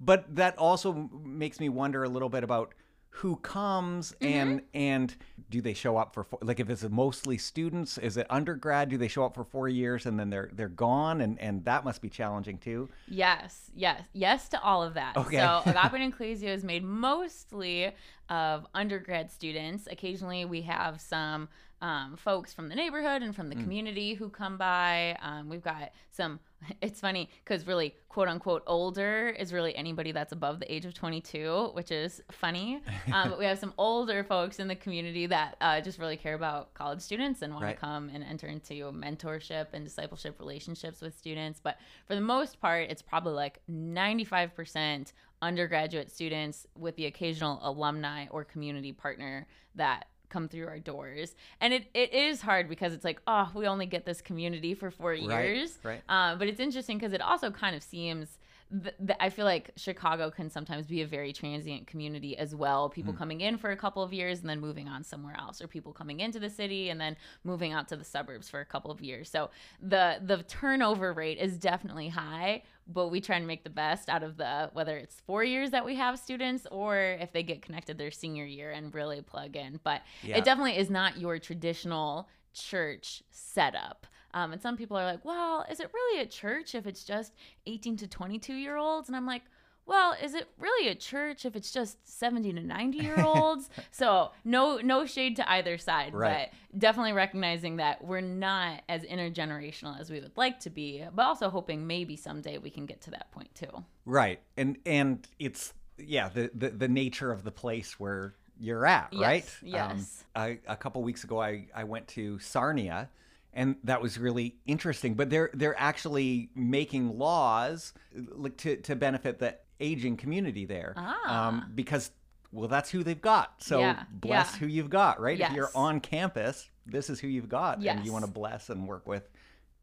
But 0.00 0.34
that 0.36 0.56
also 0.56 1.10
makes 1.22 1.60
me 1.60 1.68
wonder 1.68 2.02
a 2.02 2.08
little 2.08 2.30
bit 2.30 2.42
about 2.44 2.72
who 3.16 3.36
comes 3.36 4.12
Mm-hmm. 4.20 4.26
and 4.26 4.62
and 4.74 5.16
do 5.50 5.60
they 5.60 5.74
show 5.74 5.98
up 5.98 6.14
for 6.14 6.24
four, 6.24 6.38
like 6.42 6.60
if 6.60 6.70
it's 6.70 6.82
mostly 6.88 7.36
students 7.36 7.98
is 7.98 8.16
it 8.16 8.26
undergrad 8.30 8.88
do 8.88 8.96
they 8.96 9.06
show 9.08 9.22
up 9.24 9.34
for 9.34 9.44
four 9.44 9.68
years 9.68 10.06
and 10.06 10.18
then 10.18 10.30
they're 10.30 10.48
they're 10.54 10.68
gone 10.68 11.20
and 11.20 11.38
and 11.38 11.62
that 11.66 11.84
must 11.84 12.00
be 12.00 12.08
challenging 12.08 12.56
too 12.56 12.88
Yes, 13.08 13.70
yes, 13.74 14.02
yes 14.14 14.48
to 14.50 14.60
all 14.62 14.82
of 14.82 14.94
that. 14.94 15.16
Okay. 15.16 15.36
So 15.38 15.62
Agape 15.66 16.00
Ecclesia 16.14 16.52
is 16.54 16.64
made 16.64 16.82
mostly 16.84 17.92
of 18.30 18.66
undergrad 18.74 19.30
students. 19.30 19.86
Occasionally, 19.90 20.44
we 20.46 20.62
have 20.62 21.00
some 21.00 21.48
um, 21.82 22.16
folks 22.16 22.52
from 22.54 22.68
the 22.70 22.74
neighborhood 22.74 23.22
and 23.22 23.34
from 23.36 23.46
Mm. 23.46 23.56
the 23.56 23.62
community 23.62 24.14
who 24.14 24.30
come 24.30 24.56
by. 24.56 25.16
Um, 25.20 25.48
we've 25.50 25.62
got 25.62 25.90
some. 26.10 26.40
It's 26.80 27.00
funny 27.00 27.28
because 27.44 27.66
really, 27.66 27.94
quote 28.08 28.28
unquote, 28.28 28.62
older 28.66 29.28
is 29.30 29.52
really 29.52 29.74
anybody 29.74 30.12
that's 30.12 30.32
above 30.32 30.60
the 30.60 30.72
age 30.72 30.84
of 30.84 30.94
22, 30.94 31.70
which 31.74 31.90
is 31.90 32.22
funny. 32.30 32.80
Um, 33.12 33.30
but 33.30 33.38
we 33.38 33.44
have 33.44 33.58
some 33.58 33.74
older 33.78 34.22
folks 34.24 34.58
in 34.60 34.68
the 34.68 34.74
community 34.76 35.26
that 35.26 35.56
uh, 35.60 35.80
just 35.80 35.98
really 35.98 36.16
care 36.16 36.34
about 36.34 36.72
college 36.72 37.00
students 37.00 37.42
and 37.42 37.52
want 37.52 37.64
Right. 37.64 37.74
to 37.74 37.80
come 37.80 38.10
and 38.14 38.22
enter 38.24 38.46
into 38.46 38.74
mentorship 38.92 39.66
and 39.72 39.84
discipleship 39.84 40.38
relationships 40.38 41.00
with 41.00 41.16
students. 41.18 41.60
But 41.62 41.76
for 42.06 42.14
the 42.14 42.20
most 42.20 42.60
part, 42.60 42.90
it's 42.90 43.02
probably 43.02 43.32
like 43.34 43.60
95% 43.68 45.12
undergraduate 45.40 46.10
students 46.10 46.66
with 46.78 46.94
the 46.96 47.06
occasional 47.06 47.58
alumni 47.62 48.26
or 48.30 48.44
community 48.44 48.92
partner 48.92 49.46
that 49.74 50.06
come 50.32 50.48
through 50.48 50.66
our 50.66 50.78
doors. 50.78 51.34
And 51.60 51.72
it, 51.74 51.84
it 51.94 52.12
is 52.12 52.40
hard 52.40 52.68
because 52.68 52.92
it's 52.92 53.04
like, 53.04 53.20
oh, 53.26 53.50
we 53.54 53.66
only 53.66 53.86
get 53.86 54.04
this 54.06 54.20
community 54.20 54.74
for 54.74 54.90
four 54.90 55.10
Right, 55.10 55.22
years. 55.22 55.78
right. 55.84 56.00
Uh, 56.08 56.34
but 56.36 56.48
it's 56.48 56.60
interesting 56.60 56.98
because 56.98 57.12
it 57.12 57.20
also 57.20 57.50
kind 57.50 57.76
of 57.76 57.82
seems. 57.82 58.38
Th- 58.72 58.94
th- 58.98 59.18
I 59.20 59.28
feel 59.28 59.44
like 59.44 59.70
Chicago 59.76 60.30
can 60.30 60.48
sometimes 60.48 60.86
be 60.86 61.02
a 61.02 61.06
very 61.06 61.32
transient 61.32 61.86
community 61.86 62.38
as 62.38 62.54
well. 62.54 62.88
People 62.88 63.12
hmm. 63.12 63.18
coming 63.18 63.40
in 63.42 63.58
for 63.58 63.70
a 63.70 63.76
couple 63.76 64.02
of 64.02 64.12
years 64.12 64.40
and 64.40 64.48
then 64.48 64.60
moving 64.60 64.88
on 64.88 65.04
somewhere 65.04 65.36
else, 65.38 65.60
or 65.60 65.68
people 65.68 65.92
coming 65.92 66.20
into 66.20 66.40
the 66.40 66.48
city 66.48 66.88
and 66.88 67.00
then 67.00 67.16
moving 67.44 67.72
out 67.72 67.88
to 67.88 67.96
the 67.96 68.04
suburbs 68.04 68.48
for 68.48 68.60
a 68.60 68.64
couple 68.64 68.90
of 68.90 69.00
years. 69.00 69.28
So 69.28 69.50
the 69.80 70.20
the 70.22 70.42
turnover 70.44 71.12
rate 71.12 71.38
is 71.38 71.58
definitely 71.58 72.08
high, 72.08 72.62
but 72.86 73.08
we 73.08 73.20
try 73.20 73.36
and 73.36 73.46
make 73.46 73.64
the 73.64 73.70
best 73.70 74.08
out 74.08 74.22
of 74.22 74.36
the 74.38 74.70
whether 74.72 74.96
it's 74.96 75.20
four 75.20 75.44
years 75.44 75.70
that 75.70 75.84
we 75.84 75.96
have 75.96 76.18
students 76.18 76.66
or 76.70 76.96
if 76.98 77.32
they 77.32 77.42
get 77.42 77.60
connected 77.62 77.98
their 77.98 78.10
senior 78.10 78.44
year 78.46 78.70
and 78.70 78.94
really 78.94 79.20
plug 79.20 79.54
in. 79.56 79.80
But 79.84 80.02
Yeah. 80.22 80.38
it 80.38 80.44
definitely 80.44 80.78
is 80.78 80.88
not 80.88 81.18
your 81.18 81.38
traditional 81.38 82.28
church 82.54 83.22
setup. 83.30 84.06
Um, 84.34 84.52
and 84.52 84.60
some 84.62 84.76
people 84.76 84.96
are 84.96 85.04
like, 85.04 85.24
well, 85.24 85.64
is 85.70 85.80
it 85.80 85.90
really 85.92 86.20
a 86.22 86.26
church 86.26 86.74
if 86.74 86.86
it's 86.86 87.04
just 87.04 87.32
18 87.66 87.96
to 87.98 88.06
22 88.08 88.54
year 88.54 88.76
olds? 88.76 89.08
And 89.08 89.16
I'm 89.16 89.26
like, 89.26 89.42
well, 89.84 90.14
is 90.22 90.34
it 90.34 90.46
really 90.58 90.88
a 90.88 90.94
church 90.94 91.44
if 91.44 91.56
it's 91.56 91.72
just 91.72 91.98
70 92.08 92.52
to 92.52 92.62
90 92.62 92.98
year 92.98 93.20
olds? 93.20 93.68
so 93.90 94.30
no 94.44 94.76
no 94.78 95.04
shade 95.06 95.36
to 95.36 95.50
either 95.50 95.76
side, 95.76 96.14
Right. 96.14 96.50
but 96.72 96.78
definitely 96.78 97.12
recognizing 97.14 97.76
that 97.76 98.02
we're 98.04 98.20
not 98.20 98.82
as 98.88 99.02
intergenerational 99.02 99.98
as 100.00 100.08
we 100.08 100.20
would 100.20 100.36
like 100.36 100.60
to 100.60 100.70
be, 100.70 101.04
but 101.14 101.22
also 101.24 101.50
hoping 101.50 101.86
maybe 101.86 102.16
someday 102.16 102.58
we 102.58 102.70
can 102.70 102.86
get 102.86 103.00
to 103.02 103.10
that 103.10 103.30
point 103.32 103.52
too. 103.54 103.84
right 104.06 104.40
and 104.56 104.78
and 104.86 105.26
it's 105.38 105.74
yeah 105.98 106.28
the 106.28 106.50
the, 106.54 106.70
the 106.70 106.88
nature 106.88 107.30
of 107.32 107.42
the 107.44 107.52
place 107.52 107.98
where 108.00 108.34
you're 108.58 108.86
at 108.86 109.08
Yes, 109.12 109.20
right 109.20 109.50
yes. 109.62 110.24
um, 110.36 110.42
I, 110.42 110.58
a 110.68 110.76
couple 110.76 111.02
weeks 111.02 111.22
ago 111.24 111.40
i 111.40 111.66
i 111.74 111.84
went 111.84 112.06
to 112.08 112.38
sarnia 112.38 113.08
and 113.52 113.76
that 113.84 114.00
was 114.00 114.18
really 114.18 114.56
interesting. 114.66 115.14
But 115.14 115.30
they're 115.30 115.50
they're 115.52 115.78
actually 115.78 116.50
making 116.54 117.18
laws 117.18 117.92
like 118.14 118.56
to 118.58 118.76
to 118.76 118.96
benefit 118.96 119.38
the 119.38 119.56
aging 119.80 120.16
community 120.16 120.64
there. 120.64 120.94
Ah. 120.96 121.48
um, 121.48 121.72
because 121.74 122.10
well 122.52 122.68
that's 122.68 122.90
who 122.90 123.02
they've 123.02 123.20
got. 123.20 123.62
So 123.62 123.80
Yeah, 123.80 124.02
bless 124.10 124.52
yeah. 124.52 124.58
who 124.58 124.66
you've 124.66 124.90
got 124.90 125.20
right? 125.20 125.38
If 125.50 125.52
you're 125.52 125.70
on 125.74 126.00
campus 126.00 126.68
this 126.86 127.08
is 127.10 127.20
who 127.20 127.28
you've 127.28 127.48
got 127.48 127.80
and 127.96 128.04
you 128.04 128.12
want 128.12 128.24
to 128.24 128.30
bless 128.30 128.68
and 128.68 128.86
work 128.88 129.06
with 129.06 129.28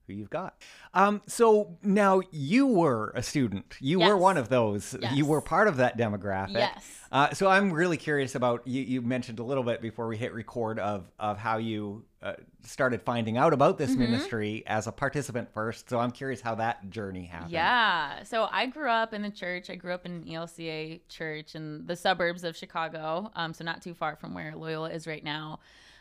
who 0.10 0.20
you've 0.20 0.30
got. 0.30 0.56
Um, 0.94 1.22
so 1.28 1.78
now 1.84 2.22
you 2.32 2.68
were 2.68 3.12
a 3.16 3.24
student. 3.24 3.76
You 3.80 4.00
were 4.00 4.18
one 4.18 4.38
of 4.38 4.50
those. 4.50 4.96
You 5.14 5.26
were 5.26 5.42
part 5.42 5.68
of 5.68 5.78
that 5.78 5.98
demographic. 5.98 6.54
Yes. 6.54 6.84
Uh, 7.12 7.34
so 7.34 7.48
I'm 7.48 7.72
really 7.72 7.98
curious 7.98 8.36
about 8.36 8.68
you. 8.68 8.82
You 8.82 9.02
mentioned 9.02 9.40
a 9.40 9.44
little 9.44 9.64
bit 9.64 9.82
before 9.82 10.08
we 10.08 10.18
hit 10.18 10.34
record 10.34 10.80
of 10.80 11.10
of 11.20 11.38
how 11.38 11.58
you 11.58 12.06
uh, 12.22 12.34
started 12.64 13.02
finding 13.02 13.38
out 13.38 13.54
about 13.54 13.78
this 13.78 13.92
Mm-hmm. 13.92 14.00
ministry 14.00 14.64
as 14.68 14.88
a 14.88 14.92
participant 14.92 15.50
first. 15.54 15.90
So 15.90 16.00
I'm 16.00 16.12
curious 16.12 16.42
how 16.42 16.56
that 16.56 16.90
journey 16.90 17.26
happened. 17.26 17.52
Yeah. 17.52 18.24
So 18.24 18.48
I 18.52 18.66
grew 18.66 18.90
up 18.90 19.14
in 19.14 19.22
the 19.22 19.30
church. 19.32 19.70
I 19.70 19.76
grew 19.76 19.94
up 19.94 20.06
in 20.06 20.12
an 20.12 20.24
ELCA 20.26 21.00
church 21.10 21.56
in 21.56 21.86
the 21.86 21.96
suburbs 21.96 22.44
of 22.44 22.56
Chicago. 22.58 23.32
Um, 23.36 23.54
so 23.54 23.64
not 23.64 23.82
too 23.82 23.94
far 23.94 24.16
from 24.16 24.34
where 24.34 24.54
Loyola 24.56 24.90
is 24.92 25.08
right 25.08 25.24
now. 25.24 25.60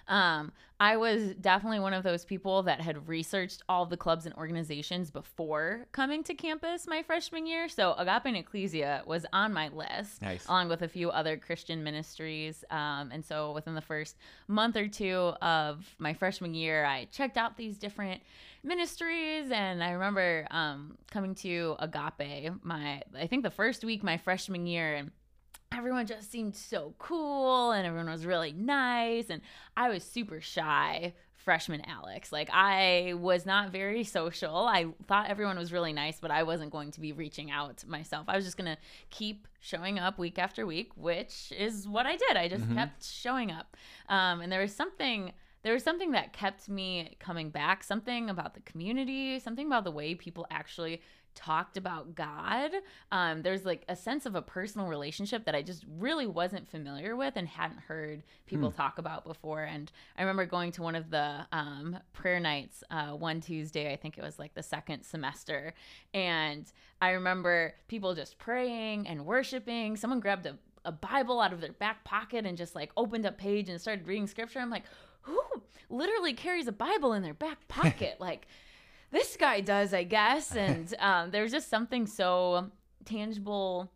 Um, 0.09 0.53
I 0.81 0.97
was 0.97 1.35
definitely 1.41 1.81
one 1.81 1.93
of 1.93 2.05
those 2.05 2.25
people 2.25 2.63
that 2.63 2.81
had 2.81 3.09
researched 3.09 3.63
all 3.69 3.85
the 3.85 3.97
clubs 3.97 4.27
and 4.27 4.35
organizations 4.37 5.11
before 5.11 5.87
coming 5.91 6.23
to 6.25 6.35
campus 6.35 6.87
my 6.87 7.03
freshman 7.03 7.47
year. 7.47 7.69
So 7.69 7.95
Agape 7.95 8.27
and 8.27 8.37
Ecclesia 8.37 9.03
was 9.05 9.27
on 9.33 9.53
my 9.53 9.69
list, 9.69 10.23
Nice. 10.23 10.47
along 10.47 10.69
with 10.69 10.83
a 10.83 10.89
few 10.89 11.11
other 11.11 11.37
Christian 11.37 11.83
ministries. 11.83 12.65
Um, 12.71 13.11
and 13.13 13.25
so 13.25 13.53
within 13.53 13.75
the 13.75 13.81
first 13.81 14.17
month 14.47 14.77
or 14.77 14.87
two 14.87 15.33
of 15.43 15.85
my 15.99 16.15
freshman 16.15 16.55
year, 16.55 16.85
I 16.85 17.07
checked 17.07 17.37
out 17.37 17.57
these 17.57 17.77
different 17.77 18.23
ministries 18.65 19.51
and 19.53 19.83
i 19.83 19.93
remember 19.93 20.47
um, 20.51 20.99
coming 21.13 21.33
to 21.33 21.77
agape 21.79 22.53
my 22.65 23.01
i 23.17 23.27
think 23.27 23.45
the 23.45 23.51
first 23.51 23.85
week 23.85 24.03
my 24.03 24.17
freshman 24.19 24.67
year 24.67 24.97
and 24.97 25.11
everyone 25.73 26.07
just 26.07 26.31
seemed 26.31 26.57
so 26.57 26.95
cool 26.99 27.73
and 27.73 27.87
everyone 27.87 28.09
was 28.11 28.25
really 28.25 28.53
nice 28.53 29.27
and 29.31 29.43
i 29.77 29.89
was 29.89 30.03
super 30.03 30.41
shy 30.41 31.12
freshman 31.35 31.81
alex. 31.87 32.31
Like 32.33 32.51
i 32.53 33.14
was 33.16 33.47
not 33.47 33.71
very 33.71 34.05
social. 34.05 34.66
I 34.66 34.87
thought 35.07 35.31
everyone 35.31 35.57
was 35.57 35.73
really 35.73 35.93
nice 35.93 36.19
but 36.21 36.31
i 36.31 36.43
wasn't 36.43 36.73
going 36.73 36.91
to 36.93 37.01
be 37.01 37.12
reaching 37.12 37.51
out 37.51 37.87
myself. 37.87 38.27
I 38.29 38.37
was 38.37 38.45
just 38.45 38.57
going 38.59 38.75
to 38.75 38.81
keep 39.11 39.47
showing 39.61 39.99
up 39.99 40.19
week 40.19 40.39
after 40.39 40.66
week 40.66 40.91
which 40.97 41.53
is 41.57 41.87
what 41.89 42.07
i 42.07 42.16
did. 42.16 42.37
I 42.37 42.49
just 42.49 42.64
Mhm. 42.64 42.75
kept 42.75 43.05
showing 43.05 43.51
up. 43.51 43.77
Um, 44.09 44.41
and 44.41 44.51
there 44.53 44.61
was 44.61 44.75
something 44.75 45.33
there 45.62 45.73
was 45.75 45.83
something 45.83 46.12
that 46.12 46.33
kept 46.33 46.69
me 46.69 47.16
coming 47.19 47.51
back 47.51 47.83
something 47.83 48.31
about 48.31 48.55
the 48.55 48.61
community 48.61 49.39
something 49.39 49.66
about 49.66 49.85
the 49.85 49.91
way 49.91 50.14
people 50.14 50.47
actually 50.51 51.01
talked 51.39 51.76
about 51.76 52.16
god 52.16 52.72
um, 53.12 53.43
there's 53.43 53.64
like 53.64 53.84
a 53.89 53.95
sense 53.95 54.26
of 54.26 54.34
a 54.34 54.43
personal 54.43 54.89
relationship 54.89 55.45
that 55.45 55.55
i 55.55 55.62
just 55.62 55.84
really 55.99 56.26
wasn't 56.26 56.68
familiar 56.68 57.14
with 57.14 57.34
and 57.36 57.47
hadn't 57.47 57.78
heard 57.78 58.24
people 58.47 58.72
talk 58.72 58.99
about 58.99 59.24
before 59.24 59.62
and 59.62 59.93
i 60.16 60.22
remember 60.22 60.45
going 60.45 60.72
to 60.72 60.82
one 60.82 60.97
of 60.97 61.11
the 61.11 61.47
um, 61.53 61.97
prayer 62.12 62.41
nights 62.41 62.82
uh, 62.91 63.11
one 63.11 63.41
tuesday 63.41 63.93
i 63.93 63.97
think 63.97 64.18
it 64.18 64.22
was 64.22 64.36
like 64.39 64.53
the 64.55 64.62
second 64.62 65.05
semester 65.05 65.72
and 66.12 66.72
i 67.01 67.11
remember 67.11 67.72
people 67.86 68.14
just 68.16 68.36
praying 68.39 69.07
and 69.07 69.24
worshiping 69.24 69.97
someone 69.97 70.18
grabbed 70.18 70.45
a 70.47 70.59
a 70.84 70.93
Bible 70.93 71.41
out 71.41 71.53
of 71.53 71.61
their 71.61 71.72
back 71.72 72.03
pocket 72.05 72.47
and 72.47 72.57
just 72.57 72.74
like 72.74 72.91
opened 72.97 73.26
up 73.26 73.36
page 73.36 73.68
and 73.68 73.78
started 73.78 74.07
reading 74.07 74.26
scripture. 74.26 74.59
I'm 74.59 74.70
like, 74.70 74.84
who 75.22 75.41
literally 75.91 76.32
carries 76.32 76.66
a 76.66 76.72
Bible 76.72 77.12
in 77.12 77.22
their 77.22 77.34
back 77.34 77.59
pocket? 77.68 78.16
like, 78.20 78.47
this 79.11 79.37
guy 79.37 79.61
does, 79.61 79.95
I 79.95 80.05
guess. 80.05 80.55
And 80.57 80.95
um, 80.99 81.31
there 81.31 81.43
was 81.43 81.53
just 81.53 81.69
something 81.69 82.07
so 82.07 82.71
tangible 83.05 83.91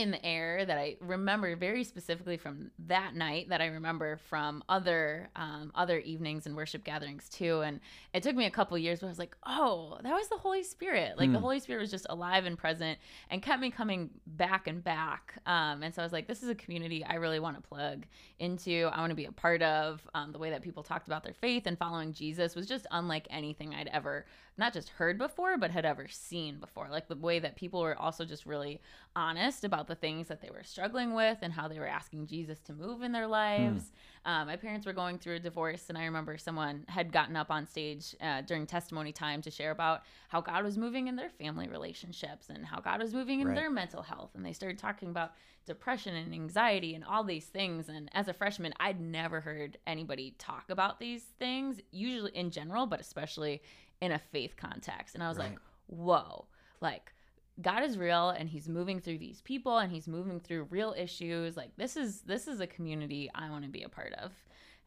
in 0.00 0.10
the 0.10 0.24
air 0.24 0.64
that 0.64 0.78
I 0.78 0.96
remember 1.00 1.54
very 1.56 1.84
specifically 1.84 2.36
from 2.36 2.70
that 2.86 3.14
night 3.14 3.48
that 3.50 3.60
I 3.60 3.66
remember 3.66 4.16
from 4.16 4.62
other 4.68 5.30
um, 5.36 5.70
other 5.74 5.98
evenings 5.98 6.46
and 6.46 6.56
worship 6.56 6.84
gatherings 6.84 7.28
too. 7.28 7.60
And 7.60 7.80
it 8.12 8.22
took 8.22 8.34
me 8.36 8.46
a 8.46 8.50
couple 8.50 8.76
years, 8.78 9.00
but 9.00 9.06
I 9.06 9.10
was 9.10 9.18
like, 9.18 9.36
oh, 9.46 9.98
that 10.02 10.12
was 10.12 10.28
the 10.28 10.36
Holy 10.38 10.62
Spirit. 10.62 11.18
Like 11.18 11.30
the 11.32 11.38
Hmm. 11.38 11.42
Holy 11.44 11.60
Spirit 11.60 11.80
was 11.80 11.90
just 11.90 12.06
alive 12.08 12.44
and 12.44 12.56
present 12.58 12.98
and 13.30 13.42
kept 13.42 13.60
me 13.60 13.70
coming 13.70 14.10
back 14.26 14.66
and 14.66 14.82
back. 14.82 15.34
Um, 15.46 15.82
and 15.82 15.94
so 15.94 16.02
I 16.02 16.04
was 16.04 16.12
like, 16.12 16.26
this 16.26 16.42
is 16.42 16.48
a 16.48 16.54
community 16.54 17.04
I 17.04 17.14
really 17.14 17.40
want 17.40 17.56
to 17.56 17.62
plug 17.68 18.06
into. 18.38 18.88
I 18.92 19.00
want 19.00 19.10
to 19.10 19.16
be 19.16 19.26
a 19.26 19.32
part 19.32 19.62
of. 19.62 20.06
Um, 20.14 20.32
the 20.32 20.38
way 20.38 20.50
that 20.50 20.62
people 20.62 20.82
talked 20.82 21.06
about 21.06 21.24
their 21.24 21.34
faith 21.34 21.66
and 21.66 21.78
following 21.78 22.12
Jesus 22.12 22.54
was 22.54 22.66
just 22.66 22.86
unlike 22.90 23.26
anything 23.30 23.74
I'd 23.74 23.88
ever 23.88 24.26
not 24.60 24.72
just 24.72 24.90
heard 24.90 25.18
before, 25.18 25.58
but 25.58 25.72
had 25.72 25.84
ever 25.84 26.06
seen 26.08 26.58
before. 26.60 26.86
Like 26.88 27.08
the 27.08 27.16
way 27.16 27.40
that 27.40 27.56
people 27.56 27.80
were 27.80 27.98
also 27.98 28.24
just 28.24 28.46
really 28.46 28.80
honest 29.16 29.64
about 29.64 29.88
the 29.88 29.96
things 29.96 30.28
that 30.28 30.40
they 30.40 30.50
were 30.50 30.62
struggling 30.62 31.14
with 31.14 31.38
and 31.42 31.52
how 31.52 31.66
they 31.66 31.80
were 31.80 31.88
asking 31.88 32.28
Jesus 32.28 32.60
to 32.60 32.72
move 32.72 33.02
in 33.02 33.10
their 33.10 33.26
lives. 33.26 33.90
Um, 34.24 34.46
my 34.46 34.56
parents 34.56 34.86
were 34.86 34.92
going 34.92 35.18
through 35.18 35.36
a 35.36 35.40
divorce, 35.40 35.86
and 35.88 35.98
I 35.98 36.04
remember 36.04 36.38
someone 36.38 36.84
had 36.88 37.10
gotten 37.10 37.34
up 37.34 37.50
on 37.50 37.66
stage 37.66 38.14
uh, 38.20 38.42
during 38.42 38.66
testimony 38.66 39.10
time 39.12 39.42
to 39.42 39.50
share 39.50 39.72
about 39.72 40.02
how 40.28 40.40
God 40.40 40.62
was 40.62 40.78
moving 40.78 41.08
in 41.08 41.16
their 41.16 41.30
family 41.30 41.66
relationships 41.68 42.50
and 42.50 42.64
how 42.64 42.78
God 42.80 43.00
was 43.00 43.12
moving 43.12 43.40
in 43.40 43.48
Right. 43.48 43.56
their 43.56 43.70
mental 43.70 44.02
health. 44.02 44.30
And 44.34 44.44
they 44.44 44.52
started 44.52 44.78
talking 44.78 45.08
about 45.08 45.32
depression 45.66 46.14
and 46.16 46.34
anxiety 46.34 46.94
and 46.94 47.04
all 47.04 47.24
these 47.24 47.46
things. 47.46 47.88
And 47.88 48.10
as 48.12 48.28
a 48.28 48.34
freshman, 48.34 48.74
I'd 48.78 49.00
never 49.00 49.40
heard 49.40 49.78
anybody 49.86 50.34
talk 50.38 50.70
about 50.70 51.00
these 51.00 51.22
things, 51.38 51.80
usually 51.90 52.36
in 52.36 52.50
general, 52.50 52.86
but 52.86 53.00
especially 53.00 53.62
in 54.00 54.12
a 54.12 54.18
faith 54.18 54.56
context. 54.56 55.14
And 55.14 55.22
I 55.22 55.28
was 55.28 55.38
Right. 55.38 55.50
like, 55.50 55.58
whoa, 55.86 56.46
like 56.80 57.12
God 57.60 57.82
is 57.82 57.98
real 57.98 58.30
and 58.30 58.48
he's 58.48 58.68
moving 58.68 59.00
through 59.00 59.18
these 59.18 59.42
people 59.42 59.78
and 59.78 59.92
he's 59.92 60.08
moving 60.08 60.40
through 60.40 60.64
real 60.64 60.94
issues. 60.96 61.56
Like 61.56 61.76
this 61.76 61.96
is 61.96 62.22
this 62.22 62.48
is 62.48 62.60
a 62.60 62.66
community 62.66 63.30
I 63.34 63.50
want 63.50 63.64
to 63.64 63.70
be 63.70 63.82
a 63.82 63.88
part 63.88 64.14
of. 64.14 64.32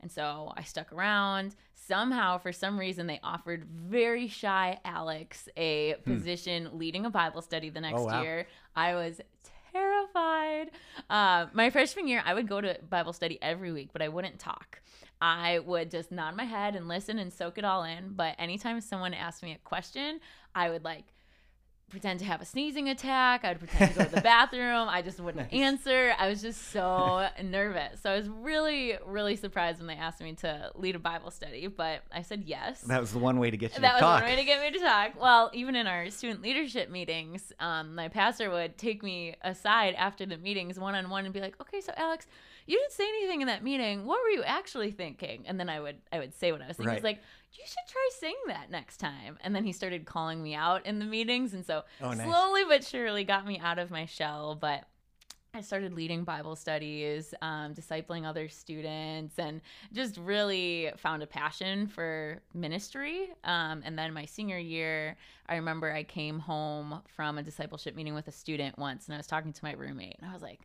And 0.02 0.12
so 0.12 0.52
I 0.58 0.64
stuck 0.64 0.92
around. 0.92 1.56
Somehow, 1.76 2.38
for 2.38 2.52
some 2.52 2.78
reason, 2.78 3.08
they 3.08 3.20
offered 3.24 3.66
very 3.66 4.28
shy 4.28 4.80
Alex 4.84 5.48
a 5.56 5.94
hmm. 6.04 6.14
position 6.14 6.70
leading 6.74 7.06
a 7.06 7.10
Bible 7.10 7.42
study 7.42 7.70
the 7.70 7.80
next 7.82 8.02
Oh, 8.02 8.06
wow. 8.06 8.22
year. 8.22 8.48
I 8.76 8.96
was 8.96 9.22
terrified. 10.14 10.72
Uh, 11.10 11.48
my 11.54 11.70
freshman 11.70 12.08
year, 12.08 12.24
I 12.26 12.34
would 12.34 12.48
go 12.48 12.62
to 12.62 12.78
Bible 12.90 13.14
study 13.14 13.40
every 13.42 13.72
week, 13.72 13.90
but 13.94 14.02
I 14.02 14.10
wouldn't 14.10 14.40
talk. 14.40 14.80
I 15.22 15.60
would 15.60 15.90
just 15.90 16.12
nod 16.12 16.36
my 16.36 16.44
head 16.44 16.76
and 16.76 16.88
listen 16.88 17.20
and 17.20 17.32
soak 17.32 17.58
it 17.58 17.66
all 17.66 17.84
in. 17.84 18.14
But 18.14 18.36
anytime 18.38 18.82
someone 18.82 19.14
asked 19.14 19.44
me 19.44 19.54
a 19.54 19.58
question, 19.58 20.20
I 20.54 20.70
would 20.70 20.84
like 20.84 21.06
pretend 21.94 22.20
to 22.20 22.26
have 22.26 22.42
a 22.42 22.46
sneezing 22.46 22.90
attack. 22.90 23.46
I'd 23.46 23.60
pretend 23.60 23.92
to 23.94 23.98
go 24.00 24.04
to 24.06 24.16
the 24.16 24.22
bathroom. 24.34 24.90
I 24.90 25.02
just 25.02 25.20
wouldn't 25.20 25.50
Nice. 25.52 25.62
answer. 25.62 26.14
I 26.20 26.28
was 26.28 26.42
just 26.42 26.72
so 26.72 27.28
nervous. 27.44 28.02
So 28.02 28.12
I 28.12 28.18
was 28.18 28.28
really, 28.28 28.98
really 29.06 29.36
surprised 29.38 29.78
when 29.80 29.88
they 29.88 29.94
asked 29.96 30.20
me 30.20 30.34
to 30.34 30.72
lead 30.76 30.96
a 30.96 31.00
Bible 31.00 31.32
study, 31.32 31.68
but 31.68 32.02
I 32.12 32.24
said 32.24 32.44
yes. 32.46 32.82
That 32.82 33.00
was 33.00 33.14
the 33.14 33.20
one 33.20 33.40
way 33.40 33.50
to 33.52 33.56
get 33.58 33.76
you 33.76 33.82
That 33.82 34.00
to 34.00 34.06
was 34.06 34.12
one 34.22 34.24
way 34.24 34.36
to 34.36 34.44
get 34.44 34.60
me 34.62 34.72
to 34.78 34.84
talk. 34.84 35.12
Well, 35.22 35.50
even 35.54 35.76
in 35.76 35.88
our 35.88 36.10
student 36.10 36.42
leadership 36.42 36.90
meetings, 36.90 37.54
um, 37.60 37.96
my 37.96 38.10
pastor 38.10 38.50
would 38.50 38.78
take 38.78 39.04
me 39.04 39.36
aside 39.44 39.94
after 39.96 40.26
the 40.26 40.38
meetings 40.38 40.80
one 40.80 40.96
on 40.96 41.10
one 41.10 41.26
and 41.26 41.34
be 41.34 41.40
like, 41.40 41.56
"Okay, 41.62 41.80
so 41.80 41.94
Alex, 41.96 42.28
you 42.66 42.78
didn't 42.78 42.92
say 42.94 43.04
anything 43.08 43.42
in 43.42 43.48
that 43.48 43.64
meeting. 43.64 44.06
What 44.06 44.22
were 44.22 44.30
you 44.30 44.44
actually 44.44 44.92
thinking?" 44.92 45.46
And 45.48 45.60
then 45.60 45.70
I 45.70 45.80
would 45.80 45.98
I 46.12 46.20
would 46.20 46.34
say 46.34 46.52
what 46.52 46.62
I 46.62 46.68
was 46.68 46.78
thinking. 46.78 46.90
Right. 46.90 46.96
He's 46.98 47.04
like, 47.04 47.20
"You 47.54 47.64
should 47.66 47.92
try 47.92 48.10
saying 48.20 48.36
that 48.48 48.70
next 48.72 48.98
time." 48.98 49.38
And 49.42 49.56
then 49.56 49.64
he 49.64 49.72
started 49.74 50.06
calling 50.06 50.42
me 50.42 50.56
out 50.56 50.86
in 50.86 51.00
the 51.00 51.06
meetings, 51.06 51.54
and 51.54 51.66
so 51.66 51.84
Oh, 52.02 52.14
nice. 52.14 52.24
slowly 52.28 52.64
but 52.68 52.84
surely 52.84 53.24
got 53.24 53.46
me 53.46 53.60
out 53.60 53.80
of 53.80 53.92
my 53.92 54.06
shell. 54.06 54.56
But 54.56 54.86
I 55.56 55.62
started 55.62 55.94
leading 55.94 56.24
Bible 56.24 56.56
studies, 56.56 57.36
um, 57.44 57.76
discipling 57.76 58.26
other 58.26 58.50
students, 58.50 59.38
and 59.38 59.62
just 59.92 60.18
really 60.18 60.92
found 60.98 61.22
a 61.22 61.28
passion 61.28 61.86
for 61.86 62.42
ministry. 62.56 63.28
Um, 63.44 63.84
and 63.86 63.96
then 63.96 64.14
my 64.16 64.26
senior 64.26 64.58
year, 64.58 65.16
I 65.48 65.58
remember 65.58 65.92
I 65.94 66.04
came 66.06 66.40
home 66.40 67.04
from 67.16 67.38
a 67.38 67.44
discipleship 67.44 67.96
meeting 67.96 68.16
with 68.16 68.28
a 68.28 68.32
student 68.32 68.80
once, 68.80 69.06
and 69.06 69.14
I 69.14 69.18
was 69.18 69.28
talking 69.28 69.54
to 69.54 69.64
my 69.64 69.74
roommate, 69.74 70.16
and 70.20 70.28
I 70.28 70.34
was 70.34 70.42
like, 70.42 70.62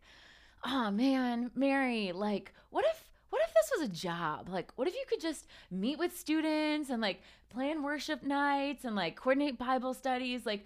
"Oh 0.63 0.91
man, 0.91 1.51
Mary, 1.55 2.11
like, 2.11 2.53
what 2.69 2.85
if?" 2.85 3.05
What 3.29 3.43
if 3.43 3.53
this 3.53 3.71
was 3.77 3.87
a 3.87 3.93
job? 3.93 4.49
Like, 4.49 4.71
what 4.75 4.87
if 4.87 4.95
you 4.95 5.03
could 5.07 5.21
just 5.21 5.45
meet 5.69 5.99
with 5.99 6.17
students 6.17 6.89
and 6.89 6.99
like 6.99 7.21
plan 7.51 7.83
worship 7.83 8.23
nights 8.23 8.85
and 8.85 8.95
like 8.95 9.15
coordinate 9.15 9.59
Bible 9.59 9.93
studies? 9.93 10.47
Like, 10.47 10.65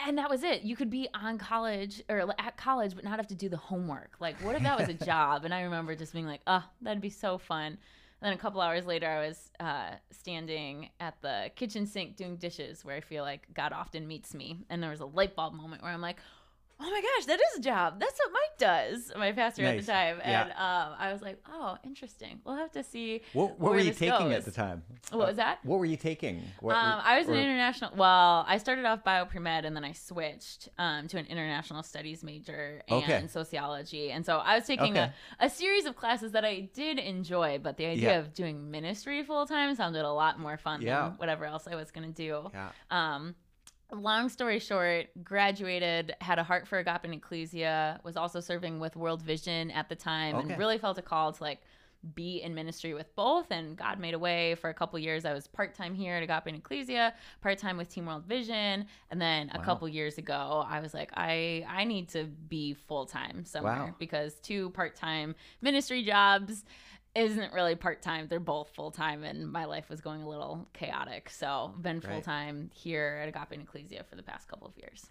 and 0.00 0.18
that 0.18 0.28
was 0.28 0.42
it. 0.42 0.62
You 0.62 0.76
could 0.76 0.90
be 0.90 1.08
on 1.14 1.38
college 1.38 2.02
or 2.08 2.34
at 2.38 2.56
college, 2.56 2.94
but 2.94 3.04
not 3.04 3.18
have 3.18 3.28
to 3.28 3.34
do 3.34 3.48
the 3.48 3.56
homework. 3.56 4.16
Like, 4.18 4.36
what 4.42 4.56
if 4.56 4.62
that 4.62 4.78
was 4.78 4.88
a 4.88 4.94
job? 5.04 5.44
And 5.44 5.54
I 5.54 5.62
remember 5.62 5.94
just 5.94 6.12
being 6.12 6.26
like, 6.26 6.40
oh, 6.46 6.64
that'd 6.80 7.00
be 7.00 7.10
so 7.10 7.38
fun. 7.38 7.66
And 7.66 7.78
then 8.28 8.32
a 8.32 8.36
couple 8.36 8.60
hours 8.60 8.86
later, 8.86 9.08
I 9.08 9.26
was 9.26 9.50
uh, 9.58 9.90
standing 10.10 10.90
at 11.00 11.20
the 11.22 11.50
kitchen 11.56 11.86
sink 11.86 12.16
doing 12.16 12.36
dishes, 12.36 12.84
where 12.84 12.96
I 12.96 13.00
feel 13.00 13.24
like 13.24 13.48
God 13.52 13.72
often 13.72 14.06
meets 14.06 14.32
me. 14.34 14.64
And 14.70 14.82
there 14.82 14.90
was 14.90 15.00
a 15.00 15.06
light 15.06 15.34
bulb 15.34 15.54
moment 15.54 15.82
where 15.82 15.92
I'm 15.92 16.00
like, 16.00 16.18
oh 16.84 16.90
my 16.90 17.00
gosh, 17.00 17.26
that 17.26 17.38
is 17.40 17.58
a 17.58 17.62
job. 17.62 18.00
That's 18.00 18.18
what 18.18 18.32
Mike 18.32 18.58
does, 18.58 19.12
my 19.16 19.32
pastor 19.32 19.64
at 19.64 19.78
the 19.78 19.84
time. 19.86 20.18
Yeah. 20.18 20.42
And 20.42 20.50
um, 20.52 20.96
I 20.98 21.12
was 21.12 21.22
like, 21.22 21.38
oh, 21.48 21.76
interesting. 21.84 22.40
We'll 22.44 22.56
have 22.56 22.72
to 22.72 22.82
see. 22.82 23.22
What, 23.32 23.58
what 23.60 23.72
were 23.72 23.78
you 23.78 23.92
taking 23.92 24.32
at 24.32 24.44
the 24.44 24.50
time? 24.50 24.82
What 25.10 25.28
was 25.28 25.36
that? 25.36 25.58
What 25.64 25.78
were 25.78 25.84
you 25.84 25.96
taking? 25.96 26.42
What, 26.60 26.74
Um, 26.74 27.00
I 27.04 27.18
was 27.18 27.28
an 27.28 27.34
international. 27.34 27.92
Well, 27.96 28.44
I 28.48 28.58
started 28.58 28.84
off 28.84 29.04
bio 29.04 29.24
pre 29.26 29.40
med, 29.40 29.64
and 29.64 29.74
then 29.76 29.84
I 29.84 29.92
switched 29.92 30.68
um, 30.78 31.06
to 31.08 31.18
an 31.18 31.26
international 31.26 31.82
studies 31.82 32.22
major 32.24 32.82
and 32.88 33.02
Okay. 33.02 33.26
sociology. 33.28 34.10
And 34.10 34.24
so 34.26 34.38
I 34.38 34.56
was 34.56 34.66
taking 34.66 34.92
Okay. 34.92 35.10
a, 35.40 35.46
a 35.46 35.50
series 35.50 35.84
of 35.84 35.96
classes 35.96 36.32
that 36.32 36.44
I 36.44 36.68
did 36.74 36.98
enjoy, 36.98 37.58
but 37.58 37.76
the 37.76 37.86
idea 37.86 38.12
Yeah. 38.12 38.18
of 38.18 38.34
doing 38.34 38.70
ministry 38.70 39.22
full 39.22 39.46
time 39.46 39.74
sounded 39.74 40.04
a 40.04 40.12
lot 40.12 40.38
more 40.38 40.56
fun 40.56 40.82
Yeah. 40.82 41.02
than 41.02 41.12
whatever 41.18 41.44
else 41.44 41.66
I 41.70 41.74
was 41.76 41.90
going 41.90 42.12
to 42.12 42.14
do. 42.14 42.50
Yeah. 42.52 42.70
Um, 42.90 43.34
long 43.92 44.28
story 44.28 44.58
short, 44.58 45.06
graduated, 45.22 46.14
had 46.20 46.38
a 46.38 46.42
heart 46.44 46.66
for 46.66 46.78
agape 46.78 47.04
and 47.04 47.14
ecclesia, 47.14 48.00
was 48.04 48.16
also 48.16 48.40
serving 48.40 48.80
with 48.80 48.96
World 48.96 49.22
Vision 49.22 49.70
at 49.70 49.88
the 49.88 49.96
time, 49.96 50.36
Okay. 50.36 50.48
and 50.50 50.58
really 50.58 50.78
felt 50.78 50.98
a 50.98 51.02
call 51.02 51.32
to 51.32 51.42
like 51.42 51.60
be 52.14 52.42
in 52.42 52.52
ministry 52.52 52.94
with 52.94 53.14
both. 53.14 53.46
And 53.50 53.76
God 53.76 54.00
made 54.00 54.12
a 54.14 54.18
way 54.18 54.56
for 54.56 54.70
a 54.70 54.74
couple 54.74 54.98
years. 54.98 55.24
I 55.24 55.32
was 55.32 55.46
part 55.46 55.74
time 55.76 55.94
here 55.94 56.16
at 56.16 56.22
Agape 56.24 56.46
and 56.46 56.56
Ecclesia, 56.56 57.14
part 57.40 57.58
time 57.58 57.76
with 57.76 57.88
Team 57.88 58.06
World 58.06 58.24
Vision, 58.26 58.86
and 59.10 59.20
then 59.20 59.50
a 59.54 59.58
Wow. 59.58 59.64
couple 59.64 59.88
years 59.88 60.18
ago, 60.18 60.64
I 60.68 60.80
was 60.80 60.94
like, 60.94 61.10
I 61.14 61.64
I 61.68 61.84
need 61.84 62.08
to 62.10 62.24
be 62.24 62.74
full 62.74 63.06
time 63.06 63.44
somewhere 63.44 63.72
Wow. 63.88 63.94
because 63.98 64.34
two 64.40 64.70
part 64.70 64.96
time 64.96 65.36
ministry 65.60 66.02
jobs 66.02 66.64
isn't 67.14 67.52
really 67.52 67.74
part 67.74 68.02
time. 68.02 68.26
They're 68.28 68.40
both 68.40 68.70
full 68.74 68.90
time, 68.90 69.22
and 69.22 69.50
my 69.50 69.66
life 69.66 69.88
was 69.88 70.00
going 70.00 70.22
a 70.22 70.28
little 70.28 70.68
chaotic. 70.72 71.30
So, 71.30 71.74
been 71.80 72.00
full 72.00 72.22
time 72.22 72.70
here 72.74 73.20
at 73.22 73.28
Agape 73.28 73.52
and 73.52 73.62
Ecclesia 73.62 74.04
for 74.08 74.16
the 74.16 74.22
past 74.22 74.48
couple 74.48 74.66
of 74.66 74.76
years. 74.76 75.06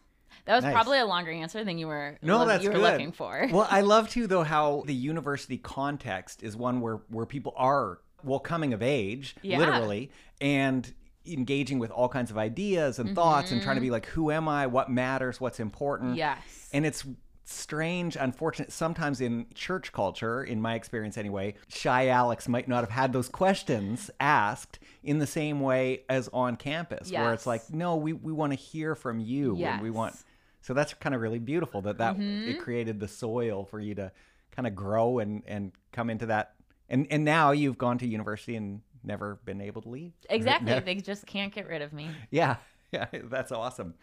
That 0.46 0.56
was 0.56 0.64
Nice. 0.64 0.74
probably 0.74 0.98
a 0.98 1.06
longer 1.06 1.32
answer 1.32 1.64
than 1.64 1.78
you 1.78 1.88
were. 1.88 2.18
No, 2.22 2.40
look- 2.40 2.48
that's 2.48 2.64
you 2.64 2.70
were 2.70 2.78
good. 2.78 2.92
looking 2.92 3.12
for. 3.12 3.48
well, 3.52 3.68
I 3.70 3.82
love 3.82 4.10
too 4.10 4.28
though 4.28 4.44
how 4.44 4.84
the 4.86 4.96
university 4.96 5.58
context 5.58 6.42
is 6.42 6.56
one 6.56 6.82
where 6.82 6.98
where 7.10 7.26
people 7.26 7.54
are 7.56 8.00
well 8.24 8.40
coming 8.40 8.74
of 8.74 8.82
age, 8.82 9.36
Yeah. 9.42 9.60
literally, 9.60 10.12
and 10.40 10.92
engaging 11.26 11.78
with 11.78 11.92
all 11.92 12.10
kinds 12.10 12.32
of 12.32 12.38
ideas 12.38 12.98
and 12.98 13.14
thoughts 13.14 13.52
and 13.52 13.62
trying 13.62 13.76
to 13.76 13.80
mm-hmm. 13.80 13.88
be 13.88 13.92
like, 13.92 14.08
who 14.08 14.32
am 14.32 14.48
I? 14.48 14.66
What 14.66 14.90
matters? 14.90 15.40
What's 15.40 15.60
important? 15.60 16.16
yes. 16.16 16.40
And 16.74 16.86
it's 16.86 17.06
strange, 17.44 18.16
unfortunate. 18.16 18.72
Sometimes 18.72 19.22
in 19.22 19.46
church 19.54 19.92
culture, 19.92 20.44
in 20.44 20.62
my 20.62 20.76
experience 20.76 21.18
anyway, 21.18 21.56
shy 21.68 22.08
Alex 22.08 22.48
might 22.48 22.68
not 22.68 22.82
have 22.82 22.90
had 22.92 23.14
those 23.14 23.30
questions 23.30 24.10
asked 24.20 24.80
in 25.04 25.20
the 25.20 25.28
same 25.28 25.60
way 25.60 26.04
as 26.10 26.30
on 26.34 26.56
campus, 26.56 27.12
where 27.12 27.34
it's 27.34 27.46
like, 27.48 27.62
no, 27.72 27.96
we, 27.96 28.14
we 28.14 28.32
want 28.32 28.52
to 28.54 28.58
hear 28.58 28.96
from 28.96 29.20
you 29.20 29.56
and 29.74 29.82
we 29.82 29.90
want. 29.90 30.16
So 30.62 30.74
that's 30.74 30.94
kind 30.94 31.16
of 31.16 31.22
really 31.22 31.40
beautiful 31.40 31.82
that 31.84 31.98
that 31.98 32.16
Mm-hmm. 32.18 32.50
it 32.52 32.60
created 32.60 33.00
the 33.00 33.08
soil 33.08 33.66
for 33.66 33.80
you 33.80 33.96
to 33.96 34.12
kind 34.52 34.68
of 34.68 34.76
grow 34.76 35.20
and 35.20 35.42
and 35.48 35.72
come 35.92 36.10
into 36.10 36.28
that. 36.28 36.54
And 36.90 37.08
and 37.10 37.24
now 37.26 37.52
you've 37.52 37.78
gone 37.80 37.98
to 38.00 38.08
university 38.08 38.56
and 38.56 38.82
never 39.04 39.40
been 39.46 39.60
able 39.62 39.82
to 39.82 39.90
leave. 39.90 40.12
Exactly. 40.30 40.72
Ne- 40.72 40.80
They 40.82 40.96
just 40.96 41.26
can't 41.26 41.54
get 41.54 41.68
rid 41.68 41.82
of 41.82 41.92
me. 41.94 42.10
yeah, 42.30 42.58
yeah, 42.92 43.08
that's 43.24 43.52
awesome. 43.52 43.96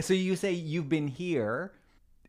So 0.00 0.12
you 0.12 0.36
say 0.36 0.52
you've 0.52 0.88
been 0.90 1.08
here 1.08 1.72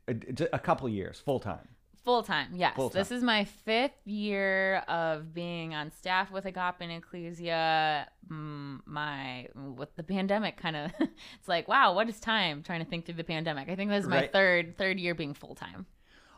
a, 0.07 0.13
j- 0.13 0.47
a 0.53 0.59
couple 0.59 0.87
years, 0.89 1.19
full 1.19 1.39
time. 1.39 1.67
Full 2.03 2.21
time, 2.21 2.49
yes. 2.53 2.75
Full 2.75 2.89
This 2.89 3.09
is 3.09 3.23
my 3.23 3.45
fifth 3.45 4.05
year 4.05 4.83
of 4.87 5.33
being 5.33 5.73
on 5.73 5.91
staff 5.91 6.29
with 6.31 6.45
Agape 6.45 6.75
and 6.81 6.91
Ecclesia. 6.91 8.07
Mm, 8.31 8.81
My 8.85 9.47
with 9.55 9.95
the 9.95 10.03
pandemic, 10.03 10.55
kind 10.57 10.75
of, 10.75 10.91
it's 10.99 11.47
like, 11.47 11.67
wow, 11.67 11.95
what 11.95 12.07
is 12.07 12.19
time? 12.19 12.61
Trying 12.61 12.83
to 12.83 12.89
think 12.89 13.05
through 13.05 13.15
the 13.15 13.23
pandemic. 13.23 13.69
I 13.69 13.75
think 13.75 13.89
this 13.89 14.03
is 14.03 14.07
my 14.09 14.17
Right. 14.21 14.31
third 14.31 14.77
third 14.77 14.99
year 14.99 15.15
being 15.15 15.33
full 15.33 15.55
time. 15.55 15.87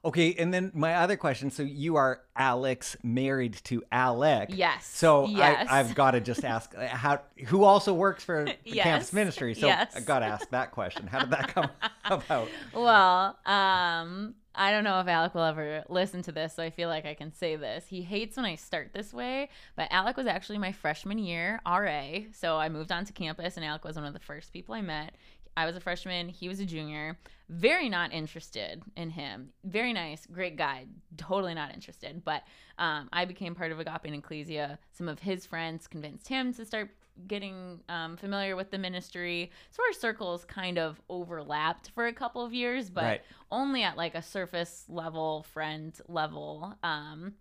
Okay, 0.05 0.33
and 0.35 0.53
then 0.53 0.71
my 0.73 0.95
other 0.95 1.17
question. 1.17 1.49
So 1.51 1.63
you 1.63 1.95
are 1.95 2.21
Alex, 2.35 2.95
married 3.03 3.53
to 3.65 3.83
Alec. 3.91 4.49
Yes. 4.53 4.85
So 4.85 5.27
yes. 5.27 5.67
I, 5.69 5.79
I've 5.79 5.95
got 5.95 6.11
to 6.11 6.21
just 6.21 6.45
ask 6.45 6.73
uh, 6.77 6.87
how 6.87 7.21
who 7.47 7.63
also 7.63 7.93
works 7.93 8.23
for 8.23 8.45
the 8.45 8.55
Yes. 8.63 8.83
campus 8.83 9.13
ministry. 9.13 9.53
So 9.55 9.67
Yes. 9.67 9.95
I 9.95 10.01
got 10.01 10.19
to 10.19 10.25
ask 10.25 10.49
that 10.51 10.71
question. 10.71 11.07
How 11.07 11.19
did 11.19 11.31
that 11.31 11.47
come 11.49 11.69
about? 12.05 12.47
Well, 12.73 13.37
um, 13.45 14.35
I 14.59 14.71
don't 14.71 14.83
know 14.83 14.99
if 14.99 15.07
Alec 15.07 15.35
will 15.35 15.43
ever 15.43 15.83
listen 15.87 16.23
to 16.23 16.31
this, 16.31 16.55
so 16.55 16.63
I 16.63 16.71
feel 16.71 16.89
like 16.89 17.05
I 17.05 17.13
can 17.13 17.31
say 17.31 17.55
this. 17.57 17.85
He 17.87 18.01
hates 18.01 18.37
when 18.37 18.45
I 18.45 18.55
start 18.55 18.91
this 18.91 19.13
way, 19.13 19.49
but 19.75 19.87
Alec 19.91 20.17
was 20.17 20.25
actually 20.25 20.57
my 20.57 20.71
freshman 20.71 21.19
year 21.19 21.59
RA. 21.65 22.21
So 22.33 22.57
I 22.57 22.67
moved 22.69 22.91
on 22.91 23.05
to 23.05 23.13
campus, 23.13 23.55
and 23.57 23.63
Alec 23.65 23.83
was 23.85 23.95
one 23.97 24.05
of 24.05 24.13
the 24.13 24.19
first 24.19 24.51
people 24.51 24.73
I 24.73 24.81
met. 24.81 25.13
I 25.57 25.65
was 25.65 25.75
a 25.75 25.79
freshman, 25.81 26.29
he 26.29 26.47
was 26.47 26.59
a 26.59 26.65
junior. 26.65 27.17
Very 27.49 27.89
not 27.89 28.13
interested 28.13 28.83
in 28.95 29.09
him. 29.09 29.49
Very 29.63 29.91
nice, 29.91 30.25
great 30.27 30.55
guy. 30.55 30.85
Totally 31.17 31.53
not 31.55 31.73
interested. 31.73 32.23
But 32.23 32.43
um, 32.77 33.09
I 33.11 33.25
became 33.25 33.55
part 33.55 33.71
of 33.71 33.79
Agape 33.79 34.05
and 34.05 34.15
Ecclesia. 34.15 34.77
Some 34.91 35.09
of 35.09 35.19
his 35.19 35.45
friends 35.47 35.87
convinced 35.87 36.27
him 36.27 36.53
to 36.53 36.63
start 36.65 36.91
getting 37.27 37.79
um, 37.89 38.17
familiar 38.17 38.55
with 38.55 38.69
the 38.69 38.77
ministry. 38.77 39.49
So 39.71 39.81
our 39.87 39.93
circles 39.93 40.45
kind 40.45 40.77
of 40.77 41.01
overlapped 41.09 41.89
for 41.95 42.05
a 42.05 42.13
couple 42.13 42.45
of 42.45 42.53
years, 42.53 42.91
but 42.91 43.03
Right. 43.03 43.21
only 43.51 43.81
at 43.81 43.97
like 43.97 44.13
a 44.13 44.21
surface 44.21 44.85
level, 44.87 45.43
friend 45.51 45.99
level. 46.07 46.75
Um, 46.83 47.33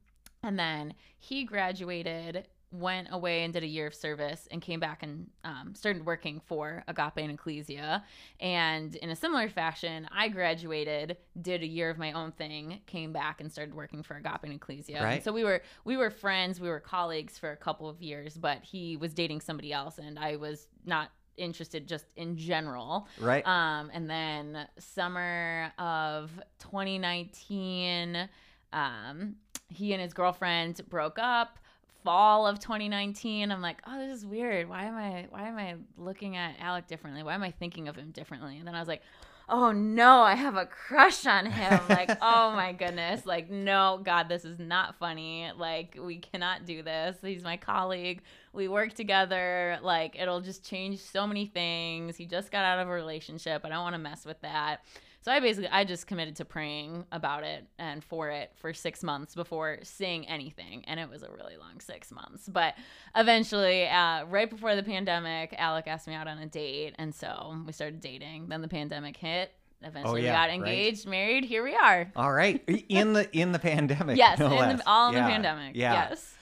and 0.43 0.59
then 0.59 0.95
he 1.19 1.45
graduated, 1.45 2.47
went 2.79 3.09
away 3.11 3.45
and 3.45 3.53
did 3.53 3.63
a 3.63 3.67
year 3.67 3.87
of 3.87 3.95
service, 3.95 4.49
and 4.51 4.61
came 4.61 4.81
back 4.81 5.03
and 5.03 5.29
um, 5.45 5.75
started 5.75 6.05
working 6.05 6.41
for 6.47 6.85
Agape 6.89 7.17
and 7.17 7.33
Ecclesia. 7.33 8.05
And 8.41 8.95
in 8.97 9.11
a 9.11 9.17
similar 9.17 9.49
fashion, 9.49 10.09
I 10.15 10.29
graduated, 10.29 11.17
did 11.41 11.63
a 11.63 11.67
year 11.67 11.91
of 11.91 11.99
my 11.99 12.13
own 12.13 12.33
thing, 12.33 12.81
came 12.87 13.13
back 13.13 13.41
and 13.41 13.51
started 13.51 13.75
working 13.75 14.03
for 14.03 14.17
Agape 14.17 14.45
and 14.45 14.53
Ecclesia. 14.53 15.03
Right. 15.03 15.15
And 15.15 15.25
so 15.25 15.33
we 15.33 15.45
were 15.45 15.63
we 15.85 15.97
were 15.97 16.11
friends, 16.11 16.61
we 16.61 16.69
were 16.69 16.81
colleagues 16.81 17.39
for 17.39 17.51
a 17.51 17.57
couple 17.57 17.89
of 17.89 18.03
years, 18.03 18.37
but 18.37 18.63
he 18.63 18.97
was 18.97 19.15
dating 19.15 19.41
somebody 19.41 19.73
else, 19.73 19.99
and 19.99 20.19
I 20.19 20.37
was 20.37 20.69
not 20.85 21.11
interested 21.37 21.87
just 21.87 22.07
in 22.17 22.37
general. 22.37 23.09
Right. 23.21 23.47
Um, 23.47 23.91
and 23.93 24.09
then 24.09 24.67
summer 24.79 25.73
of 25.79 26.31
2019, 26.59 28.29
um, 28.73 29.37
he 29.69 29.93
and 29.93 30.03
his 30.03 30.13
girlfriend 30.13 30.81
broke 30.89 31.19
up. 31.19 31.59
Fall 32.07 32.47
of 32.47 32.61
2019, 32.61 33.51
I'm 33.51 33.61
like, 33.61 33.83
oh, 33.85 33.99
this 33.99 34.17
is 34.17 34.25
weird. 34.25 34.69
Why 34.69 34.85
am 34.85 34.95
I 34.95 35.27
why 35.29 35.49
am 35.49 35.59
I 35.59 35.75
looking 35.99 36.37
at 36.37 36.55
Alec 36.61 36.87
differently? 36.87 37.25
Why 37.25 37.35
am 37.35 37.43
I 37.43 37.51
thinking 37.51 37.89
of 37.89 37.97
him 37.97 38.13
differently? 38.13 38.59
And 38.59 38.67
then 38.69 38.77
I 38.77 38.79
was 38.79 38.87
like, 38.87 39.03
oh 39.49 39.73
no, 39.73 40.21
I 40.21 40.35
have 40.35 40.55
a 40.57 40.67
crush 40.67 41.27
on 41.27 41.47
him. 41.47 41.81
Like, 41.89 42.11
oh 42.23 42.53
my 42.53 42.73
goodness. 42.73 43.27
Like, 43.27 43.51
no, 43.51 44.01
God, 44.05 44.29
this 44.29 44.45
is 44.45 44.61
not 44.61 44.97
funny. 45.01 45.51
Like, 45.57 45.99
we 46.01 46.19
cannot 46.19 46.65
do 46.65 46.83
this. 46.85 47.17
He's 47.23 47.43
my 47.43 47.57
colleague. 47.57 48.23
We 48.53 48.69
work 48.69 48.95
together. 48.95 49.79
Like, 49.83 50.17
it'll 50.17 50.41
just 50.41 50.65
change 50.65 51.01
so 51.01 51.27
many 51.27 51.47
things. 51.47 52.17
He 52.17 52.27
just 52.27 52.53
got 52.53 52.65
out 52.65 52.79
of 52.79 52.89
a 52.89 52.93
relationship. 52.93 53.63
I 53.65 53.69
don't 53.69 53.83
want 53.83 53.95
to 53.95 54.01
mess 54.01 54.25
with 54.25 54.41
that. 54.43 54.85
So 55.27 55.33
I 55.33 55.41
basically 55.41 55.69
I 55.71 55.83
just 55.83 56.07
committed 56.07 56.37
to 56.37 56.45
praying 56.45 57.05
about 57.11 57.43
it 57.43 57.67
and 57.81 58.05
for 58.05 58.31
it 58.31 58.53
for 58.55 58.73
6 58.73 59.03
months 59.03 59.35
before 59.35 59.79
seeing 59.83 60.25
anything 60.29 60.85
and 60.87 61.01
it 61.01 61.11
was 61.11 61.25
a 61.25 61.29
really 61.29 61.57
long 61.57 61.81
6 61.81 62.13
months. 62.13 62.49
But 62.49 62.77
eventually 63.17 63.89
uh, 63.89 64.25
right 64.27 64.49
before 64.49 64.77
the 64.77 64.85
pandemic, 64.85 65.53
Alec 65.59 65.89
asked 65.89 66.07
me 66.07 66.15
out 66.15 66.29
on 66.29 66.39
a 66.39 66.47
date 66.47 66.95
and 66.97 67.13
so 67.13 67.57
we 67.67 67.73
started 67.73 68.01
dating. 68.01 68.51
Then 68.51 68.63
the 68.63 68.69
pandemic 68.69 69.17
hit. 69.17 69.51
Eventually 69.83 70.23
yeah, 70.23 70.31
we 70.31 70.37
got 70.37 70.43
right. 70.43 70.71
engaged, 70.71 71.09
married, 71.09 71.45
here 71.45 71.65
we 71.65 71.75
are. 71.75 72.09
All 72.15 72.33
right. 72.33 72.63
In 72.89 73.13
the 73.13 73.29
in 73.37 73.51
the 73.51 73.59
pandemic. 73.59 74.19
Yes, 74.19 74.39
no 74.39 74.47
in 74.63 74.77
the, 74.77 74.89
all 74.89 75.09
in 75.09 75.17
Yeah, 75.17 75.27
the 75.27 75.33
pandemic. 75.33 75.73
Yeah. 75.75 76.09
Yes. 76.09 76.37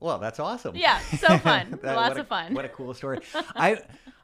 Well, 0.00 0.18
that's 0.18 0.38
awesome. 0.38 0.76
Yeah, 0.76 0.98
so 0.98 1.38
fun. 1.38 1.78
That- 1.82 1.96
Lots 1.96 2.18
a- 2.18 2.20
of 2.20 2.28
fun. 2.28 2.52
What 2.52 2.66
a 2.66 2.68
cool 2.68 2.92
story. 2.92 3.20
I 3.34 3.78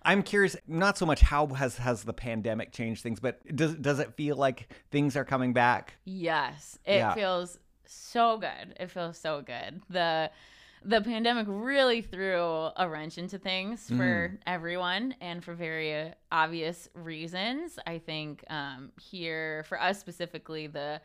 I'm 0.04 0.22
curious, 0.22 0.56
not 0.66 0.98
so 0.98 1.06
much 1.06 1.20
how 1.20 1.46
has 1.46 1.76
has 1.78 2.04
the 2.04 2.12
pandemic 2.12 2.72
changed 2.72 3.02
things, 3.02 3.20
but 3.20 3.40
does 3.56 3.74
does 3.76 3.98
it 3.98 4.14
feel 4.14 4.36
like 4.36 4.68
things 4.90 5.16
are 5.16 5.24
coming 5.24 5.52
back? 5.52 5.94
Yes, 6.04 6.78
it 6.84 6.96
Yeah. 6.96 7.14
feels 7.14 7.58
so 7.86 8.38
good. 8.38 8.74
It 8.78 8.90
feels 8.90 9.18
so 9.18 9.40
good. 9.42 9.82
The 9.88 10.30
the 10.86 11.00
pandemic 11.00 11.46
really 11.48 12.02
threw 12.02 12.38
a 12.76 12.86
wrench 12.86 13.16
into 13.16 13.38
things 13.38 13.88
for 13.88 13.94
Mm. 14.34 14.38
everyone 14.46 15.14
and 15.22 15.42
for 15.42 15.54
very 15.54 16.12
obvious 16.30 16.90
reasons. 16.92 17.78
I 17.86 17.96
think 17.98 18.44
um, 18.50 18.92
here 19.00 19.64
for 19.66 19.80
us 19.80 19.98
specifically, 19.98 20.66
the 20.66 21.00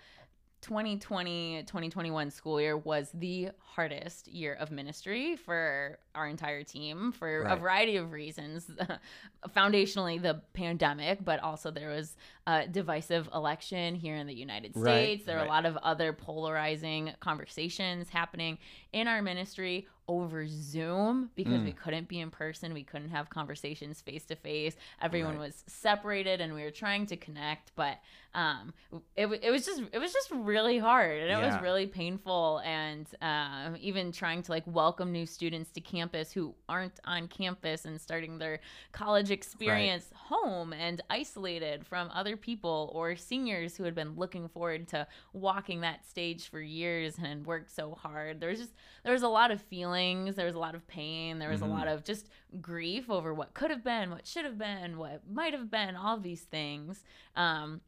2020 0.61 1.63
2021 1.63 2.31
school 2.31 2.59
year 2.59 2.77
was 2.77 3.09
the 3.13 3.49
hardest 3.59 4.27
year 4.27 4.53
of 4.55 4.71
ministry 4.71 5.35
for 5.35 5.97
our 6.15 6.27
entire 6.27 6.63
team 6.63 7.11
for 7.11 7.43
a 7.43 7.55
variety 7.55 7.95
of 7.95 8.11
reasons. 8.11 8.69
Foundationally 9.55 10.21
the 10.21 10.41
pandemic 10.53 11.23
but 11.23 11.39
also 11.39 11.71
there 11.71 11.89
was 11.89 12.17
a 12.49 12.67
divisive 12.67 13.29
election 13.33 13.95
here 13.95 14.15
in 14.15 14.25
the 14.27 14.33
united 14.33 14.71
Right, 14.75 14.83
states 15.05 15.25
there 15.25 15.37
are 15.37 15.39
right. 15.41 15.45
a 15.45 15.49
lot 15.49 15.65
of 15.65 15.77
other 15.77 16.13
polarizing 16.13 17.11
conversations 17.19 18.09
happening 18.09 18.57
in 18.93 19.07
our 19.07 19.21
ministry 19.21 19.87
over 20.07 20.47
Zoom 20.47 21.29
because 21.35 21.61
Mm. 21.61 21.65
we 21.65 21.71
couldn't 21.71 22.07
be 22.07 22.19
in 22.19 22.31
person. 22.31 22.73
We 22.73 22.83
couldn't 22.83 23.09
have 23.11 23.29
conversations 23.29 24.01
face 24.01 24.25
to 24.25 24.35
face. 24.35 24.75
Everyone 24.99 25.35
Right. 25.37 25.45
was 25.49 25.63
separated 25.67 26.41
and 26.41 26.55
we 26.55 26.63
were 26.63 26.71
trying 26.71 27.05
to 27.07 27.15
connect, 27.15 27.71
but 27.75 27.99
um, 28.33 28.73
it, 29.15 29.27
it 29.27 29.51
was 29.51 29.65
just 29.67 29.83
it 29.93 29.99
was 29.99 30.11
just 30.11 30.31
really 30.31 30.79
hard 30.79 31.11
and 31.21 31.29
it 31.31 31.37
Yeah. 31.37 31.45
was 31.53 31.61
really 31.61 31.85
painful 31.85 32.59
and 32.65 33.05
um, 33.21 33.77
even 33.79 34.11
trying 34.11 34.41
to 34.43 34.51
like 34.51 34.63
welcome 34.65 35.11
new 35.11 35.27
students 35.27 35.69
to 35.73 35.81
campus 35.81 36.31
who 36.31 36.55
aren't 36.67 36.99
on 37.05 37.27
campus 37.27 37.85
and 37.85 38.01
starting 38.01 38.39
their 38.39 38.59
college 38.91 39.29
experience 39.29 40.09
home 40.15 40.73
and 40.73 41.01
isolated 41.11 41.85
from 41.85 42.09
other 42.15 42.35
people 42.41 42.91
or 42.93 43.15
seniors 43.15 43.75
who 43.77 43.83
had 43.83 43.93
been 43.95 44.15
looking 44.15 44.47
forward 44.47 44.87
to 44.87 45.05
walking 45.33 45.81
that 45.81 46.05
stage 46.05 46.49
for 46.49 46.59
years 46.61 47.17
and 47.23 47.45
worked 47.45 47.69
so 47.69 47.93
hard 47.95 48.39
there 48.39 48.49
was 48.49 48.59
just 48.59 48.73
there 49.03 49.13
was 49.13 49.23
a 49.23 49.27
lot 49.27 49.51
of 49.51 49.61
feelings 49.61 50.35
there 50.35 50.45
was 50.45 50.55
a 50.55 50.59
lot 50.59 50.75
of 50.75 50.85
pain 50.87 51.39
there 51.39 51.49
was 51.49 51.61
Mhm. 51.61 51.67
a 51.67 51.69
lot 51.69 51.87
of 51.87 52.03
just 52.03 52.27
grief 52.61 53.09
over 53.09 53.33
what 53.33 53.53
could 53.53 53.69
have 53.71 53.83
been 53.83 54.09
what 54.11 54.25
should 54.25 54.45
have 54.45 54.57
been 54.57 54.97
what 54.97 55.21
might 55.29 55.53
have 55.53 55.69
been 55.69 55.95
all 55.95 56.17
these 56.17 56.43
things 56.43 57.03
um, 57.35 57.81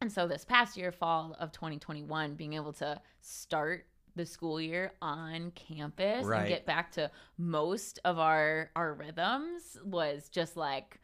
and 0.00 0.12
so 0.12 0.28
this 0.28 0.44
past 0.44 0.76
year, 0.76 0.92
fall 0.92 1.34
of 1.40 1.52
2021, 1.52 2.34
being 2.34 2.52
able 2.52 2.74
to 2.74 3.00
start 3.22 3.86
the 4.14 4.26
school 4.26 4.60
year 4.60 4.92
on 5.00 5.50
campus 5.52 6.26
Right. 6.26 6.40
and 6.40 6.48
get 6.48 6.66
back 6.66 6.92
to 6.92 7.10
most 7.38 7.98
of 8.04 8.18
our 8.18 8.70
our 8.76 8.92
rhythms 8.92 9.78
was 9.84 10.28
just 10.28 10.54
like 10.56 11.00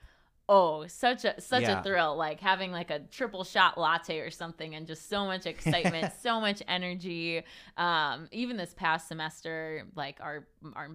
oh 0.55 0.87
such 0.87 1.25
a 1.25 1.41
such 1.41 1.63
Yeah. 1.63 1.81
a 1.81 1.83
thrill 1.83 2.15
like 2.17 2.41
having 2.41 2.73
like 2.73 2.91
a 2.91 2.99
triple 2.99 3.43
shot 3.43 3.79
latte 3.79 4.19
or 4.19 4.31
something 4.31 4.75
and 4.75 4.87
just 4.87 5.09
so 5.09 5.25
much 5.25 5.47
excitement 5.47 6.13
so 6.23 6.41
much 6.41 6.63
energy 6.69 7.43
um 7.79 8.29
even 8.33 8.57
this 8.59 8.75
past 8.75 9.09
semester 9.09 9.87
like 9.97 10.19
our 10.21 10.47
our 10.77 10.91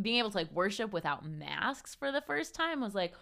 being 0.00 0.16
able 0.18 0.30
to 0.30 0.36
like 0.36 0.50
worship 0.52 0.92
without 0.92 1.24
masks 1.24 1.94
for 1.94 2.10
the 2.10 2.20
first 2.22 2.54
time 2.54 2.80
was 2.80 2.94
like 2.94 3.14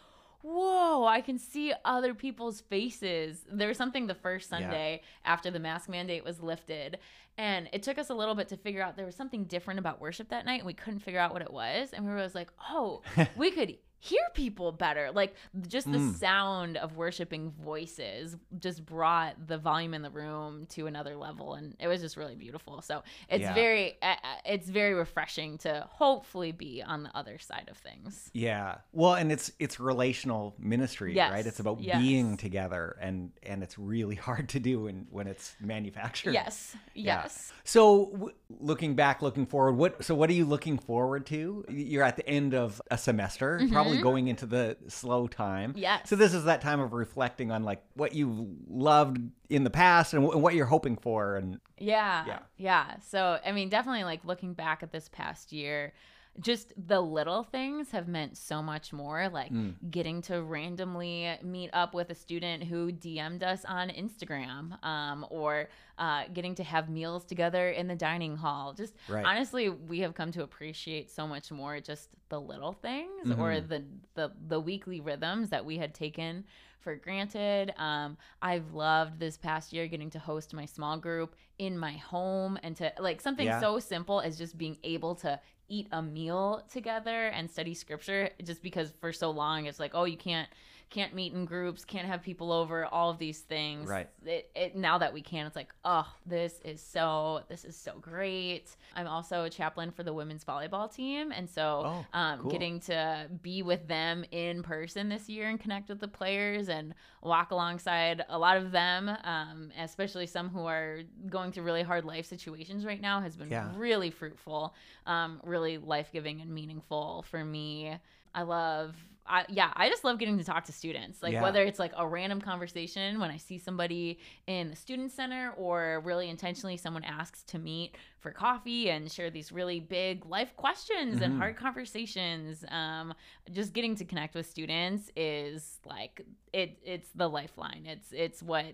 whoa, 0.43 1.05
I 1.05 1.23
can 1.23 1.39
see 1.39 1.73
other 1.85 2.15
people's 2.15 2.61
faces. 2.61 3.45
There 3.51 3.67
was 3.67 3.77
something 3.77 4.07
the 4.07 4.15
first 4.15 4.49
Yeah. 4.53 4.59
Sunday 4.61 5.03
after 5.25 5.51
the 5.51 5.59
mask 5.59 5.89
mandate 5.89 6.23
was 6.25 6.41
lifted. 6.41 6.99
And 7.37 7.69
it 7.73 7.83
took 7.83 7.99
us 7.99 8.11
a 8.11 8.15
little 8.15 8.37
bit 8.37 8.47
to 8.49 8.57
figure 8.57 8.81
out 8.81 8.97
there 8.97 9.07
was 9.07 9.17
something 9.17 9.45
different 9.45 9.81
about 9.81 10.01
worship 10.01 10.29
that 10.29 10.45
night. 10.47 10.59
And 10.61 10.67
we 10.67 10.75
couldn't 10.75 11.01
figure 11.01 11.19
out 11.19 11.33
what 11.33 11.43
it 11.43 11.53
was. 11.53 11.91
And 11.93 12.05
we 12.05 12.13
were 12.13 12.19
always 12.19 12.37
like, 12.37 12.51
oh, 12.71 13.03
we 13.37 13.51
could 13.51 13.77
hear 14.01 14.21
people 14.35 14.73
better. 14.73 15.11
Like 15.13 15.35
just 15.69 15.91
the 15.91 15.99
Mm. 15.99 16.15
sound 16.15 16.77
of 16.77 16.97
worshiping 16.97 17.51
voices 17.51 18.37
just 18.59 18.85
brought 18.85 19.47
the 19.47 19.59
volume 19.59 19.95
in 19.95 20.03
the 20.03 20.11
room 20.11 20.67
to 20.71 20.87
another 20.87 21.17
level. 21.17 21.55
And 21.55 21.75
it 21.81 21.89
was 21.89 22.01
just 22.01 22.17
really 22.17 22.37
beautiful. 22.37 22.83
So 22.83 23.03
it's 23.29 23.41
Yeah. 23.43 23.55
very, 23.55 23.97
uh, 24.03 24.07
uh, 24.23 24.37
it's 24.45 24.69
very 24.69 24.95
refreshing 24.95 25.59
to 25.59 25.87
hopefully 25.91 26.53
be 26.53 26.83
on 26.83 27.03
the 27.05 27.17
other 27.17 27.39
side 27.39 27.69
of 27.71 27.77
things. 27.79 28.31
Yeah. 28.35 28.77
Well, 28.93 29.15
and 29.15 29.33
it's 29.33 29.51
it's 29.59 29.81
relational 29.81 30.55
ministry, 30.59 31.15
Yes, 31.15 31.33
right? 31.33 31.47
It's 31.47 31.61
about 31.61 31.81
yes. 31.81 32.01
being 32.01 32.37
together 32.37 32.97
and 33.01 33.33
and 33.43 33.63
it's 33.63 33.79
really 33.79 34.15
hard 34.29 34.49
to 34.51 34.61
do 34.61 34.83
when 34.83 35.07
when 35.11 35.27
it's 35.27 35.57
manufactured. 35.61 36.33
Yes. 36.35 36.77
Yeah. 36.95 37.23
Yes. 37.23 37.53
So, 37.65 38.07
w- 38.13 38.35
looking 38.61 38.95
back, 38.95 39.23
looking 39.23 39.47
forward, 39.47 39.73
what 39.73 40.05
so 40.05 40.15
what 40.15 40.29
are 40.31 40.35
you 40.35 40.45
looking 40.45 40.79
forward 40.79 41.25
to? 41.27 41.65
You're 41.69 42.03
at 42.05 42.17
the 42.17 42.29
end 42.29 42.55
of 42.55 42.81
a 42.91 42.99
semester, 42.99 43.61
probably 43.71 43.86
going 44.03 44.29
into 44.29 44.47
the 44.47 44.77
slow 44.89 45.27
time. 45.27 45.71
Mm-hmm. 45.71 45.79
Yes. 45.79 46.09
So 46.09 46.17
this 46.17 46.35
is 46.35 46.45
that 46.45 46.61
time 46.61 46.81
of 46.81 46.93
reflecting 46.93 47.51
on 47.51 47.63
like 47.65 47.83
what 47.95 48.15
you 48.15 48.57
loved 48.69 49.19
in 49.49 49.65
the 49.65 49.71
past 49.71 50.13
and, 50.13 50.23
w- 50.23 50.33
and 50.35 50.43
what 50.43 50.55
you're 50.55 50.67
hoping 50.67 50.97
for 50.97 51.37
and 51.37 51.61
Yeah. 51.79 52.25
Yeah. 52.27 52.39
Yeah. 52.57 52.97
So, 53.01 53.39
I 53.45 53.53
mean, 53.53 53.69
definitely 53.69 54.05
like 54.05 54.25
looking 54.25 54.55
back 54.55 54.83
at 54.83 54.93
this 54.93 55.09
past 55.09 55.53
year, 55.53 55.93
just 56.41 56.73
the 56.77 57.01
little 57.01 57.43
things 57.43 57.91
have 57.93 58.09
meant 58.09 58.37
so 58.37 58.63
much 58.63 58.93
more. 58.93 59.29
Like 59.29 59.53
Mm. 59.53 59.75
getting 59.91 60.23
to 60.23 60.43
randomly 60.43 61.37
meet 61.43 61.71
up 61.73 61.95
with 61.95 62.11
a 62.11 62.15
student 62.15 62.65
who 62.65 62.93
DM'd 62.93 63.43
us 63.43 63.65
on 63.65 63.89
Instagram, 63.89 64.83
um, 64.85 65.27
or 65.31 65.69
uh, 65.99 66.25
getting 66.33 66.55
to 66.57 66.63
have 66.65 66.91
meals 66.91 67.25
together 67.25 67.71
in 67.71 67.87
the 67.89 67.95
dining 67.97 68.37
hall. 68.37 68.75
Just 68.75 68.95
Right. 69.09 69.25
honestly, 69.25 69.71
we 69.71 70.01
have 70.01 70.15
come 70.15 70.31
to 70.33 70.43
appreciate 70.43 71.11
so 71.11 71.27
much 71.27 71.51
more 71.51 71.81
just 71.81 72.11
the 72.29 72.41
little 72.41 72.73
things 72.73 73.31
or 73.31 73.53
Mhm. 73.53 73.69
the, 73.69 73.85
the 74.15 74.33
the 74.49 74.61
weekly 74.61 75.01
rhythms 75.01 75.49
that 75.51 75.65
we 75.65 75.79
had 75.79 75.95
taken 75.95 76.45
for 76.81 76.95
granted. 76.97 77.73
Um, 77.79 78.17
I've 78.43 78.73
loved 78.75 79.19
this 79.19 79.37
past 79.37 79.73
year 79.73 79.89
getting 79.89 80.11
to 80.11 80.19
host 80.21 80.55
my 80.55 80.67
small 80.67 80.97
group 80.99 81.35
in 81.59 81.77
my 81.79 81.93
home 81.93 82.59
and 82.63 82.77
to 82.77 82.93
like 83.01 83.21
something 83.21 83.47
Yeah. 83.47 83.59
so 83.59 83.79
simple 83.81 84.21
as 84.21 84.39
just 84.39 84.57
being 84.59 84.77
able 84.85 85.15
to 85.17 85.41
eat 85.69 85.89
a 85.93 86.03
meal 86.03 86.63
together 86.73 87.27
and 87.29 87.51
study 87.51 87.75
scripture 87.75 88.31
just 88.45 88.63
because 88.63 88.93
for 89.01 89.13
so 89.13 89.31
long 89.31 89.67
it's 89.67 89.81
like 89.81 89.93
oh 89.95 90.05
you 90.05 90.17
can't 90.17 90.49
can't 90.89 91.15
meet 91.17 91.33
in 91.33 91.45
groups 91.45 91.85
can't 91.85 92.07
have 92.07 92.23
people 92.23 92.53
over 92.53 92.85
all 92.87 93.11
of 93.11 93.19
these 93.19 93.41
things 93.41 93.89
Right. 93.89 94.09
it, 94.25 94.49
it 94.55 94.77
now 94.77 94.99
that 94.99 95.13
we 95.13 95.21
can 95.21 95.45
it's 95.45 95.57
like 95.57 95.75
oh 95.85 96.07
this 96.25 96.61
is 96.65 96.81
so 96.81 97.41
this 97.49 97.65
is 97.65 97.75
so 97.77 97.95
great 98.01 98.77
i'm 98.95 99.09
also 99.09 99.43
a 99.43 99.51
chaplain 99.51 99.91
for 99.91 100.05
the 100.05 100.13
women's 100.15 100.45
volleyball 100.45 100.93
team 100.95 101.33
and 101.33 101.51
so 101.51 101.83
Oh, 101.85 102.07
um, 102.17 102.39
cool. 102.43 102.51
getting 102.53 102.79
to 102.83 103.27
be 103.43 103.63
with 103.63 103.89
them 103.89 104.25
in 104.31 104.63
person 104.63 105.09
this 105.09 105.29
year 105.29 105.49
and 105.49 105.59
connect 105.59 105.89
with 105.89 105.99
the 105.99 106.07
players 106.07 106.69
and 106.69 106.95
walk 107.21 107.51
alongside 107.51 108.25
a 108.29 108.39
lot 108.39 108.57
of 108.57 108.71
them 108.71 109.11
um, 109.25 109.73
especially 109.81 110.27
some 110.29 110.49
who 110.51 110.67
are 110.67 111.01
going 111.29 111.51
through 111.51 111.65
really 111.65 111.83
hard 111.83 112.05
life 112.05 112.27
situations 112.27 112.85
right 112.87 113.01
now 113.01 113.21
has 113.21 113.37
been 113.37 113.51
Yeah. 113.51 113.73
really 113.75 114.11
fruitful 114.13 114.73
um, 115.07 115.41
really 115.43 115.56
life-giving 115.59 116.41
and 116.41 116.51
meaningful 116.51 117.25
for 117.31 117.45
me 117.45 117.97
i 118.35 118.43
love 118.43 118.95
I, 119.29 119.45
yeah, 119.49 119.73
I 119.75 119.89
just 119.89 120.05
love 120.05 120.21
getting 120.21 120.39
to 120.39 120.45
talk 120.45 120.67
to 120.67 120.73
students. 120.73 121.21
Like 121.21 121.33
Yeah. 121.33 121.43
whether 121.43 121.61
it's 121.65 121.81
like 121.81 121.91
a 121.97 122.07
random 122.07 122.41
conversation 122.41 123.19
when 123.19 123.29
I 123.29 123.39
see 123.39 123.59
somebody 123.59 124.21
in 124.47 124.71
the 124.71 124.77
student 124.77 125.11
center 125.11 125.53
or 125.57 126.01
really 126.05 126.31
intentionally 126.31 126.77
someone 126.77 127.03
asks 127.03 127.43
to 127.47 127.59
meet 127.59 127.97
for 128.21 128.31
coffee 128.31 128.89
and 128.89 129.11
share 129.11 129.29
these 129.29 129.51
really 129.51 129.81
big 129.81 130.25
life 130.27 130.55
questions 130.57 131.19
Mhm. 131.19 131.23
and 131.25 131.39
hard 131.39 131.57
conversations. 131.57 132.65
Um, 132.69 133.15
just 133.51 133.73
getting 133.73 133.97
to 133.97 134.05
connect 134.05 134.37
with 134.37 134.49
students 134.49 135.11
is 135.17 135.81
like 135.85 136.25
it. 136.53 136.79
It's 136.85 137.11
the 137.11 137.29
lifeline. 137.29 137.85
It's 137.87 138.13
it's 138.13 138.45
what 138.45 138.67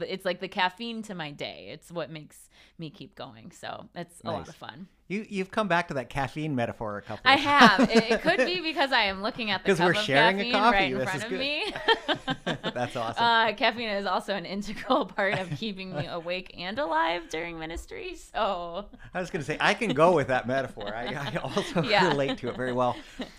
it's 0.00 0.24
like 0.24 0.40
the 0.40 0.48
caffeine 0.48 1.02
to 1.02 1.14
my 1.14 1.30
day. 1.30 1.68
It's 1.70 1.92
what 1.92 2.10
makes 2.10 2.48
me 2.78 2.90
keep 2.90 3.14
going. 3.14 3.52
So 3.52 3.88
it's 3.94 4.20
a 4.24 4.32
lot 4.32 4.48
of 4.48 4.56
fun. 4.56 4.88
You 5.10 5.26
you've 5.28 5.50
come 5.50 5.68
back 5.68 5.88
to 5.88 5.94
that 5.94 6.08
caffeine 6.08 6.54
metaphor 6.54 6.98
a 6.98 7.02
couple 7.02 7.24
times. 7.24 7.44
I 7.46 7.54
of 7.54 7.60
have. 7.60 7.90
It, 7.90 8.10
it 8.12 8.22
could 8.22 8.38
be 8.38 8.60
because 8.60 8.92
I 8.92 9.02
am 9.04 9.22
looking 9.22 9.50
at 9.50 9.64
the 9.64 9.74
cup 9.74 9.84
we're 9.84 9.90
of 9.92 9.96
sharing 9.98 10.40
a 10.40 10.44
caffeine 10.44 10.52
coffee. 10.52 10.76
right 10.76 10.92
in 10.92 10.98
This 10.98 11.08
front 11.10 11.24
of 11.24 11.30
good. 11.30 11.38
me. 11.40 11.74
That's 12.74 12.96
awesome. 12.96 13.22
Uh, 13.24 13.52
caffeine 13.54 13.88
is 13.90 14.06
also 14.06 14.34
an 14.34 14.46
integral 14.46 15.06
part 15.16 15.38
of 15.38 15.50
keeping 15.58 15.94
me 15.94 16.06
awake 16.06 16.54
and 16.56 16.78
alive 16.78 17.28
during 17.28 17.58
ministry. 17.58 18.14
So 18.14 18.86
I 19.12 19.20
was 19.20 19.30
going 19.30 19.40
to 19.40 19.46
say 19.46 19.56
I 19.60 19.74
can 19.74 19.90
go 19.94 20.12
with 20.12 20.28
that 20.28 20.46
metaphor. 20.46 20.94
I, 20.94 21.06
I 21.14 21.36
also 21.42 21.82
Yeah. 21.82 22.08
relate 22.08 22.38
to 22.38 22.48
it 22.48 22.56
very 22.56 22.72
well. 22.72 22.96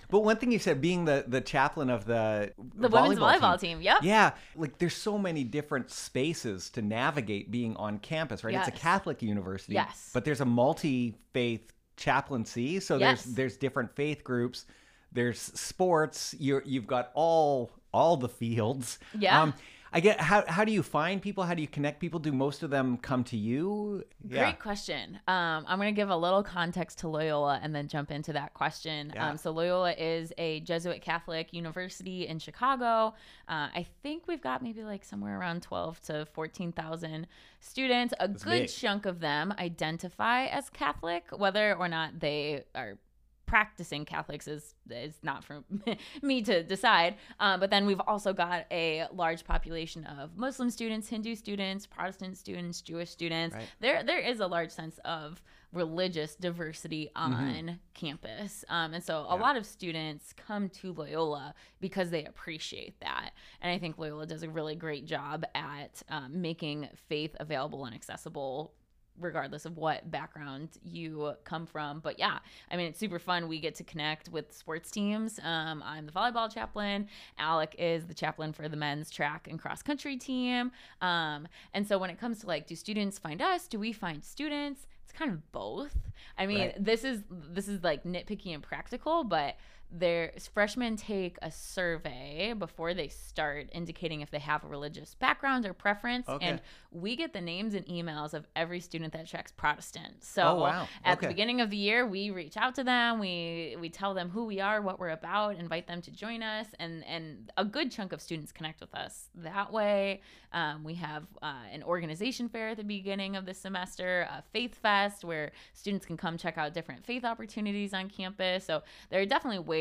But 0.09 0.19
one 0.26 0.38
thing 0.38 0.51
you 0.51 0.59
said, 0.59 0.82
being 0.82 1.05
the 1.05 1.24
the 1.28 1.41
chaplain 1.41 1.89
of 1.89 2.05
the 2.05 2.51
the 2.76 2.89
women's 2.89 3.19
volleyball 3.19 3.59
team. 3.59 3.82
Yep. 3.82 3.99
Yeah, 4.03 4.32
like 4.55 4.78
there's 4.78 4.95
so 4.95 5.17
many 5.17 5.43
different 5.43 5.89
spaces 5.89 6.69
to 6.72 6.82
navigate 6.82 7.49
being 7.51 7.76
on 7.78 7.97
campus, 7.99 8.43
right? 8.43 8.53
It's 8.53 8.67
a 8.67 8.72
Catholic 8.72 9.22
university, 9.22 9.74
Yes. 9.74 10.09
but 10.13 10.26
there's 10.26 10.41
a 10.41 10.45
multi-faith 10.45 11.61
chaplaincy, 12.02 12.80
so 12.80 12.97
Yes. 12.97 13.24
there's 13.24 13.36
there's 13.36 13.58
different 13.58 13.95
faith 13.95 14.24
groups. 14.24 14.66
There's 15.14 15.39
sports. 15.39 16.36
You 16.39 16.62
you've 16.66 16.88
got 16.88 17.12
all 17.14 17.72
all 17.93 18.18
the 18.18 18.30
fields. 18.30 18.99
Um, 19.16 19.20
Yeah. 19.22 19.52
I 19.94 20.00
get 20.00 20.22
how 20.22 20.44
how 20.48 20.64
do 20.64 20.72
you 20.72 20.84
find 20.84 21.22
people? 21.22 21.44
How 21.44 21.54
do 21.54 21.62
you 21.62 21.68
connect 21.68 22.00
people? 22.00 22.20
Do 22.20 22.32
most 22.32 22.64
of 22.64 22.70
them 22.70 22.98
come 22.98 23.26
to 23.26 23.38
you? 23.38 24.06
Great 24.28 24.60
question. 24.60 25.20
Um, 25.28 25.66
I'm 25.68 25.80
going 25.80 25.94
to 25.94 26.00
give 26.00 26.10
a 26.10 26.16
little 26.16 26.44
context 26.44 27.00
to 27.00 27.10
Loyola 27.10 27.60
and 27.62 27.76
then 27.76 27.89
jump 27.89 28.10
into 28.10 28.32
that 28.34 28.54
question. 28.54 29.12
Yeah. 29.14 29.30
Um, 29.30 29.38
so, 29.38 29.52
Loyola 29.52 29.92
is 29.94 30.32
a 30.38 30.62
Jesuit 30.62 31.02
Catholic 31.02 31.54
university 31.54 32.26
in 32.26 32.39
Chicago. 32.39 33.14
Uh, 33.50 33.68
I 33.76 33.86
think 34.02 34.28
we've 34.28 34.42
got 34.42 34.64
maybe 34.64 34.84
like 34.84 35.04
somewhere 35.04 35.38
around 35.38 35.62
12 35.62 36.02
to 36.04 36.26
14,000 36.34 37.28
students. 37.60 38.14
A 38.20 38.30
That's 38.30 38.44
good 38.44 38.62
big. 38.62 38.70
chunk 38.70 39.06
of 39.06 39.20
them 39.20 39.54
identify 39.60 40.46
as 40.46 40.70
Catholic, 40.70 41.26
whether 41.36 41.76
or 41.76 41.89
not 41.89 42.22
they 42.22 42.64
are 42.76 42.98
practicing 43.46 44.06
Catholics 44.06 44.48
is 44.48 44.74
is 44.89 45.16
not 45.24 45.44
for 45.44 45.64
me 46.22 46.42
to 46.44 46.64
decide. 46.64 47.16
Um, 47.39 47.60
but 47.60 47.70
then 47.70 47.86
we've 47.86 48.02
also 48.08 48.34
got 48.34 48.66
a 48.72 49.06
large 49.14 49.44
population 49.46 50.06
of 50.06 50.38
Muslim 50.38 50.70
students, 50.70 51.08
Hindu 51.10 51.36
students, 51.36 51.86
Protestant 51.86 52.38
students, 52.38 52.82
Jewish 52.82 53.10
students. 53.10 53.56
Right. 53.56 53.68
There 53.80 54.04
there 54.04 54.20
is 54.20 54.39
a 54.39 54.48
large 54.48 54.72
sense 54.72 55.00
of 55.06 55.42
religious 55.74 56.36
diversity 56.36 57.10
on 57.16 57.32
Mhm. 57.34 57.80
campus, 57.94 58.66
um, 58.68 58.94
and 58.94 59.02
so 59.02 59.26
Yeah. 59.30 59.36
a 59.36 59.38
lot 59.38 59.56
of 59.56 59.66
students 59.66 60.34
come 60.34 60.68
to 60.70 60.92
Loyola 60.94 61.54
because 61.80 62.10
they 62.10 62.26
appreciate 62.26 63.00
that. 63.00 63.32
And 63.62 63.72
I 63.72 63.78
think 63.80 63.98
Loyola 63.98 64.26
does 64.26 64.44
a 64.44 64.50
really 64.50 64.76
great 64.76 65.06
job 65.06 65.46
at 65.56 66.04
um, 66.10 66.42
making 66.42 66.89
faith 67.08 67.36
available 67.39 67.86
and 67.86 67.96
accessible 67.96 68.74
regardless 69.20 69.66
of 69.66 69.78
what 69.78 70.09
background 70.09 70.70
you 70.84 71.34
come 71.43 71.66
from. 71.66 71.99
But 71.99 72.18
yeah, 72.20 72.39
I 72.72 72.78
mean, 72.78 72.88
it's 72.88 72.99
super 72.99 73.20
fun. 73.20 73.47
We 73.47 73.59
get 73.59 73.76
to 73.76 73.84
connect 73.84 74.30
with 74.30 74.53
sports 74.55 74.89
teams. 74.89 75.39
Um, 75.43 75.84
I'm 75.86 76.05
the 76.05 76.12
volleyball 76.12 76.51
chaplain. 76.51 77.07
Alec 77.38 77.76
is 77.78 78.05
the 78.07 78.14
chaplain 78.14 78.53
for 78.53 78.68
the 78.68 78.78
men's 78.78 79.12
track 79.12 79.47
and 79.49 79.59
cross 79.59 79.82
country 79.82 80.18
team. 80.18 80.72
Um, 81.01 81.47
and 81.74 81.88
so 81.88 81.97
when 81.97 82.09
it 82.09 82.20
comes 82.20 82.39
to 82.39 82.47
like, 82.47 82.68
do 82.68 82.76
students 82.76 83.20
find 83.20 83.41
us? 83.41 83.68
Do 83.68 83.80
we 83.80 83.91
find 83.93 84.24
students? 84.24 84.88
It's 85.03 85.12
kind 85.18 85.32
of 85.32 85.51
both. 85.51 85.95
I 86.38 86.45
mean, 86.45 86.59
Right. 86.59 86.84
this 86.84 87.03
is 87.03 87.22
this 87.30 87.68
is 87.68 87.84
like 87.84 88.03
nitpicky 88.03 88.53
and 88.53 88.64
practical, 88.64 89.24
but 89.24 89.55
their 89.92 90.32
freshmen 90.54 90.96
take 90.96 91.38
a 91.42 91.52
survey 91.52 92.54
before 92.58 92.94
they 92.94 93.08
start 93.10 93.68
indicating 93.74 94.22
if 94.22 94.32
they 94.32 94.39
have 94.39 94.64
a 94.64 94.68
religious 94.68 95.16
background 95.16 95.66
or 95.66 95.74
preference 95.74 96.30
Okay. 96.30 96.46
and 96.46 96.62
we 96.92 97.16
get 97.16 97.34
the 97.34 97.42
names 97.42 97.74
and 97.74 97.86
emails 97.88 98.34
of 98.34 98.46
every 98.56 98.80
student 98.80 99.12
that 99.14 99.28
checks 99.28 99.52
protestant 99.52 100.24
so 100.24 100.44
Oh, 100.44 100.56
wow. 100.62 100.88
at 101.04 101.18
Okay. 101.18 101.28
the 101.28 101.34
beginning 101.34 101.60
of 101.62 101.70
the 101.70 101.78
year 101.78 102.06
we 102.08 102.30
reach 102.32 102.56
out 102.56 102.76
to 102.76 102.84
them 102.84 103.20
we 103.20 103.76
we 103.80 103.89
tell 103.89 104.14
them 104.14 104.30
who 104.30 104.46
we 104.46 104.60
are 104.62 104.82
what 104.82 105.00
we're 105.00 105.10
about 105.10 105.56
invite 105.58 105.88
them 105.88 106.02
to 106.04 106.12
join 106.12 106.42
us 106.42 106.68
and 106.80 107.04
and 107.06 107.52
a 107.58 107.66
good 107.66 107.92
chunk 107.92 108.14
of 108.14 108.22
students 108.22 108.52
connect 108.54 108.80
with 108.80 108.94
us 108.96 109.28
that 109.36 109.74
way 109.74 110.22
um, 110.54 110.84
we 110.84 110.96
have 110.96 111.24
uh, 111.42 111.54
an 111.72 111.82
organization 111.84 112.50
fair 112.50 112.70
at 112.70 112.78
the 112.78 112.84
beginning 112.84 113.36
of 113.36 113.46
the 113.46 113.54
semester 113.54 114.28
a 114.30 114.42
faith 114.54 114.76
fest 114.76 115.24
where 115.26 115.52
students 115.74 116.06
can 116.06 116.16
come 116.18 116.38
check 116.38 116.58
out 116.58 116.74
different 116.74 117.06
faith 117.06 117.24
opportunities 117.26 117.94
on 117.94 118.10
campus 118.10 118.66
so 118.66 118.82
there 119.10 119.20
are 119.22 119.26
definitely 119.26 119.60
ways 119.60 119.80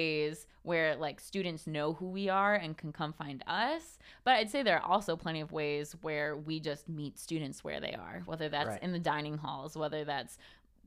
where 0.63 0.95
like 0.97 1.21
students 1.21 1.67
know 1.67 1.95
who 1.95 2.07
we 2.07 2.29
are 2.29 2.55
and 2.55 2.77
can 2.77 2.93
come 2.93 3.13
find 3.13 3.43
us 3.47 3.99
but 4.25 4.33
i'd 4.35 4.51
say 4.51 4.63
there 4.63 4.79
are 4.79 4.91
also 4.91 5.17
plenty 5.17 5.41
of 5.41 5.53
ways 5.53 5.97
where 6.03 6.37
we 6.37 6.61
just 6.61 6.89
meet 6.89 7.19
students 7.19 7.65
where 7.65 7.81
they 7.81 7.95
are 7.95 8.23
whether 8.27 8.49
that's 8.49 8.69
Right. 8.69 8.83
in 8.83 8.93
the 8.93 8.99
dining 8.99 9.39
halls 9.39 9.77
whether 9.77 10.05
that's 10.05 10.37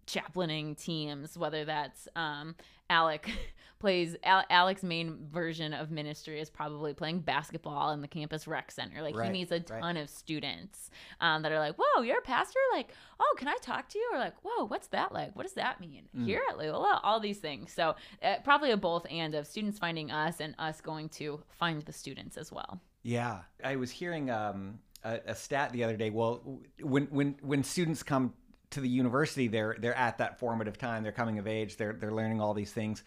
chaplaining 0.06 0.76
teams 0.76 1.38
whether 1.38 1.66
that's 1.66 2.08
um 2.16 2.56
alec 2.90 3.30
plays 3.84 4.16
Al- 4.24 4.46
alec's 4.50 4.82
main 4.82 5.18
version 5.30 5.74
of 5.74 5.92
ministry 5.92 6.40
is 6.40 6.50
probably 6.50 6.94
playing 6.94 7.20
basketball 7.20 7.92
in 7.92 8.00
the 8.00 8.08
campus 8.08 8.48
rec 8.48 8.72
center. 8.72 9.02
Like 9.02 9.14
Right, 9.14 9.26
he 9.26 9.32
meets 9.34 9.52
a 9.52 9.56
right. 9.56 9.82
ton 9.82 9.98
of 9.98 10.10
students 10.10 10.90
um, 11.20 11.42
that 11.42 11.52
are 11.52 11.60
like 11.60 11.76
whoa 11.78 12.02
you're 12.02 12.20
a 12.20 12.22
pastor? 12.22 12.60
Like 12.72 12.94
oh 13.20 13.36
can 13.38 13.50
i 13.50 13.58
talk 13.62 13.90
to 13.90 14.00
you? 14.00 14.10
Or 14.14 14.20
like 14.20 14.36
whoa 14.42 14.68
what's 14.68 14.88
that 14.88 15.12
like? 15.12 15.36
What 15.36 15.44
does 15.44 15.56
that 15.56 15.82
mean? 15.82 16.04
Mm. 16.18 16.26
here 16.26 16.42
at 16.50 16.58
loyola? 16.58 17.02
All 17.04 17.20
these 17.20 17.40
things. 17.40 17.74
So 17.74 17.96
uh, 18.24 18.36
probably 18.46 18.72
a 18.72 18.78
both 18.78 19.06
and 19.12 19.36
of 19.36 19.46
students 19.46 19.80
finding 19.80 20.12
us 20.12 20.40
and 20.40 20.56
us 20.60 20.80
going 20.80 21.10
to 21.10 21.42
find 21.50 21.82
the 21.82 21.92
students 21.92 22.38
as 22.38 22.54
well. 22.54 22.80
Yeah, 23.02 23.40
I 23.62 23.76
was 23.76 23.92
hearing 23.92 24.30
um, 24.30 24.80
a, 25.04 25.20
a 25.28 25.36
stat 25.36 25.74
the 25.74 25.84
other 25.84 25.98
day. 25.98 26.10
Well, 26.10 26.62
when 26.82 27.08
when 27.08 27.36
when 27.42 27.64
students 27.64 28.02
come 28.02 28.34
to 28.74 28.82
the 28.82 28.90
university, 28.90 29.48
they're 29.48 29.76
they're 29.80 29.98
at 29.98 30.18
that 30.18 30.40
formative 30.40 30.78
time. 30.78 31.04
They're 31.04 31.12
coming 31.12 31.40
of 31.40 31.48
age. 31.48 31.78
They're 31.78 31.94
they're 31.94 32.12
learning 32.12 32.42
all 32.42 32.54
these 32.54 32.72
things, 32.72 33.04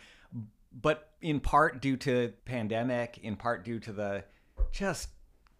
but 0.80 1.10
in 1.20 1.40
part 1.40 1.80
due 1.80 1.96
to 1.98 2.32
pandemic, 2.44 3.18
in 3.22 3.36
part 3.36 3.64
due 3.64 3.78
to 3.80 3.92
the 3.92 4.24
just 4.72 5.08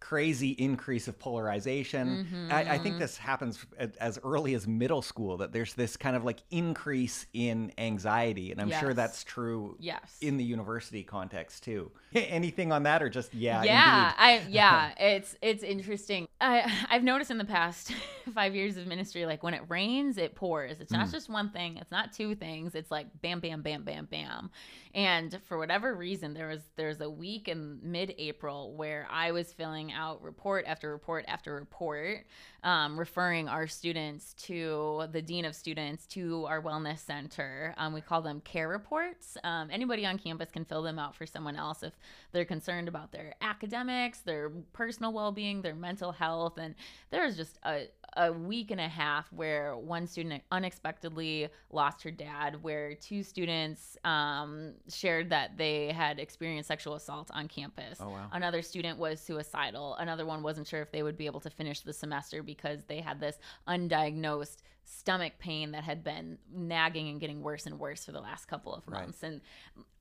crazy 0.09 0.51
increase 0.51 1.09
of 1.09 1.19
polarization. 1.19 2.49
I, 2.51 2.75
I 2.75 2.79
think 2.79 2.99
this 2.99 3.17
happens 3.17 3.65
as 4.01 4.19
early 4.23 4.55
as 4.55 4.67
middle 4.67 5.03
school. 5.03 5.37
That 5.39 5.53
there's 5.53 5.75
this 5.75 5.97
kind 5.97 6.15
of 6.15 6.25
like 6.25 6.39
increase 6.51 7.27
in 7.33 7.73
anxiety, 7.79 8.53
and 8.53 8.61
I'm 8.61 8.71
sure 8.71 8.95
that's 8.95 9.25
true 9.25 9.77
yes 9.81 10.17
in 10.21 10.37
the 10.37 10.45
university 10.45 11.03
context 11.03 11.65
too. 11.65 11.91
Anything 12.15 12.73
on 12.73 12.85
that, 12.85 13.03
or 13.03 13.09
just 13.09 13.35
yeah, 13.35 13.63
yeah 13.63 14.07
indeed. 14.09 14.15
i 14.19 14.43
yeah 14.51 14.93
it's 14.99 15.37
it's 15.43 15.63
interesting 15.63 16.27
i 16.41 16.71
i've 16.91 17.03
noticed 17.03 17.31
in 17.31 17.39
the 17.39 17.45
past 17.45 17.93
five 18.35 18.55
years 18.55 18.77
of 18.77 18.87
ministry 18.87 19.27
like 19.27 19.43
when 19.43 19.55
it 19.55 19.63
rains 19.69 20.17
it 20.19 20.35
pours 20.35 20.81
it's 20.81 20.93
Mm. 20.93 20.99
not 20.99 21.11
just 21.11 21.29
one 21.29 21.51
thing 21.51 21.77
it's 21.79 21.91
not 21.91 22.13
two 22.13 22.35
things 22.35 22.75
it's 22.75 22.91
like 22.91 23.07
bam 23.23 23.41
bam 23.41 23.61
bam 23.63 23.83
bam 23.83 24.07
bam 24.11 24.51
and 24.95 25.39
for 25.47 25.59
whatever 25.59 25.95
reason 25.95 26.33
there 26.35 26.49
was 26.49 26.63
there's 26.77 27.01
a 27.01 27.11
week 27.11 27.49
in 27.49 27.79
mid-april 27.83 28.75
where 28.77 29.07
i 29.11 29.31
was 29.33 29.53
filling 29.53 29.93
out 29.97 30.22
report 30.22 30.64
after 30.66 30.92
report 30.92 31.24
after 31.26 31.55
report 31.55 32.24
um, 32.62 32.99
referring 32.99 33.49
our 33.49 33.66
students 33.66 34.34
to 34.34 35.05
the 35.12 35.22
dean 35.22 35.44
of 35.44 35.55
students 35.55 36.07
to 36.07 36.44
our 36.47 36.62
wellness 36.62 36.99
center 36.99 37.74
um, 37.78 37.92
we 37.92 38.01
call 38.01 38.22
them 38.22 38.40
care 38.42 38.68
reports 38.68 39.36
um, 39.42 39.68
anybody 39.72 40.05
on 40.07 40.18
campus 40.18 40.51
can 40.51 40.64
fill 40.64 40.82
them 40.82 40.99
out 40.99 41.16
for 41.16 41.26
someone 41.26 41.57
else 41.57 41.82
if 41.82 41.97
they're 42.32 42.44
concerned 42.44 42.88
about 42.88 43.12
their 43.12 43.34
academics, 43.40 44.20
their 44.20 44.51
personal 44.72 45.12
well 45.12 45.32
being, 45.32 45.62
their 45.62 45.74
mental 45.74 46.12
health. 46.12 46.59
And 46.59 46.74
there's 47.11 47.36
just 47.36 47.59
a, 47.64 47.88
a 48.17 48.33
week 48.33 48.71
and 48.71 48.81
a 48.81 48.89
half 48.89 49.33
where 49.33 49.77
one 49.77 50.07
student 50.07 50.43
unexpectedly 50.51 51.49
lost 51.71 52.03
her 52.03 52.11
dad, 52.11 52.62
where 52.62 52.95
two 52.95 53.23
students 53.23 53.97
um, 54.05 54.73
shared 54.89 55.31
that 55.31 55.57
they 55.57 55.93
had 55.93 56.19
experienced 56.19 56.69
sexual 56.69 56.95
assault 56.95 57.31
on 57.33 57.49
campus. 57.49 57.99
Oh, 58.01 58.09
wow. 58.09 58.29
Another 58.33 58.62
student 58.62 58.99
was 58.99 59.21
suicidal. 59.21 59.95
Another 59.97 60.27
one 60.27 60.43
wasn't 60.43 60.67
sure 60.67 60.83
if 60.83 60.91
they 60.91 61.03
would 61.03 61.17
be 61.17 61.27
able 61.27 61.41
to 61.41 61.51
finish 61.51 61.81
the 61.81 61.93
semester 61.93 62.43
because 62.43 62.85
they 62.85 63.01
had 63.01 63.21
this 63.21 63.39
undiagnosed 63.69 64.59
stomach 64.89 65.34
pain 65.41 65.72
that 65.72 65.82
had 65.84 66.03
been 66.05 66.39
nagging 66.51 67.09
and 67.09 67.20
getting 67.20 67.43
worse 67.43 67.66
and 67.66 67.78
worse 67.78 68.05
for 68.05 68.12
the 68.12 68.20
last 68.20 68.47
couple 68.47 68.72
of 68.72 68.87
Right. 68.87 69.03
months. 69.03 69.22
And 69.24 69.41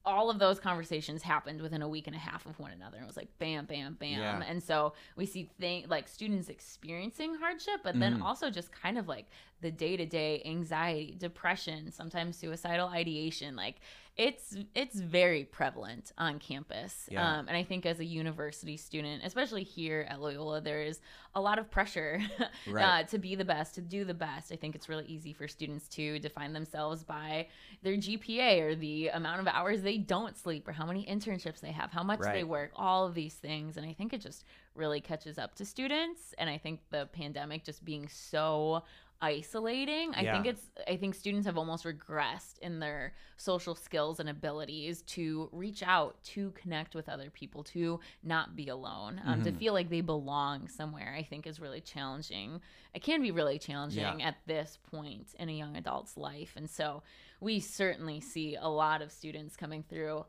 all 0.06 0.30
of 0.30 0.38
those 0.38 0.60
conversations 0.60 1.24
happened 1.24 1.60
within 1.60 1.82
a 1.82 1.88
week 1.90 2.06
and 2.06 2.16
a 2.16 2.20
half 2.20 2.46
of 2.46 2.60
one 2.60 2.70
another. 2.70 3.00
It 3.00 3.08
was 3.08 3.18
like 3.18 3.36
bam, 3.40 3.66
bam, 3.66 3.96
bam. 3.96 4.20
Yeah. 4.20 4.44
And 4.48 4.62
so 4.62 4.94
we 5.16 5.26
see 5.26 5.50
things 5.60 5.90
like 5.90 6.08
students 6.08 6.48
experiencing 6.50 7.34
hardship, 7.34 7.82
but 7.84 8.00
then 8.00 8.20
Mhm. 8.20 8.22
also 8.24 8.52
just 8.52 8.72
kind 8.72 9.00
of 9.00 9.08
like 9.08 9.26
the 9.62 9.72
day 9.72 9.98
to 9.98 10.06
day 10.06 10.44
anxiety, 10.46 11.16
depression, 11.18 11.92
sometimes 11.92 12.38
suicidal 12.38 12.90
ideation. 12.90 13.56
Like 13.56 13.78
it's 14.18 14.56
it's 14.74 14.98
very 15.00 15.44
prevalent 15.44 16.14
on 16.18 16.40
campus. 16.40 17.10
Yeah. 17.12 17.40
Um, 17.40 17.48
and 17.50 17.58
I 17.58 17.64
think 17.64 17.86
as 17.86 18.00
a 18.00 18.06
university 18.06 18.78
student, 18.78 19.24
especially 19.26 19.64
here 19.64 20.08
at 20.10 20.22
Loyola, 20.22 20.62
there 20.62 20.82
is 20.82 21.02
a 21.34 21.42
lot 21.42 21.60
of 21.60 21.70
pressure 21.70 22.22
Right. 22.68 23.02
uh, 23.02 23.04
to 23.08 23.18
be 23.18 23.36
the 23.36 23.44
best, 23.44 23.76
to 23.76 23.82
do 23.82 24.06
the 24.06 24.14
best. 24.14 24.54
I 24.54 24.56
think 24.56 24.74
it's 24.74 24.88
really 24.88 25.06
easy 25.06 25.34
for 25.34 25.50
students 25.50 25.90
to 25.90 26.18
define 26.20 26.54
themselves 26.54 27.04
by 27.04 27.48
their 27.84 27.96
GPA 27.98 28.62
or 28.62 28.76
the 28.76 29.10
amount 29.10 29.42
of 29.42 29.48
hours 29.48 29.82
they 29.82 29.98
don't 29.98 30.38
sleep 30.38 30.66
or 30.66 30.72
how 30.72 30.86
many 30.86 31.06
internships 31.06 31.60
they 31.60 31.74
have, 31.74 31.92
how 31.92 32.04
much 32.04 32.22
they 32.22 32.46
work, 32.46 32.72
all 32.76 33.06
of 33.06 33.16
these 33.16 33.34
things. 33.34 33.76
And 33.76 33.86
I 33.86 33.92
think 33.92 34.14
it 34.14 34.22
just 34.22 34.46
really 34.76 35.02
catches 35.02 35.38
up 35.38 35.56
to 35.56 35.66
students. 35.66 36.34
And 36.38 36.50
I 36.50 36.58
think 36.58 36.80
the 36.90 37.10
pandemic 37.12 37.66
just 37.66 37.84
being 37.84 38.08
so 38.08 38.84
isolating. 39.22 40.14
I 40.14 40.24
think 40.34 40.46
it's 40.46 40.70
i 40.88 40.96
think 40.98 41.16
students 41.16 41.46
have 41.48 41.58
almost 41.58 41.86
regressed 41.86 42.60
in 42.62 42.80
their 42.80 43.14
social 43.38 43.74
skills 43.76 44.20
and 44.20 44.30
abilities 44.30 45.02
to 45.04 45.50
reach 45.52 45.82
out 45.84 46.22
to 46.24 46.52
connect 46.52 46.96
with 46.96 47.08
other 47.10 47.30
people 47.30 47.64
to 47.64 48.00
not 48.24 48.56
be 48.56 48.68
alone. 48.68 49.22
Um, 49.26 49.42
to 49.44 49.52
Mhm. 49.52 49.58
feel 49.58 49.74
like 49.74 49.90
they 49.90 50.02
belong 50.02 50.68
somewhere 50.68 51.14
i 51.18 51.24
think 51.24 51.48
is 51.48 51.60
really 51.60 51.82
challenging. 51.82 52.62
It 52.94 53.02
can 53.02 53.22
be 53.22 53.32
really 53.32 53.60
challenging 53.60 54.22
at 54.24 54.36
this 54.46 54.78
point 54.92 55.34
in 55.40 55.50
a 55.50 55.54
young 55.54 55.76
adult's 55.76 56.16
life. 56.18 56.54
And 56.56 56.70
so 56.70 57.04
we 57.42 57.60
certainly 57.60 58.20
see 58.22 58.56
a 58.56 58.68
lot 58.70 59.02
of 59.02 59.12
students 59.12 59.56
coming 59.58 59.84
through 59.84 60.26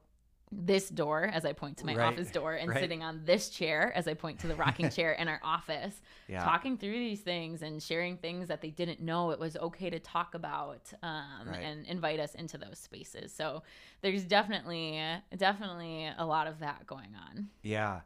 this 0.59 0.89
door 0.89 1.25
as 1.33 1.45
I 1.45 1.53
point 1.53 1.77
to 1.79 1.87
my 1.87 1.95
Right, 1.95 2.07
office 2.07 2.31
door 2.31 2.55
and 2.55 2.71
right. 2.71 2.81
sitting 2.81 3.03
on 3.03 3.21
this 3.25 3.51
chair 3.51 3.93
as 3.95 4.09
I 4.09 4.15
point 4.15 4.41
to 4.41 4.47
the 4.47 4.55
rocking 4.57 4.89
chair 4.89 5.13
in 5.13 5.29
our 5.29 5.41
office 5.45 6.01
Yeah. 6.29 6.43
talking 6.43 6.77
through 6.79 6.93
these 6.99 7.21
things 7.21 7.63
and 7.63 7.81
sharing 7.83 8.17
things 8.17 8.49
that 8.49 8.61
they 8.63 8.71
didn't 8.71 9.01
know 9.01 9.31
it 9.31 9.39
was 9.39 9.57
okay 9.59 9.91
to 9.91 9.99
talk 10.01 10.35
about 10.35 10.93
um, 11.03 11.47
Right. 11.47 11.63
and 11.63 11.87
invite 11.87 12.19
us 12.21 12.35
into 12.35 12.57
those 12.59 12.79
spaces 12.79 13.33
so 13.33 13.63
there's 14.01 14.25
definitely 14.25 15.01
definitely 15.37 16.11
a 16.17 16.25
lot 16.25 16.47
of 16.47 16.59
that 16.61 16.87
going 16.87 17.15
on 17.29 17.49
Yeah. 17.63 18.01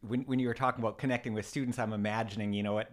When, 0.00 0.22
when 0.22 0.38
you 0.38 0.48
were 0.48 0.54
talking 0.54 0.82
about 0.82 0.96
connecting 0.96 1.34
with 1.34 1.46
students, 1.46 1.78
I'm 1.78 1.92
imagining, 1.92 2.54
you 2.54 2.62
know, 2.62 2.78
at 2.78 2.90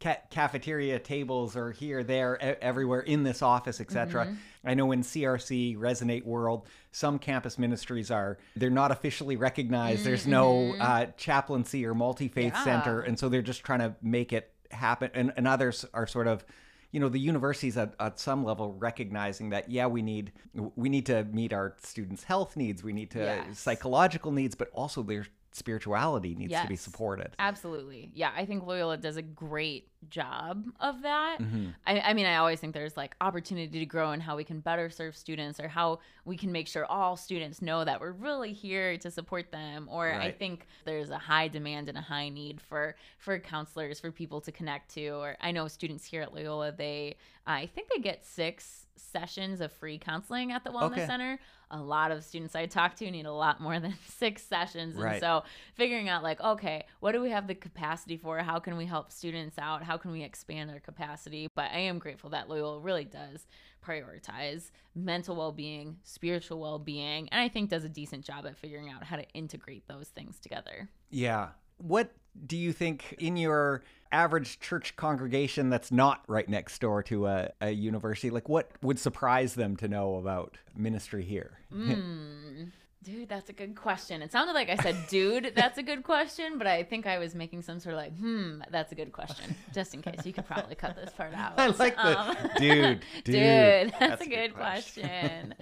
ca- 0.00 0.18
cafeteria 0.30 0.98
tables 0.98 1.56
are 1.56 1.70
here, 1.72 2.02
there, 2.04 2.36
e- 2.36 2.58
everywhere 2.62 3.00
in 3.00 3.22
this 3.22 3.42
office, 3.42 3.80
etc. 3.80 4.26
Mm-hmm. 4.26 4.34
I 4.64 4.74
know 4.74 4.92
in 4.92 5.02
CRC, 5.02 5.76
Resonate 5.78 6.24
World, 6.24 6.66
some 6.92 7.18
campus 7.18 7.58
ministries 7.58 8.10
are, 8.10 8.38
they're 8.56 8.70
not 8.70 8.90
officially 8.90 9.36
recognized. 9.36 10.04
There's 10.04 10.26
no 10.26 10.74
uh, 10.80 11.06
chaplaincy 11.16 11.86
or 11.86 11.94
multi 11.94 12.28
faith 12.28 12.52
Mm-hmm. 12.54 12.68
Yeah. 12.68 12.82
center. 12.82 13.00
And 13.00 13.18
so 13.18 13.28
they're 13.28 13.42
just 13.42 13.64
trying 13.64 13.80
to 13.80 13.94
make 14.02 14.32
it 14.32 14.52
happen. 14.70 15.10
And, 15.14 15.32
and 15.36 15.46
others 15.48 15.84
are 15.94 16.06
sort 16.06 16.26
of, 16.26 16.44
you 16.92 17.00
know 17.00 17.08
the 17.10 17.18
universities 17.20 17.76
at, 17.76 17.94
at 18.00 18.18
some 18.18 18.42
level 18.44 18.72
recognizing 18.72 19.50
that 19.50 19.68
yeah 19.70 19.86
we 19.86 20.00
need 20.00 20.32
we 20.76 20.88
need 20.88 21.04
to 21.06 21.24
meet 21.24 21.52
our 21.52 21.74
students 21.82 22.22
health 22.22 22.56
needs 22.56 22.82
we 22.82 22.92
need 22.94 23.10
to 23.10 23.18
Yes. 23.18 23.58
psychological 23.58 24.30
needs 24.32 24.54
but 24.54 24.70
also 24.72 25.02
there's 25.02 25.26
spirituality 25.56 26.34
needs 26.34 26.52
to 26.52 26.68
be 26.68 26.76
supported. 26.76 27.34
Absolutely. 27.38 28.10
Yeah, 28.14 28.30
I 28.36 28.44
think 28.44 28.66
Loyola 28.66 28.96
does 28.98 29.16
a 29.16 29.22
great 29.22 29.88
job 30.10 30.64
of 30.78 31.02
that. 31.02 31.38
Mhm. 31.40 31.74
I, 31.86 32.00
I 32.00 32.12
mean, 32.14 32.26
I 32.26 32.36
always 32.36 32.60
think 32.60 32.74
there's 32.74 32.96
like 32.96 33.16
opportunity 33.20 33.78
to 33.80 33.86
grow 33.86 34.12
and 34.12 34.22
how 34.22 34.36
we 34.36 34.44
can 34.44 34.60
better 34.60 34.90
serve 34.90 35.16
students 35.16 35.58
or 35.58 35.66
how 35.66 35.98
we 36.24 36.36
can 36.36 36.52
make 36.52 36.68
sure 36.68 36.84
all 36.84 37.16
students 37.16 37.60
know 37.62 37.84
that 37.84 38.00
we're 38.00 38.12
really 38.12 38.52
here 38.52 38.96
to 38.98 39.10
support 39.10 39.50
them. 39.50 39.88
Or 39.90 40.12
I 40.12 40.30
think 40.30 40.66
there's 40.84 41.10
a 41.10 41.18
high 41.18 41.48
demand 41.48 41.88
and 41.88 41.98
a 41.98 42.02
high 42.02 42.28
need 42.28 42.60
for 42.60 42.94
for 43.18 43.38
counselors 43.38 43.98
for 43.98 44.12
people 44.12 44.40
to 44.42 44.52
connect 44.52 44.90
to. 44.94 45.08
Or 45.08 45.36
I 45.40 45.50
know 45.50 45.66
students 45.68 46.04
here 46.04 46.22
at 46.22 46.32
Loyola, 46.34 46.70
they 46.72 47.16
I 47.46 47.66
think 47.66 47.88
they 47.88 48.00
get 48.00 48.24
six 48.24 48.86
sessions 48.96 49.60
of 49.60 49.72
free 49.72 49.98
counseling 49.98 50.52
at 50.52 50.62
the 50.64 50.70
Wellness 50.70 50.92
Okay. 50.92 51.06
Center. 51.06 51.38
A 51.70 51.80
lot 51.80 52.12
of 52.12 52.24
students 52.24 52.54
I 52.54 52.66
talk 52.66 52.94
to 52.96 53.10
need 53.10 53.26
a 53.26 53.32
lot 53.32 53.60
more 53.60 53.80
than 53.80 53.94
six 54.06 54.42
sessions. 54.42 54.96
And 54.96 55.20
so 55.20 55.42
figuring 55.74 56.08
out 56.08 56.22
like, 56.22 56.40
okay, 56.40 56.84
what 57.00 57.12
do 57.12 57.20
we 57.20 57.30
have 57.30 57.46
the 57.46 57.54
capacity 57.54 58.16
for? 58.16 58.38
How 58.38 58.58
can 58.58 58.76
we 58.76 58.86
help 58.86 59.10
students 59.10 59.58
out? 59.58 59.82
How 59.82 59.96
can 59.96 60.12
we 60.12 60.22
expand 60.22 60.70
our 60.70 60.80
capacity? 60.80 61.48
But 61.54 61.70
I 61.72 61.78
am 61.78 61.98
grateful 61.98 62.30
that 62.30 62.48
Loyola 62.48 62.80
really 62.80 63.04
does 63.04 63.46
prioritize 63.84 64.70
mental 64.94 65.36
well-being, 65.36 65.98
spiritual 66.02 66.60
well-being, 66.60 67.28
and 67.30 67.40
I 67.40 67.48
think 67.48 67.70
does 67.70 67.84
a 67.84 67.88
decent 67.88 68.24
job 68.24 68.46
at 68.46 68.56
figuring 68.56 68.90
out 68.90 69.04
how 69.04 69.16
to 69.16 69.28
integrate 69.32 69.86
those 69.86 70.08
things 70.08 70.38
together. 70.38 70.88
Yeah. 71.10 71.50
What 71.78 72.12
do 72.46 72.56
you 72.56 72.72
think 72.72 73.14
in 73.18 73.36
your 73.36 73.82
average 74.12 74.60
church 74.60 74.94
congregation 74.96 75.68
that's 75.68 75.90
not 75.90 76.22
right 76.28 76.48
next 76.48 76.78
door 76.80 77.02
to 77.04 77.26
a, 77.26 77.50
a 77.60 77.70
university, 77.70 78.30
like 78.30 78.48
what 78.48 78.70
would 78.82 78.98
surprise 78.98 79.54
them 79.54 79.76
to 79.76 79.88
know 79.88 80.16
about 80.16 80.58
ministry 80.76 81.24
here? 81.24 81.58
Mm. 81.72 82.72
Dude, 83.02 83.28
that's 83.28 83.48
a 83.50 83.52
good 83.52 83.76
question. 83.76 84.20
It 84.20 84.32
sounded 84.32 84.54
like 84.54 84.68
I 84.68 84.74
said, 84.76 84.96
dude, 85.08 85.52
that's 85.54 85.78
a 85.78 85.82
good 85.84 86.02
question, 86.02 86.58
but 86.58 86.66
I 86.66 86.82
think 86.82 87.06
I 87.06 87.18
was 87.18 87.36
making 87.36 87.62
some 87.62 87.78
sort 87.78 87.94
of 87.94 88.00
like, 88.00 88.18
hmm, 88.18 88.62
that's 88.72 88.90
a 88.90 88.96
good 88.96 89.12
question. 89.12 89.54
Just 89.72 89.94
in 89.94 90.02
case. 90.02 90.26
You 90.26 90.32
could 90.32 90.44
probably 90.46 90.74
cut 90.74 90.96
this 90.96 91.12
part 91.12 91.32
out. 91.36 91.52
I 91.56 91.68
like 91.68 91.94
the 91.94 92.18
Um, 92.20 92.36
dude, 92.58 93.00
dude. 93.22 93.34
dude, 93.34 93.94
that's, 94.00 94.22
a 94.22 94.28
good 94.28 94.54
question. 94.56 95.54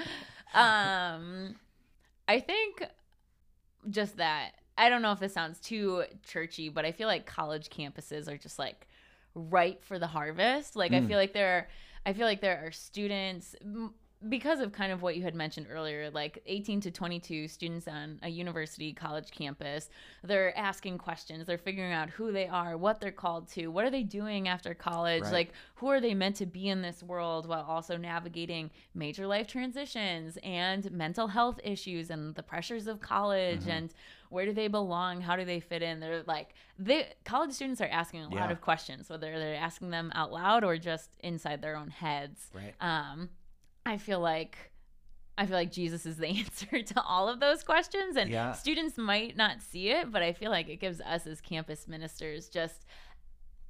um, 0.55 1.57
I 2.27 2.41
think 2.41 2.83
just 3.91 4.17
that. 4.17 4.53
I 4.77 4.89
don't 4.89 5.03
know 5.03 5.12
if 5.12 5.20
this 5.20 5.33
sounds 5.35 5.61
too 5.61 6.05
churchy, 6.25 6.68
but 6.68 6.85
I 6.85 6.93
feel 6.93 7.09
like 7.09 7.27
college 7.27 7.68
campuses 7.70 8.29
are 8.29 8.37
just 8.37 8.59
like 8.59 8.89
ripe 9.35 9.85
for 9.85 9.99
the 9.99 10.07
harvest. 10.09 10.77
Like 10.77 10.93
I 10.93 11.01
Mm. 11.01 11.07
feel 11.09 11.18
like 11.18 11.33
there, 11.33 11.49
are, 11.59 11.68
I 12.07 12.12
feel 12.12 12.27
like 12.27 12.41
there 12.41 12.64
are 12.66 12.72
students 12.72 13.55
because 14.29 14.61
of 14.61 14.72
kind 14.72 14.93
of 14.93 15.03
what 15.03 15.16
you 15.16 15.22
had 15.22 15.35
mentioned 15.35 15.66
earlier, 15.70 16.11
like 16.11 16.43
18 16.47 16.81
to 16.83 16.91
22 16.91 17.49
students 17.49 17.87
on 17.87 18.18
a 18.22 18.29
university 18.29 18.93
college 18.93 19.31
campus. 19.31 19.91
They're 20.22 20.57
asking 20.57 20.99
questions. 20.99 21.47
They're 21.47 21.59
figuring 21.59 21.93
out 21.93 22.11
who 22.11 22.33
they 22.33 22.47
are, 22.47 22.77
what 22.77 23.01
they're 23.01 23.12
called 23.12 23.49
to, 23.49 23.68
what 23.68 23.85
are 23.85 23.91
they 23.91 24.03
doing 24.03 24.49
after 24.49 24.72
college, 24.75 25.22
Right. 25.25 25.33
like 25.33 25.53
who 25.77 25.89
are 25.89 26.01
they 26.01 26.14
meant 26.14 26.37
to 26.37 26.47
be 26.47 26.68
in 26.68 26.81
this 26.83 27.03
world 27.03 27.47
while 27.47 27.64
also 27.64 27.97
navigating 27.97 28.70
major 28.95 29.27
life 29.27 29.47
transitions 29.47 30.39
and 30.43 30.91
mental 30.91 31.27
health 31.29 31.61
issues 31.62 32.11
and 32.11 32.35
the 32.35 32.43
pressures 32.43 32.87
of 32.87 33.01
college 33.01 33.61
Mhm. 33.64 33.68
and 33.70 33.95
where 34.31 34.47
do 34.47 34.53
they 34.53 34.68
belong 34.68 35.20
how 35.20 35.37
do 35.37 35.45
they 35.45 35.61
fit 35.61 35.83
in 35.83 36.01
they're 36.01 36.22
like 36.25 36.55
they 36.79 37.12
college 37.25 37.53
students 37.53 37.81
are 37.81 37.87
asking 37.89 38.22
a 38.22 38.29
lot 38.31 38.51
of 38.51 38.61
questions 38.61 39.09
whether 39.09 39.39
they're 39.39 39.55
asking 39.55 39.91
them 39.91 40.11
out 40.14 40.33
loud 40.33 40.64
or 40.64 40.77
just 40.77 41.11
inside 41.20 41.62
their 41.62 41.77
own 41.77 41.89
heads 41.91 42.51
Right. 42.53 42.75
um 42.81 43.29
i 43.87 43.97
feel 43.99 44.20
like 44.20 44.57
i 45.39 45.45
feel 45.47 45.57
like 45.57 45.70
jesus 45.72 46.07
is 46.07 46.16
the 46.16 46.26
answer 46.39 46.82
to 46.82 47.03
all 47.03 47.28
of 47.28 47.41
those 47.41 47.62
questions 47.62 48.16
and 48.16 48.30
Yeah. 48.30 48.53
students 48.53 48.97
might 48.99 49.37
not 49.37 49.61
see 49.62 49.91
it 49.91 50.11
but 50.11 50.22
i 50.22 50.32
feel 50.32 50.51
like 50.51 50.68
it 50.68 50.76
gives 50.80 51.01
us 51.01 51.26
as 51.26 51.41
campus 51.41 51.87
ministers 51.89 52.49
just 52.49 52.85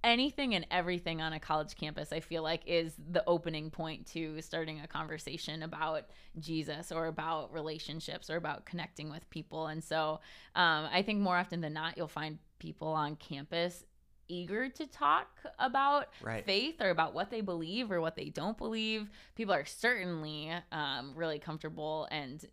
anything 0.02 0.54
and 0.54 0.66
everything 0.70 1.22
on 1.22 1.32
a 1.32 1.40
college 1.40 1.74
campus 1.76 2.12
i 2.12 2.20
feel 2.20 2.42
like 2.42 2.60
is 2.66 2.94
the 3.12 3.24
opening 3.26 3.70
point 3.70 4.06
to 4.06 4.38
starting 4.42 4.80
a 4.80 4.86
conversation 4.86 5.62
about 5.62 6.02
jesus 6.38 6.92
or 6.92 7.06
about 7.06 7.50
relationships 7.54 8.28
or 8.28 8.36
about 8.36 8.66
connecting 8.66 9.08
with 9.10 9.28
people 9.30 9.66
and 9.68 9.82
so 9.82 10.20
um, 10.56 10.86
i 10.92 11.00
think 11.02 11.20
more 11.20 11.38
often 11.38 11.62
than 11.62 11.72
not 11.72 11.96
you'll 11.96 12.06
find 12.06 12.38
people 12.58 12.88
on 12.88 13.16
campus 13.16 13.82
eager 14.28 14.68
to 14.68 14.86
talk 14.86 15.28
about 15.58 16.08
Right. 16.22 16.44
faith 16.44 16.80
or 16.80 16.90
about 16.90 17.14
what 17.14 17.30
they 17.30 17.40
believe 17.40 17.90
or 17.90 18.00
what 18.00 18.16
they 18.16 18.28
don't 18.30 18.56
believe 18.58 19.08
people 19.34 19.54
are 19.54 19.64
certainly 19.64 20.52
um, 20.72 21.12
really 21.14 21.38
comfortable 21.38 22.08
and 22.10 22.44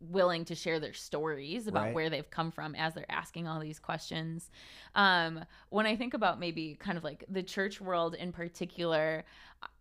willing 0.00 0.44
to 0.44 0.54
share 0.54 0.78
their 0.78 0.92
stories 0.92 1.66
about 1.66 1.86
Right. 1.86 1.94
where 1.94 2.08
they've 2.08 2.30
come 2.30 2.52
from 2.52 2.76
as 2.76 2.94
they're 2.94 3.10
asking 3.10 3.48
all 3.48 3.58
these 3.58 3.80
questions. 3.80 4.48
Um, 4.94 5.44
when 5.70 5.86
I 5.86 5.96
think 5.96 6.14
about 6.14 6.38
maybe 6.38 6.76
kind 6.76 6.96
of 6.96 7.02
like 7.02 7.24
the 7.28 7.42
church 7.42 7.80
world 7.80 8.14
in 8.14 8.30
particular, 8.30 9.24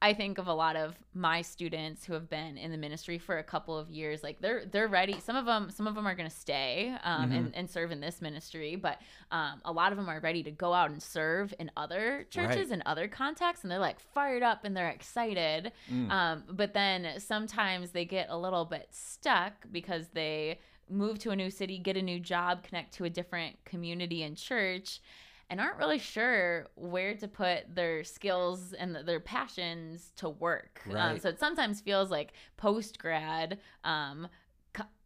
I 0.01 0.13
think 0.13 0.37
of 0.37 0.47
a 0.47 0.53
lot 0.53 0.75
of 0.75 0.95
my 1.13 1.41
students 1.41 2.05
who 2.05 2.13
have 2.13 2.29
been 2.29 2.57
in 2.57 2.71
the 2.71 2.77
ministry 2.77 3.17
for 3.17 3.37
a 3.37 3.43
couple 3.43 3.77
of 3.77 3.89
years. 3.89 4.23
Like 4.23 4.39
they're 4.39 4.63
they're 4.65 4.87
ready. 4.87 5.19
Some 5.19 5.35
of 5.35 5.45
them 5.45 5.69
some 5.71 5.87
of 5.87 5.95
them 5.95 6.07
are 6.07 6.15
going 6.15 6.29
to 6.29 6.35
stay 6.35 6.95
um, 7.03 7.31
and, 7.31 7.55
and 7.55 7.69
serve 7.69 7.91
in 7.91 7.99
this 7.99 8.21
ministry, 8.21 8.75
but 8.75 8.99
um, 9.31 9.61
a 9.65 9.71
lot 9.71 9.91
of 9.91 9.97
them 9.97 10.07
are 10.09 10.19
ready 10.19 10.43
to 10.43 10.51
go 10.51 10.73
out 10.73 10.89
and 10.91 11.01
serve 11.01 11.53
in 11.59 11.69
other 11.77 12.25
churches 12.29 12.69
Right. 12.69 12.71
in 12.71 12.83
other 12.85 13.07
contexts, 13.07 13.63
and 13.63 13.71
they're 13.71 13.79
like 13.79 13.99
fired 13.99 14.43
up 14.43 14.65
and 14.65 14.75
they're 14.77 14.89
excited. 14.89 15.71
Mm. 15.91 16.11
Um, 16.11 16.43
but 16.49 16.73
then 16.73 17.19
sometimes 17.19 17.91
they 17.91 18.05
get 18.05 18.27
a 18.29 18.37
little 18.37 18.65
bit 18.65 18.87
stuck 18.91 19.53
because 19.71 20.07
they 20.13 20.59
move 20.89 21.19
to 21.19 21.31
a 21.31 21.35
new 21.35 21.49
city, 21.51 21.77
get 21.77 21.97
a 21.97 22.01
new 22.01 22.19
job, 22.19 22.63
connect 22.63 22.93
to 22.93 23.03
a 23.03 23.09
different 23.09 23.57
community 23.65 24.23
and 24.23 24.37
church, 24.37 25.01
and 25.49 25.61
aren't 25.61 25.77
really 25.77 25.99
sure 25.99 26.67
where 26.75 27.15
to 27.15 27.27
put 27.27 27.73
their 27.73 28.03
skills 28.03 28.73
and 28.73 28.95
their 29.05 29.19
passions 29.19 30.11
to 30.17 30.29
work. 30.29 30.81
Um, 31.11 31.19
so 31.19 31.29
it 31.29 31.39
sometimes 31.39 31.81
feels 31.81 32.11
like 32.11 32.33
post 32.57 32.99
grad. 32.99 33.59
Um, 33.83 34.27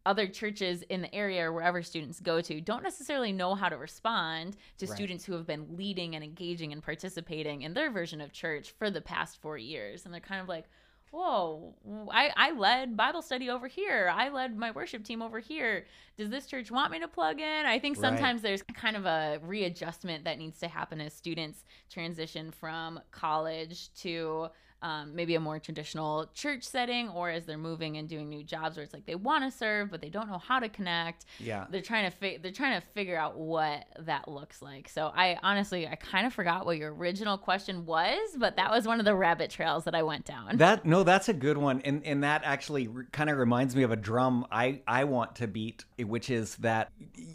other 0.04 0.26
churches 0.26 0.82
in 0.88 1.00
the 1.00 1.14
area 1.14 1.44
or 1.48 1.52
wherever 1.52 1.80
students 1.80 2.18
go 2.18 2.40
to 2.40 2.60
don't 2.60 2.82
necessarily 2.82 3.30
know 3.30 3.54
how 3.54 3.68
to 3.68 3.76
respond 3.76 4.56
to 4.76 4.86
Right. 4.86 4.94
students 4.96 5.24
who 5.24 5.32
have 5.34 5.46
been 5.46 5.76
leading 5.76 6.16
and 6.16 6.24
engaging 6.24 6.72
and 6.72 6.82
participating 6.82 7.62
in 7.62 7.72
their 7.72 7.88
version 7.88 8.20
of 8.20 8.32
church 8.32 8.72
for 8.72 8.90
the 8.90 9.00
past 9.00 9.40
four 9.40 9.56
years. 9.56 10.04
And 10.04 10.12
they're 10.12 10.20
kind 10.20 10.40
of 10.40 10.48
like, 10.48 10.64
whoa, 11.12 11.74
I, 12.10 12.30
I 12.36 12.50
led 12.52 12.96
Bible 12.96 13.22
study 13.22 13.50
over 13.50 13.68
here. 13.68 14.10
I 14.12 14.30
led 14.30 14.56
my 14.56 14.70
worship 14.72 15.04
team 15.04 15.22
over 15.22 15.38
here. 15.38 15.86
Does 16.16 16.30
this 16.30 16.46
church 16.46 16.70
want 16.70 16.90
me 16.90 16.98
to 17.00 17.06
plug 17.08 17.38
in? 17.38 17.66
I 17.66 17.78
think 17.78 17.96
Right. 17.98 18.02
sometimes 18.02 18.42
there's 18.42 18.62
kind 18.62 18.96
of 18.96 19.04
a 19.06 19.38
readjustment 19.44 20.24
that 20.24 20.38
needs 20.38 20.58
to 20.60 20.68
happen 20.68 21.00
as 21.00 21.12
students 21.12 21.64
transition 21.90 22.50
from 22.50 22.98
college 23.10 23.92
to 23.96 24.48
um, 24.82 25.14
maybe 25.14 25.34
a 25.34 25.40
more 25.40 25.58
traditional 25.58 26.28
church 26.34 26.64
setting 26.64 27.08
or 27.08 27.30
as 27.30 27.46
they're 27.46 27.56
moving 27.56 27.96
and 27.96 28.08
doing 28.08 28.28
new 28.28 28.42
jobs 28.44 28.76
where 28.76 28.84
it's 28.84 28.92
like 28.92 29.06
they 29.06 29.14
want 29.14 29.44
to 29.44 29.56
serve 29.56 29.90
but 29.90 30.00
they 30.00 30.10
don't 30.10 30.28
know 30.28 30.38
how 30.38 30.58
to 30.58 30.68
connect 30.68 31.24
Yeah. 31.38 31.66
they're 31.70 31.80
trying 31.80 32.10
to 32.10 32.16
fi- 32.16 32.38
they're 32.38 32.52
trying 32.52 32.80
to 32.80 32.86
figure 32.88 33.16
out 33.16 33.38
what 33.38 33.86
that 34.00 34.28
looks 34.28 34.60
like. 34.60 34.88
So 34.88 35.12
I 35.14 35.38
honestly 35.42 35.86
I 35.86 35.94
kind 35.94 36.26
of 36.26 36.32
forgot 36.34 36.66
what 36.66 36.76
your 36.78 36.92
original 36.94 37.38
question 37.38 37.86
was, 37.86 38.18
but 38.36 38.56
that 38.56 38.70
was 38.70 38.86
one 38.86 38.98
of 38.98 39.04
the 39.04 39.14
rabbit 39.14 39.50
trails 39.50 39.84
that 39.84 39.94
I 39.94 40.02
went 40.02 40.24
down. 40.24 40.56
That 40.56 40.84
no, 40.84 41.02
that's 41.04 41.28
a 41.28 41.32
good 41.34 41.56
one, 41.58 41.80
and 41.82 42.04
and 42.04 42.24
that 42.24 42.42
actually 42.44 42.88
re- 42.88 43.04
kind 43.12 43.30
of 43.30 43.38
reminds 43.38 43.76
me 43.76 43.82
of 43.84 43.90
a 43.92 43.96
drum 43.96 44.46
I 44.50 44.80
I 44.86 45.04
want 45.04 45.36
to 45.36 45.46
beat, 45.46 45.84
which 45.98 46.28
is 46.30 46.56
that 46.56 46.90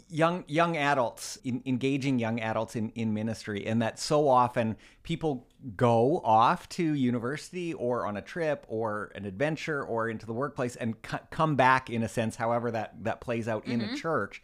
young 0.08 0.44
young 0.46 0.76
adults 0.76 1.38
in, 1.44 1.62
engaging 1.66 2.18
young 2.18 2.40
adults 2.40 2.76
in 2.76 2.90
in 2.90 3.14
ministry, 3.14 3.66
and 3.66 3.80
that 3.82 3.98
so 3.98 4.28
often 4.28 4.76
people 5.02 5.46
go 5.76 6.20
off 6.24 6.68
to 6.68 6.82
university 6.94 7.74
or 7.74 8.06
on 8.06 8.16
a 8.16 8.22
trip 8.22 8.64
or 8.68 9.10
an 9.14 9.24
adventure 9.24 9.82
or 9.82 10.08
into 10.08 10.24
the 10.24 10.32
workplace 10.32 10.76
and 10.76 10.94
c- 11.08 11.18
come 11.30 11.56
back 11.56 11.90
in 11.90 12.02
a 12.02 12.08
sense, 12.08 12.36
however 12.36 12.70
that 12.70 12.94
that 13.02 13.20
plays 13.20 13.48
out 13.48 13.66
in 13.66 13.80
a 13.80 13.84
mm-hmm. 13.84 13.94
church, 13.96 14.42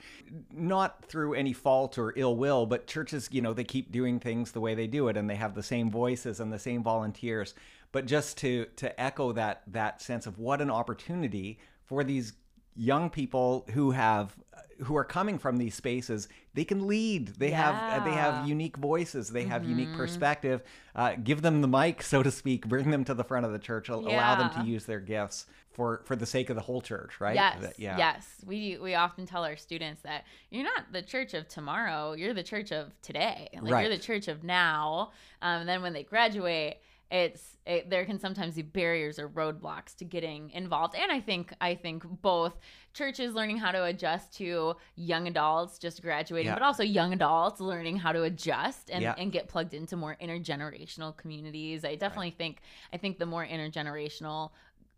not 0.53 1.05
through 1.05 1.35
any 1.35 1.53
fault 1.53 1.99
or 1.99 2.13
ill 2.17 2.37
will, 2.37 2.67
but 2.67 2.87
churches, 2.87 3.29
you 3.31 3.41
know, 3.41 3.53
they 3.53 3.65
keep 3.65 3.93
doing 3.93 4.19
things 4.19 4.53
the 4.53 4.61
way 4.61 4.75
they 4.75 4.89
do 4.89 5.09
it, 5.09 5.17
and 5.17 5.31
they 5.31 5.37
have 5.37 5.55
the 5.55 5.63
same 5.63 5.91
voices 5.91 6.41
and 6.41 6.53
the 6.53 6.59
same 6.59 6.83
volunteers. 6.83 7.55
But 7.93 8.07
just 8.07 8.37
to 8.39 8.67
to 8.77 9.01
echo 9.01 9.33
that 9.33 9.63
that 9.69 10.03
sense 10.03 10.27
of 10.27 10.39
what 10.39 10.61
an 10.61 10.71
opportunity 10.71 11.61
for 11.85 12.03
these 12.03 12.33
young 12.77 13.11
people 13.11 13.67
who 13.73 13.91
have 13.93 14.35
who 14.83 14.97
are 14.97 15.05
coming 15.05 15.39
from 15.39 15.57
these 15.57 15.75
spaces 15.75 16.29
they 16.55 16.65
can 16.65 16.87
lead 16.89 17.29
they 17.39 17.51
have 17.51 17.75
uh, 17.77 18.05
they 18.05 18.11
have 18.13 18.49
unique 18.49 18.77
voices 18.77 19.31
they 19.31 19.45
have 19.45 19.65
unique 19.65 19.93
perspective 19.95 20.63
uh, 20.97 21.15
give 21.23 21.43
them 21.43 21.61
the 21.61 21.69
mic 21.69 22.03
so 22.03 22.23
to 22.25 22.31
speak 22.33 22.67
bring 22.75 22.91
them 22.91 23.05
to 23.05 23.15
the 23.15 23.23
front 23.23 23.47
of 23.47 23.53
the 23.53 23.59
church 23.59 23.89
al- 23.89 24.01
allow 24.01 24.35
them 24.35 24.51
to 24.51 24.69
use 24.69 24.85
their 24.85 24.99
gifts 24.99 25.47
for 25.71 26.03
for 26.05 26.17
the 26.17 26.27
sake 26.27 26.51
of 26.51 26.57
the 26.57 26.63
whole 26.63 26.81
church 26.81 27.21
right 27.21 27.37
Yes. 27.37 27.61
That- 27.61 27.79
yeah 27.79 27.97
Yes. 27.99 28.27
We 28.45 28.77
we 28.79 28.95
often 28.95 29.27
tell 29.27 29.45
our 29.45 29.57
students 29.57 30.03
that 30.03 30.25
you're 30.51 30.65
not 30.65 30.93
the 30.93 31.03
church 31.03 31.35
of 31.35 31.47
tomorrow. 31.49 32.13
You're 32.15 32.35
the 32.35 32.43
church 32.45 32.73
of 32.73 32.93
today. 33.03 33.49
Like 33.61 33.73
Right. 33.73 33.81
you're 33.87 33.97
the 33.97 34.03
church 34.03 34.27
of 34.29 34.43
now. 34.45 35.13
Um, 35.43 35.61
and 35.61 35.69
then 35.69 35.83
when 35.83 35.93
they 35.93 36.03
graduate, 36.05 36.79
it's 37.11 37.57
it, 37.67 37.89
there 37.91 38.05
can 38.05 38.19
sometimes 38.19 38.55
be 38.55 38.63
barriers 38.63 39.19
or 39.19 39.29
roadblocks 39.29 39.95
to 39.97 40.05
getting 40.05 40.51
involved 40.51 40.95
and 40.95 41.13
i 41.13 41.21
think 41.21 41.53
i 41.61 41.75
think 41.75 42.03
both 42.23 42.59
churches 42.95 43.35
learning 43.35 43.57
how 43.59 43.71
to 43.71 43.85
adjust 43.85 44.35
to 44.37 44.75
young 44.97 45.29
adults 45.29 45.79
just 45.79 46.01
graduating 46.03 46.47
Yeah. 46.47 46.55
but 46.55 46.63
also 46.63 46.83
young 46.83 47.13
adults 47.13 47.61
learning 47.61 47.97
how 47.99 48.13
to 48.13 48.23
adjust 48.23 48.91
and, 48.91 49.03
Yeah. 49.03 49.15
and 49.19 49.31
get 49.31 49.49
plugged 49.49 49.75
into 49.75 49.97
more 49.97 50.17
intergenerational 50.21 51.17
communities 51.17 51.85
i 51.85 51.95
definitely 51.95 52.31
think 52.31 52.61
i 52.93 52.97
think 52.97 53.19
the 53.19 53.27
more 53.27 53.47
intergenerational 53.47 54.51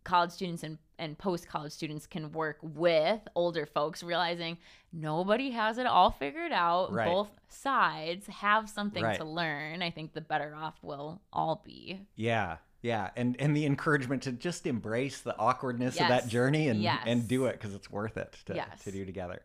college 0.06 0.30
students 0.30 0.62
and, 0.62 0.78
and 0.98 1.18
post 1.18 1.46
college 1.46 1.72
students 1.72 2.06
can 2.06 2.32
work 2.32 2.56
with 2.62 3.20
older 3.34 3.66
folks, 3.66 4.02
realizing 4.02 4.56
nobody 4.92 5.50
has 5.50 5.76
it 5.76 5.86
all 5.86 6.10
figured 6.10 6.52
out. 6.52 6.92
Right. 6.92 7.06
Both 7.06 7.30
sides 7.48 8.26
have 8.28 8.70
something 8.70 9.04
Right. 9.04 9.18
to 9.18 9.24
learn. 9.24 9.82
I 9.82 9.90
think 9.90 10.14
the 10.14 10.22
better 10.22 10.54
off 10.54 10.74
we'll 10.82 11.20
all 11.32 11.62
be. 11.66 12.00
Yeah. 12.14 12.56
Yeah, 12.82 13.10
and 13.16 13.34
and 13.40 13.56
the 13.56 13.66
encouragement 13.66 14.22
to 14.24 14.32
just 14.32 14.64
embrace 14.66 15.20
the 15.20 15.36
awkwardness 15.38 15.94
of 16.00 16.06
that 16.08 16.28
journey 16.28 16.68
and 16.68 16.80
Yes. 16.80 17.02
and 17.04 17.26
do 17.26 17.46
it 17.46 17.52
because 17.52 17.74
it's 17.74 17.90
worth 17.90 18.16
it 18.16 18.36
to, 18.46 18.54
Yes. 18.54 18.84
to 18.84 18.92
do 18.92 19.04
together. 19.04 19.42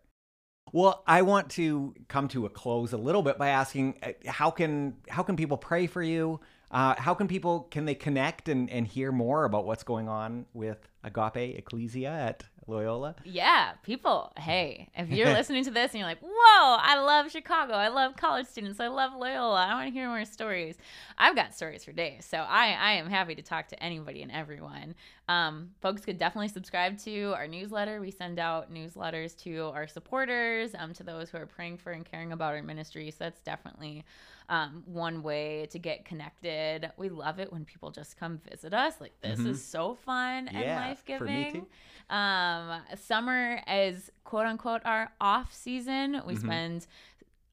Well, 0.73 1.03
I 1.07 1.23
want 1.23 1.49
to 1.51 1.95
come 2.07 2.27
to 2.29 2.45
a 2.45 2.49
close 2.49 2.93
a 2.93 2.97
little 2.97 3.23
bit 3.23 3.37
by 3.39 3.49
asking 3.49 3.95
uh, 4.03 4.11
how 4.27 4.51
can 4.51 4.97
how 5.09 5.23
can 5.23 5.35
people 5.37 5.57
pray 5.57 5.87
for 5.87 6.03
you? 6.03 6.39
Uh, 6.71 6.95
how 6.97 7.13
can 7.13 7.27
people 7.27 7.67
can 7.71 7.85
they 7.85 7.95
connect 7.95 8.47
and, 8.47 8.69
and 8.69 8.87
hear 8.87 9.11
more 9.11 9.43
about 9.43 9.65
what's 9.65 9.83
going 9.83 10.07
on 10.07 10.45
with 10.53 10.87
Agape 11.03 11.57
Ecclesia 11.57 12.09
at 12.09 12.43
Loyola? 12.65 13.15
Yeah, 13.25 13.73
people, 13.83 14.31
hey, 14.37 14.89
if 14.95 15.09
you're 15.09 15.27
listening 15.33 15.65
to 15.65 15.71
this 15.71 15.91
and 15.91 15.99
you're 15.99 16.07
like, 16.07 16.21
whoa, 16.21 16.77
I 16.79 16.99
love 16.99 17.29
Chicago. 17.29 17.73
I 17.73 17.89
love 17.89 18.15
college 18.15 18.47
students. 18.47 18.79
I 18.79 18.87
love 18.87 19.13
Loyola. 19.13 19.65
I 19.65 19.73
want 19.73 19.87
to 19.87 19.91
hear 19.91 20.07
more 20.07 20.25
stories. 20.25 20.77
I've 21.17 21.35
got 21.35 21.53
stories 21.53 21.83
for 21.83 21.91
days. 21.91 22.25
So 22.25 22.37
I, 22.37 22.71
I 22.79 22.91
am 22.93 23.09
happy 23.09 23.35
to 23.35 23.41
talk 23.41 23.67
to 23.69 23.83
anybody 23.83 24.21
and 24.21 24.31
everyone. 24.31 24.95
Um, 25.31 25.69
folks 25.81 26.01
could 26.03 26.17
definitely 26.17 26.49
subscribe 26.49 26.97
to 26.99 27.33
our 27.35 27.47
newsletter. 27.47 28.01
We 28.01 28.11
send 28.11 28.37
out 28.37 28.73
newsletters 28.73 29.37
to 29.43 29.71
our 29.73 29.87
supporters, 29.87 30.75
um, 30.77 30.93
to 30.95 31.03
those 31.03 31.29
who 31.29 31.37
are 31.37 31.45
praying 31.45 31.77
for 31.77 31.91
and 31.93 32.03
caring 32.03 32.33
about 32.33 32.53
our 32.53 32.61
ministry. 32.61 33.09
So 33.11 33.17
that's 33.19 33.39
definitely 33.41 34.03
um, 34.49 34.83
one 34.85 35.23
way 35.23 35.67
to 35.71 35.79
get 35.79 36.03
connected. 36.03 36.91
We 36.97 37.07
love 37.07 37.39
it 37.39 37.51
when 37.53 37.63
people 37.63 37.91
just 37.91 38.17
come 38.19 38.39
visit 38.51 38.73
us. 38.73 38.99
Like, 38.99 39.13
this 39.21 39.39
Mhm. 39.39 39.45
is 39.51 39.63
so 39.63 39.95
fun 39.95 40.49
and 40.49 40.75
life 40.75 41.05
giving. 41.05 41.65
Um, 42.09 42.81
summer 42.97 43.61
is 43.67 44.11
quote 44.25 44.45
unquote 44.47 44.81
our 44.83 45.13
off 45.21 45.53
season. 45.53 46.21
We 46.25 46.35
Mhm. 46.35 46.39
spend 46.39 46.87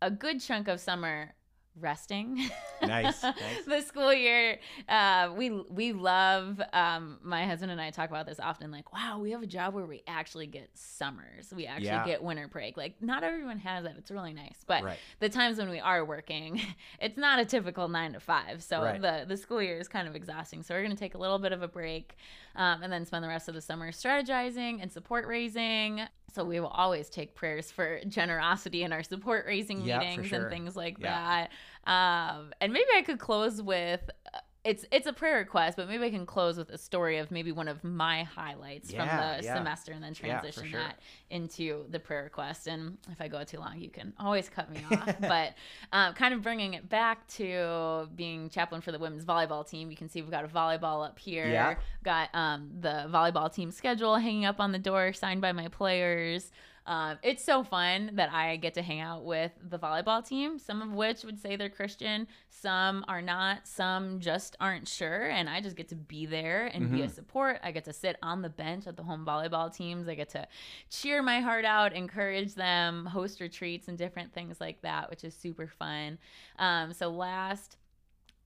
a 0.03 0.11
good 0.11 0.41
chunk 0.41 0.67
of 0.67 0.81
summer 0.81 1.33
resting. 1.81 2.49
Nice, 2.83 3.23
nice. 3.23 3.35
the 3.67 3.81
school 3.83 4.13
year, 4.13 4.59
uh, 4.89 5.33
we 5.37 5.51
we 5.51 5.93
love. 5.93 6.61
Um, 6.73 7.19
my 7.23 7.45
husband 7.45 7.73
and 7.73 7.81
I 7.81 7.91
talk 7.91 8.09
about 8.11 8.27
this 8.27 8.39
often. 8.41 8.71
Like, 8.71 8.93
wow, 8.93 9.19
we 9.19 9.31
have 9.33 9.43
a 9.43 9.47
job 9.47 9.75
where 9.75 9.85
we 9.87 10.03
actually 10.07 10.47
get 10.47 10.71
summers. 10.75 11.53
We 11.55 11.67
actually 11.67 11.87
Yeah. 11.87 12.05
get 12.07 12.23
winter 12.23 12.47
break. 12.49 12.77
Like, 12.77 13.03
not 13.03 13.25
everyone 13.25 13.59
has 13.59 13.85
that. 13.85 13.97
It's 13.99 14.11
really 14.11 14.33
nice, 14.33 14.63
but 14.67 14.85
Right. 14.85 14.99
the 15.21 15.29
times 15.29 15.59
when 15.59 15.69
we 15.71 15.81
are 15.81 16.05
working, 16.05 16.61
it's 17.01 17.17
not 17.19 17.39
a 17.41 17.45
typical 17.45 17.89
nine 17.89 18.13
to 18.13 18.21
five. 18.21 18.63
So 18.63 18.83
Right. 18.83 19.01
the 19.03 19.25
the 19.27 19.37
school 19.37 19.61
year 19.63 19.79
is 19.79 19.89
kind 19.89 20.07
of 20.07 20.15
exhausting. 20.15 20.63
So 20.63 20.75
we're 20.75 20.83
gonna 20.83 20.95
take 20.97 21.15
a 21.15 21.19
little 21.19 21.39
bit 21.39 21.53
of 21.53 21.63
a 21.63 21.69
break, 21.69 22.17
um, 22.55 22.83
and 22.83 22.93
then 22.93 23.05
spend 23.05 23.25
the 23.25 23.29
rest 23.29 23.49
of 23.49 23.55
the 23.55 23.61
summer 23.61 23.91
strategizing 23.93 24.81
and 24.83 24.91
support 24.93 25.27
raising. 25.27 26.03
So 26.33 26.45
we 26.45 26.61
will 26.61 26.69
always 26.69 27.09
take 27.11 27.35
prayers 27.35 27.71
for 27.71 28.01
generosity 28.09 28.83
in 28.83 28.93
our 28.93 29.03
support 29.03 29.47
raising 29.47 29.81
Yeah, 29.81 29.99
meetings 29.99 30.29
sure. 30.29 30.43
and 30.43 30.51
things 30.51 30.77
like 30.77 30.99
Yeah. 30.99 31.11
that. 31.11 31.51
Um, 31.85 32.53
and 32.61 32.73
maybe 32.73 32.87
I 32.97 33.03
could 33.03 33.19
close 33.19 33.63
with. 33.63 34.09
uh, 34.35 34.39
It's 34.65 34.85
it's 34.91 35.07
a 35.07 35.13
prayer 35.13 35.39
request, 35.39 35.77
but 35.79 35.89
maybe 35.89 36.05
I 36.05 36.11
can 36.11 36.27
close 36.27 36.59
with 36.59 36.69
a 36.71 36.77
story 36.77 37.17
of 37.19 37.31
maybe 37.31 37.53
one 37.53 37.69
of 37.69 37.83
my 37.85 38.25
highlights 38.25 38.91
Yeah, 38.93 38.99
from 38.99 39.09
the 39.39 39.45
yeah. 39.47 39.55
semester, 39.55 39.93
and 39.93 40.03
then 40.03 40.13
Yeah, 40.21 40.41
transition 40.41 40.69
sure. 40.71 40.81
that 40.81 40.99
into 41.31 41.87
the 41.91 41.99
prayer 42.01 42.25
request. 42.25 42.67
And 42.67 42.99
if 43.11 43.21
I 43.21 43.29
go 43.29 43.45
too 43.45 43.59
long, 43.61 43.79
you 43.79 43.89
can 43.89 44.13
always 44.19 44.49
cut 44.51 44.69
me 44.71 44.81
off. 44.91 45.15
but 45.21 45.55
um, 45.93 46.13
kind 46.15 46.35
of 46.35 46.43
bringing 46.43 46.75
it 46.75 46.89
back 46.89 47.27
to 47.39 48.09
being 48.15 48.51
chaplain 48.51 48.81
for 48.83 48.93
the 48.93 48.99
women's 48.99 49.25
volleyball 49.25 49.67
team, 49.67 49.91
you 49.91 49.97
can 49.97 50.09
see 50.11 50.21
we've 50.21 50.31
got 50.31 50.45
a 50.45 50.49
volleyball 50.49 51.07
up 51.07 51.19
here. 51.19 51.49
Yeah. 51.49 51.77
Got 52.05 52.29
um, 52.35 52.69
the 52.81 53.07
volleyball 53.09 53.51
team 53.55 53.71
schedule 53.71 54.17
hanging 54.17 54.45
up 54.45 54.61
on 54.61 54.73
the 54.73 54.79
door, 54.81 55.13
signed 55.15 55.41
by 55.41 55.53
my 55.53 55.69
players. 55.69 56.51
Um, 56.89 57.19
it's 57.23 57.45
so 57.45 57.63
fun 57.63 58.13
that 58.15 58.33
I 58.33 58.57
get 58.57 58.73
to 58.75 58.83
hang 58.83 59.01
out 59.01 59.23
with 59.25 59.53
the 59.63 59.79
volleyball 59.79 60.27
team, 60.27 60.59
some 60.59 60.81
of 60.81 60.91
which 60.91 61.23
would 61.23 61.39
say 61.39 61.55
they're 61.55 61.69
Christian, 61.69 62.27
some 62.49 63.05
are 63.09 63.21
not, 63.21 63.69
some 63.69 64.21
just 64.21 64.57
aren't 64.59 64.89
sure. 64.89 65.29
And 65.29 65.51
I 65.51 65.61
just 65.61 65.77
get 65.77 65.89
to 65.91 65.95
be 65.97 66.25
there 66.25 66.67
and 66.67 66.91
be 66.91 67.03
a 67.03 67.07
Mhm. 67.07 67.15
support. 67.15 67.61
I 67.63 67.73
get 67.73 67.85
to 67.85 67.93
sit 67.93 68.17
on 68.23 68.41
the 68.41 68.49
bench 68.49 68.87
at 68.87 68.97
the 68.97 69.03
home 69.03 69.27
volleyball 69.27 69.71
teams. 69.73 70.09
I 70.09 70.15
get 70.15 70.31
to 70.31 70.49
cheer 70.89 71.23
my 71.23 71.41
heart 71.41 71.67
out, 71.67 71.93
encourage 71.93 72.55
them, 72.55 73.05
host 73.05 73.41
retreats 73.41 73.89
and 73.89 73.99
different 73.99 74.33
things 74.33 74.59
like 74.59 74.81
that, 74.81 75.11
which 75.11 75.25
is 75.25 75.35
super 75.35 75.67
fun. 75.69 76.19
Um, 76.59 76.95
so 76.95 77.11
last 77.11 77.77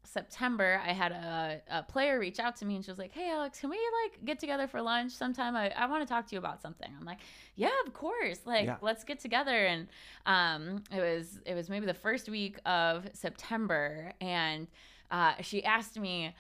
September, 0.05 0.81
I 0.85 0.93
had 0.93 1.13
a, 1.13 1.61
a 1.71 1.83
player 1.83 2.19
reach 2.19 2.39
out 2.41 2.57
to 2.57 2.65
me 2.65 2.77
and 2.77 2.85
she 2.85 2.91
was 2.91 2.99
like, 2.99 3.13
Hey, 3.13 3.31
Alex, 3.31 3.61
can 3.61 3.71
we 3.71 3.79
like 4.05 4.25
get 4.25 4.39
together 4.39 4.67
for 4.67 4.83
lunch 4.83 5.13
sometime? 5.13 5.55
I, 5.57 5.71
I 5.71 5.87
want 5.87 6.07
to 6.07 6.13
talk 6.13 6.27
to 6.27 6.35
you 6.35 6.39
about 6.39 6.61
something. 6.61 6.89
I'm 6.99 7.07
like, 7.07 7.19
Yeah, 7.55 7.71
of 7.87 7.93
course. 7.95 8.41
Like, 8.45 8.67
Yeah. 8.67 8.77
let's 8.83 9.05
get 9.05 9.21
together. 9.21 9.67
And 9.67 9.89
um, 10.27 10.83
it 10.91 11.01
was 11.01 11.41
it 11.47 11.55
was 11.55 11.69
maybe 11.69 11.87
the 11.87 11.95
first 11.95 12.29
week 12.29 12.59
of 12.67 13.09
September, 13.15 14.13
and 14.21 14.67
uh, 15.11 15.35
she 15.41 15.65
asked 15.65 15.99
me, 15.99 16.35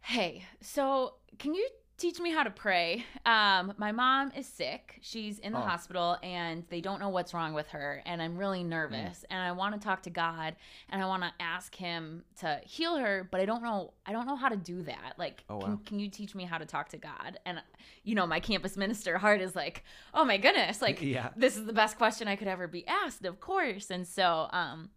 Hey, 0.00 0.44
so 0.60 1.14
can 1.38 1.54
you 1.54 1.68
teach 1.96 2.18
me 2.18 2.30
how 2.30 2.42
to 2.42 2.50
pray? 2.50 3.04
Um, 3.24 3.72
my 3.76 3.92
mom 3.92 4.32
is 4.36 4.46
sick. 4.46 4.98
She's 5.00 5.38
in 5.38 5.52
the 5.52 5.58
Oh. 5.58 5.62
hospital 5.62 6.18
and 6.22 6.64
they 6.68 6.80
don't 6.80 6.98
know 7.00 7.08
what's 7.08 7.32
wrong 7.32 7.54
with 7.54 7.68
her. 7.68 8.02
And 8.04 8.20
I'm 8.20 8.36
really 8.36 8.64
nervous 8.64 9.24
and 9.30 9.40
I 9.40 9.52
want 9.52 9.74
to 9.74 9.80
talk 9.80 10.02
to 10.02 10.10
God 10.10 10.56
and 10.88 11.00
I 11.02 11.06
want 11.06 11.22
to 11.22 11.32
ask 11.40 11.74
him 11.74 12.24
to 12.40 12.60
heal 12.64 12.96
her, 12.96 13.28
but 13.30 13.40
I 13.40 13.44
don't 13.46 13.62
know, 13.62 13.92
I 14.04 14.12
don't 14.12 14.26
know 14.26 14.36
how 14.36 14.48
to 14.48 14.56
do 14.56 14.82
that. 14.82 15.14
Like, 15.18 15.44
Oh, 15.48 15.60
can, 15.60 15.78
can 15.78 15.98
you 16.00 16.08
teach 16.08 16.34
me 16.34 16.44
how 16.44 16.58
to 16.58 16.66
talk 16.66 16.88
to 16.90 16.98
God? 16.98 17.38
And, 17.46 17.62
you 18.02 18.14
know, 18.14 18.26
my 18.26 18.40
campus 18.40 18.76
minister 18.76 19.16
heart 19.24 19.40
is 19.40 19.54
like, 19.54 19.84
oh 20.12 20.24
my 20.24 20.36
goodness, 20.36 20.82
like, 20.82 21.00
Yeah. 21.02 21.30
this 21.36 21.56
is 21.56 21.64
the 21.64 21.72
best 21.72 21.96
question 21.96 22.26
I 22.28 22.36
could 22.36 22.48
ever 22.48 22.66
be 22.66 22.86
asked, 22.88 23.24
of 23.24 23.40
course. 23.40 23.90
And 23.90 24.06
so, 24.06 24.48
um, 24.52 24.90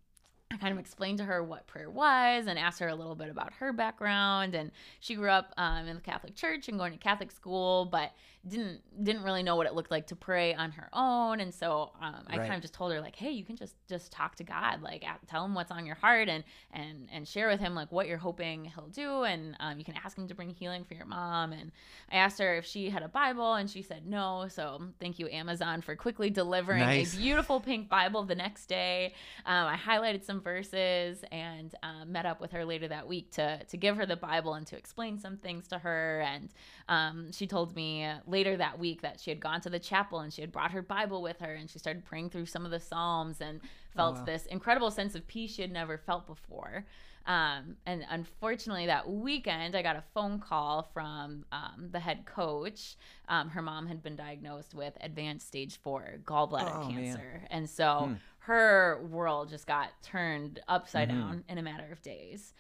I 0.50 0.58
kind 0.58 0.72
of 0.72 0.80
explained 0.80 1.18
to 1.18 1.26
her 1.26 1.44
what 1.44 1.68
prayer 1.68 1.90
was 1.90 2.48
and 2.48 2.58
asked 2.58 2.80
her 2.80 2.88
a 2.88 2.96
little 2.96 3.16
bit 3.16 3.30
about 3.30 3.54
her 3.54 3.74
background. 3.74 4.56
And 4.56 4.72
she 5.00 5.16
grew 5.16 5.30
up 5.30 5.54
um, 5.58 5.88
in 5.88 5.96
the 5.96 6.02
Catholic 6.02 6.36
Church 6.36 6.70
and 6.70 6.78
going 6.78 6.94
to 6.94 6.98
Catholic 6.98 7.32
school, 7.32 7.86
but 7.86 8.12
didn't 8.48 8.82
didn't 9.04 9.24
really 9.24 9.44
know 9.44 9.56
what 9.56 9.68
it 9.68 9.74
looked 9.74 9.92
like 9.92 10.08
to 10.08 10.16
pray 10.16 10.54
on 10.54 10.72
her 10.72 10.90
own. 10.94 11.40
And 11.40 11.54
so 11.54 11.92
um, 12.02 12.24
I 12.28 12.38
Right. 12.38 12.48
kind 12.48 12.56
of 12.56 12.62
just 12.62 12.74
told 12.74 12.92
her 12.94 13.02
like, 13.02 13.16
hey, 13.16 13.32
you 13.32 13.44
can 13.44 13.56
just 13.56 13.76
just 13.88 14.12
talk 14.12 14.36
to 14.38 14.44
God, 14.44 14.82
like 14.82 15.04
tell 15.28 15.44
him 15.46 15.54
what's 15.56 15.72
on 15.72 15.86
your 15.86 15.96
heart 15.96 16.30
and 16.30 16.44
and 16.72 17.08
and 17.12 17.28
share 17.28 17.48
with 17.50 17.60
him 17.60 17.76
like 17.76 17.92
what 17.92 18.08
you're 18.08 18.18
hoping 18.18 18.66
he'll 18.66 18.88
do. 18.88 19.24
And 19.24 19.56
um, 19.60 19.80
you 19.80 19.86
can 19.86 19.96
ask 20.04 20.18
him 20.18 20.28
to 20.28 20.36
bring 20.36 20.50
healing 20.50 20.84
for 20.86 20.94
your 20.94 21.06
mom. 21.06 21.52
And 21.54 21.72
I 22.12 22.18
asked 22.18 22.40
her 22.40 22.56
if 22.56 22.66
she 22.66 22.90
had 22.90 23.04
a 23.04 23.08
Bible, 23.08 23.54
and 23.56 23.70
she 23.70 23.82
said 23.82 24.06
no. 24.08 24.48
So 24.50 24.82
thank 25.00 25.20
you 25.20 25.28
Amazon 25.30 25.82
for 25.82 25.96
quickly 25.96 26.30
delivering 26.30 26.80
Nice. 26.80 27.14
a 27.14 27.18
beautiful 27.18 27.60
pink 27.60 27.90
Bible 27.90 28.24
the 28.24 28.36
next 28.36 28.68
day. 28.68 29.14
Um, 29.46 29.68
I 29.68 29.76
highlighted 29.76 30.24
some 30.24 30.42
verses 30.42 31.24
and 31.32 31.74
um, 31.84 32.12
met 32.12 32.26
up 32.26 32.40
with 32.42 32.52
her 32.52 32.64
later 32.66 32.88
that 32.88 33.08
week 33.08 33.32
to 33.32 33.64
to 33.64 33.78
give 33.78 33.98
her 33.98 34.06
the 34.06 34.16
Bible 34.16 34.54
and 34.54 34.66
to 34.68 34.78
explain 34.78 35.18
some 35.20 35.38
things 35.38 35.68
to 35.70 35.78
her. 35.80 36.22
And 36.28 36.50
um, 36.90 37.32
she 37.32 37.48
told 37.48 37.76
me 37.76 38.08
later 38.26 38.37
that 38.44 38.78
week 38.80 39.02
that 39.02 39.20
she 39.20 39.30
had 39.32 39.40
gone 39.40 39.62
to 39.62 39.70
the 39.70 39.80
chapel 39.80 40.20
and 40.20 40.32
she 40.32 40.42
had 40.42 40.52
brought 40.52 40.72
her 40.72 40.82
Bible 40.82 41.22
with 41.22 41.40
her 41.40 41.54
and 41.54 41.70
she 41.70 41.80
started 41.80 42.06
praying 42.06 42.30
through 42.30 42.46
some 42.46 42.66
of 42.66 42.72
the 42.72 42.80
Psalms 42.80 43.42
and 43.42 43.60
felt 43.96 44.16
wow. 44.18 44.24
this 44.26 44.46
incredible 44.46 44.92
sense 44.92 45.16
of 45.16 45.26
peace 45.28 45.54
she 45.56 45.62
had 45.62 45.72
never 45.72 45.98
felt 45.98 46.28
before. 46.28 46.86
Um, 47.26 47.76
and 47.86 48.06
unfortunately, 48.10 48.86
that 48.86 49.10
weekend, 49.10 49.76
I 49.76 49.82
got 49.82 49.98
a 49.98 50.04
phone 50.14 50.40
call 50.40 50.84
from 50.94 51.44
um, 51.52 51.90
the 51.92 52.00
head 52.00 52.26
coach. 52.26 52.96
Um, 53.28 53.50
her 53.50 53.62
mom 53.62 53.86
had 53.88 54.02
been 54.02 54.16
diagnosed 54.16 54.74
with 54.74 54.94
advanced 55.02 55.46
stage 55.48 55.78
four 55.78 56.20
gallbladder 56.24 56.82
Oh, 56.84 56.90
man. 56.90 57.04
cancer. 57.04 57.42
And 57.50 57.70
so 57.70 58.06
Hmm. 58.08 58.14
her 58.40 59.06
world 59.10 59.50
just 59.50 59.68
got 59.68 59.90
turned 60.02 60.62
upside 60.70 61.10
Mhm. 61.10 61.12
down 61.12 61.44
in 61.50 61.58
a 61.58 61.62
matter 61.62 61.92
of 61.92 62.02
days. 62.02 62.54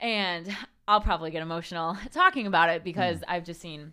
And 0.00 0.56
I'll 0.86 1.02
probably 1.02 1.30
get 1.30 1.42
emotional 1.42 1.94
talking 2.12 2.46
about 2.46 2.70
it 2.70 2.84
because 2.84 3.22
I've 3.28 3.44
just 3.44 3.60
seen 3.60 3.92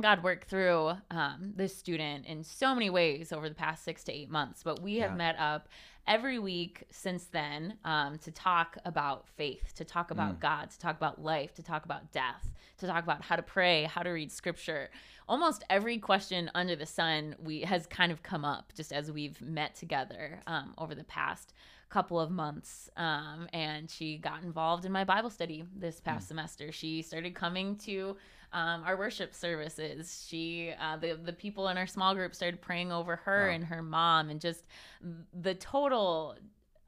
God 0.00 0.22
worked 0.22 0.48
through 0.48 0.92
um, 1.10 1.52
this 1.54 1.76
student 1.76 2.24
in 2.26 2.44
so 2.44 2.74
many 2.74 2.88
ways 2.88 3.30
over 3.32 3.48
the 3.48 3.54
past 3.54 3.84
six 3.84 4.02
to 4.04 4.12
eight 4.12 4.30
months. 4.30 4.62
But 4.62 4.80
we 4.80 4.96
have 4.96 5.10
Yeah. 5.12 5.16
met 5.16 5.38
up 5.38 5.68
every 6.06 6.38
week 6.38 6.84
since 6.90 7.26
then 7.26 7.76
um, 7.84 8.18
to 8.20 8.30
talk 8.30 8.78
about 8.86 9.28
faith, 9.28 9.74
to 9.74 9.84
talk 9.84 10.10
about 10.10 10.36
Mm. 10.36 10.40
God, 10.40 10.70
to 10.70 10.78
talk 10.78 10.96
about 10.96 11.22
life, 11.22 11.54
to 11.54 11.62
talk 11.62 11.84
about 11.84 12.10
death, 12.10 12.50
to 12.78 12.86
talk 12.86 13.04
about 13.04 13.22
how 13.22 13.36
to 13.36 13.42
pray, 13.42 13.84
how 13.84 14.02
to 14.02 14.10
read 14.10 14.32
scripture. 14.32 14.90
Almost 15.28 15.62
every 15.68 15.98
question 15.98 16.50
under 16.54 16.74
the 16.74 16.86
sun 16.86 17.36
we 17.38 17.60
has 17.60 17.86
kind 17.86 18.10
of 18.10 18.22
come 18.22 18.44
up 18.46 18.72
just 18.74 18.92
as 18.92 19.12
we've 19.12 19.40
met 19.42 19.74
together 19.74 20.40
um, 20.46 20.72
over 20.78 20.94
the 20.94 21.04
past 21.04 21.52
couple 21.90 22.18
of 22.18 22.30
months. 22.30 22.88
Um, 22.96 23.46
and 23.52 23.90
she 23.90 24.16
got 24.16 24.42
involved 24.42 24.86
in 24.86 24.92
my 24.92 25.04
Bible 25.04 25.28
study 25.28 25.64
this 25.76 26.00
past 26.00 26.26
semester. 26.28 26.72
She 26.72 27.02
started 27.02 27.34
coming 27.34 27.76
to 27.84 28.16
um, 28.52 28.82
our 28.84 28.96
worship 28.96 29.34
services. 29.34 30.24
She, 30.28 30.72
uh, 30.80 30.96
the 30.96 31.14
the 31.22 31.32
people 31.32 31.68
in 31.68 31.78
our 31.78 31.86
small 31.86 32.14
group 32.14 32.34
started 32.34 32.60
praying 32.60 32.92
over 32.92 33.16
her 33.16 33.48
Wow. 33.48 33.54
and 33.54 33.64
her 33.64 33.82
mom, 33.82 34.30
and 34.30 34.40
just 34.40 34.64
the 35.32 35.54
total. 35.54 36.36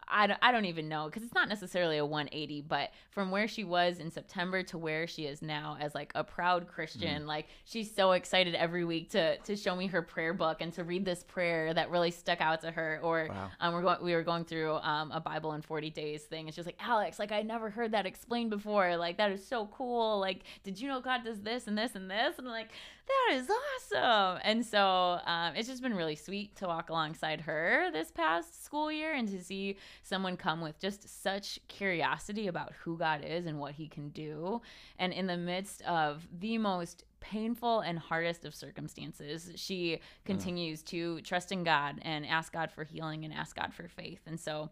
I 0.08 0.26
don't, 0.26 0.38
I 0.42 0.52
don't 0.52 0.64
even 0.66 0.88
know 0.88 1.06
because 1.06 1.22
it's 1.22 1.34
not 1.34 1.48
necessarily 1.48 1.98
a 1.98 2.04
180, 2.04 2.62
but 2.62 2.90
from 3.10 3.30
where 3.30 3.48
she 3.48 3.64
was 3.64 3.98
in 3.98 4.10
September 4.10 4.62
to 4.64 4.78
where 4.78 5.06
she 5.06 5.26
is 5.26 5.42
now 5.42 5.76
as 5.80 5.94
like 5.94 6.12
a 6.14 6.22
proud 6.24 6.68
Christian, 6.68 7.26
like 7.26 7.46
she's 7.64 7.94
so 7.94 8.12
excited 8.12 8.54
every 8.54 8.84
week 8.84 9.10
to 9.10 9.36
to 9.38 9.56
show 9.56 9.74
me 9.74 9.86
her 9.88 10.02
prayer 10.02 10.34
book 10.34 10.60
and 10.60 10.72
to 10.74 10.84
read 10.84 11.04
this 11.04 11.22
prayer 11.24 11.72
that 11.74 11.90
really 11.90 12.10
stuck 12.10 12.40
out 12.40 12.60
to 12.62 12.70
her. 12.70 13.00
Or 13.02 13.28
Wow. 13.30 13.50
um, 13.60 13.74
we're 13.74 13.82
going, 13.82 13.98
we 14.02 14.14
were 14.14 14.22
going 14.22 14.44
through 14.44 14.74
um, 14.76 15.10
a 15.12 15.20
Bible 15.20 15.52
in 15.54 15.62
40 15.62 15.90
days 15.90 16.22
thing, 16.24 16.46
and 16.46 16.54
she 16.54 16.60
was 16.60 16.66
like, 16.66 16.78
Alex, 16.80 17.18
like 17.18 17.32
I 17.32 17.42
never 17.42 17.70
heard 17.70 17.92
that 17.92 18.06
explained 18.06 18.50
before. 18.50 18.96
Like 18.96 19.16
that 19.18 19.30
is 19.32 19.46
so 19.46 19.66
cool. 19.72 20.20
Like, 20.20 20.40
did 20.62 20.80
you 20.80 20.88
know 20.88 21.00
God 21.00 21.24
does 21.24 21.40
this 21.40 21.66
and 21.66 21.76
this 21.78 21.94
and 21.94 22.10
this? 22.10 22.38
And 22.38 22.46
like, 22.46 22.70
that 23.06 23.36
is 23.36 23.48
awesome. 23.50 24.40
And 24.44 24.64
so 24.64 25.18
um, 25.26 25.54
it's 25.56 25.68
just 25.68 25.82
been 25.82 25.94
really 25.94 26.16
sweet 26.16 26.56
to 26.56 26.66
walk 26.66 26.90
alongside 26.90 27.42
her 27.42 27.90
this 27.92 28.10
past 28.10 28.64
school 28.64 28.90
year 28.90 29.14
and 29.14 29.28
to 29.28 29.42
see 29.42 29.76
someone 30.02 30.36
come 30.36 30.60
with 30.60 30.78
just 30.78 31.22
such 31.22 31.58
curiosity 31.68 32.46
about 32.46 32.72
who 32.82 32.96
God 32.96 33.22
is 33.24 33.46
and 33.46 33.58
what 33.58 33.72
he 33.74 33.88
can 33.88 34.08
do. 34.10 34.62
And 34.98 35.12
in 35.12 35.26
the 35.26 35.36
midst 35.36 35.82
of 35.82 36.26
the 36.38 36.58
most 36.58 37.04
painful 37.20 37.80
and 37.80 37.98
hardest 37.98 38.44
of 38.44 38.54
circumstances, 38.54 39.50
she 39.56 40.00
continues 40.24 40.82
to 40.82 41.20
trust 41.22 41.52
in 41.52 41.64
God 41.64 41.98
and 42.02 42.26
ask 42.26 42.52
God 42.52 42.70
for 42.70 42.84
healing 42.84 43.24
and 43.24 43.32
ask 43.32 43.56
God 43.56 43.72
for 43.72 43.88
faith. 43.88 44.20
And 44.26 44.38
so 44.38 44.70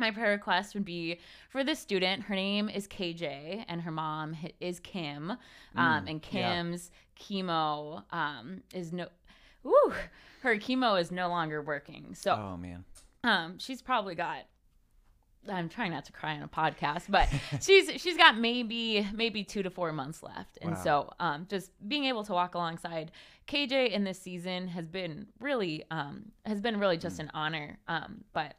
my 0.00 0.10
prayer 0.10 0.30
request 0.32 0.74
would 0.74 0.84
be 0.84 1.20
for 1.50 1.62
this 1.62 1.78
student. 1.78 2.24
Her 2.24 2.34
name 2.34 2.68
is 2.68 2.88
KJ, 2.88 3.64
and 3.68 3.80
her 3.82 3.90
mom 3.92 4.36
is 4.58 4.80
Kim. 4.80 5.30
Um, 5.30 5.38
Mm, 5.76 6.10
and 6.10 6.26
yeah. 6.32 6.54
Kim's 6.56 6.90
chemo 7.20 8.02
um, 8.12 8.62
is 8.74 8.92
no, 8.92 9.06
woo, 9.62 9.92
her 10.42 10.56
chemo 10.56 11.00
is 11.00 11.10
no 11.12 11.28
longer 11.28 11.62
working. 11.62 12.14
So 12.14 12.32
Oh 12.32 12.56
man. 12.56 12.84
um, 13.22 13.58
she's 13.58 13.82
probably 13.82 14.14
got. 14.14 14.38
I'm 15.48 15.70
trying 15.70 15.90
not 15.92 16.04
to 16.04 16.12
cry 16.12 16.34
on 16.34 16.42
a 16.42 16.48
podcast, 16.48 17.04
but 17.08 17.26
she's 17.62 17.90
she's 18.00 18.16
got 18.16 18.36
maybe 18.36 19.06
maybe 19.14 19.42
two 19.42 19.62
to 19.62 19.70
four 19.70 19.90
months 19.92 20.22
left, 20.22 20.58
and 20.60 20.72
Wow. 20.72 20.82
so 20.84 21.10
um, 21.18 21.46
just 21.48 21.70
being 21.88 22.04
able 22.04 22.24
to 22.24 22.32
walk 22.34 22.54
alongside 22.54 23.10
KJ 23.48 23.90
in 23.90 24.04
this 24.04 24.20
season 24.20 24.68
has 24.68 24.86
been 24.86 25.28
really 25.40 25.84
um, 25.90 26.26
has 26.44 26.60
been 26.60 26.78
really 26.78 26.98
just 26.98 27.20
an 27.20 27.30
honor. 27.32 27.78
Um, 27.88 28.22
but 28.34 28.54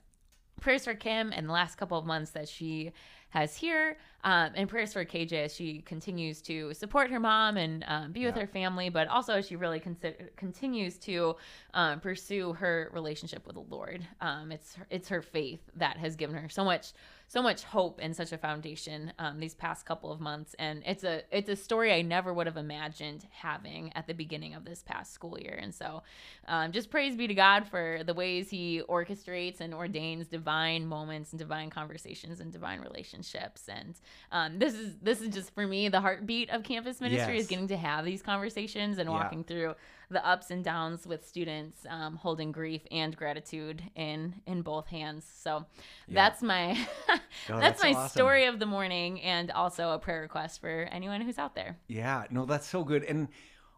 prayers 0.62 0.86
for 0.86 0.94
Kim 0.96 1.34
and 1.36 1.50
the 1.50 1.52
last 1.54 1.76
couple 1.78 1.98
of 1.98 2.06
months 2.06 2.32
that 2.32 2.48
she 2.48 2.94
has 3.32 3.56
here, 3.56 3.98
um, 4.26 4.52
and 4.56 4.68
prayers 4.70 4.92
for 4.94 5.06
KJ 5.06 5.32
as 5.46 5.56
she 5.56 5.82
continues 5.82 6.42
to 6.44 6.74
support 6.74 7.10
her 7.10 7.20
mom 7.20 7.56
and 7.58 7.84
um, 7.88 8.12
be 8.12 8.26
with 8.26 8.36
Yeah. 8.36 8.42
her 8.42 8.48
family, 8.48 8.90
but 8.90 9.08
also 9.08 9.36
as 9.36 9.48
she 9.48 9.56
really 9.56 9.80
consider, 9.80 10.30
continues 10.36 10.98
to 11.00 11.36
um, 11.74 12.00
pursue 12.02 12.52
her 12.54 12.90
relationship 12.94 13.46
with 13.48 13.56
the 13.56 13.62
Lord. 13.62 14.06
Um, 14.20 14.52
it's 14.52 14.76
her- 14.76 14.88
it's 14.90 15.08
her 15.10 15.22
faith 15.22 15.62
that 15.78 15.96
has 15.98 16.16
given 16.18 16.36
her 16.36 16.50
so 16.50 16.64
much 16.66 16.92
so 17.32 17.42
much 17.42 17.64
hope 17.64 17.98
and 18.04 18.14
such 18.14 18.34
a 18.34 18.38
foundation 18.38 19.14
um, 19.18 19.40
these 19.40 19.54
past 19.54 19.86
couple 19.86 20.12
of 20.12 20.20
months, 20.20 20.54
and 20.60 20.84
it's 20.86 21.06
a 21.06 21.22
it's 21.32 21.48
a 21.48 21.56
story 21.56 21.94
I 21.94 22.02
never 22.02 22.34
would 22.34 22.46
have 22.46 22.58
imagined 22.58 23.26
having 23.32 23.94
at 23.96 24.06
the 24.06 24.14
beginning 24.14 24.54
of 24.54 24.66
this 24.66 24.84
past 24.84 25.14
school 25.14 25.40
year. 25.40 25.58
And 25.62 25.74
so, 25.74 26.04
um, 26.50 26.74
just 26.74 26.90
praise 26.92 27.16
be 27.16 27.28
to 27.28 27.34
God 27.34 27.66
for 27.70 28.02
the 28.06 28.14
ways 28.14 28.50
He 28.50 28.82
orchestrates 28.90 29.62
and 29.62 29.74
ordains 29.74 30.28
divine 30.28 30.86
moments 30.86 31.32
and 31.32 31.40
divine 31.40 31.70
conversations 31.70 32.42
and 32.42 32.52
divine 32.52 32.82
relationships. 32.82 33.70
And 33.70 33.96
um, 34.34 34.60
this 34.60 34.74
is 34.74 34.98
this 35.02 35.22
is 35.22 35.30
just 35.30 35.56
for 35.56 35.66
me 35.66 35.88
the 35.88 36.02
heartbeat 36.02 36.50
of 36.50 36.64
campus 36.64 37.00
ministry 37.00 37.36
Yes. 37.36 37.44
is 37.44 37.48
getting 37.48 37.70
to 37.70 37.78
have 37.78 38.04
these 38.04 38.22
conversations 38.22 38.98
and 38.98 39.10
Yeah. 39.10 39.16
walking 39.16 39.46
through 39.46 39.76
the 40.12 40.26
ups 40.28 40.52
and 40.52 40.64
downs 40.64 41.08
with 41.08 41.26
students, 41.26 41.86
um, 41.90 42.16
holding 42.18 42.52
grief 42.52 42.82
and 42.92 43.16
gratitude 43.16 43.82
in 43.96 44.36
in 44.46 44.62
both 44.62 44.88
hands. 44.88 45.26
So 45.42 45.66
that's 46.08 46.42
my 46.42 46.78
Oh, 47.10 47.18
that's, 47.60 47.82
that's 47.82 47.84
my 47.84 47.94
awesome. 47.94 48.10
story 48.10 48.46
of 48.46 48.60
the 48.60 48.66
morning, 48.66 49.22
and 49.22 49.50
also 49.52 49.92
a 49.92 50.00
prayer 50.00 50.22
request 50.22 50.62
for 50.62 50.88
anyone 50.92 51.22
who's 51.22 51.40
out 51.40 51.56
there. 51.56 51.78
Yeah, 51.88 52.26
no, 52.30 52.46
that's 52.46 52.68
so 52.68 52.84
good. 52.84 53.04
And 53.06 53.30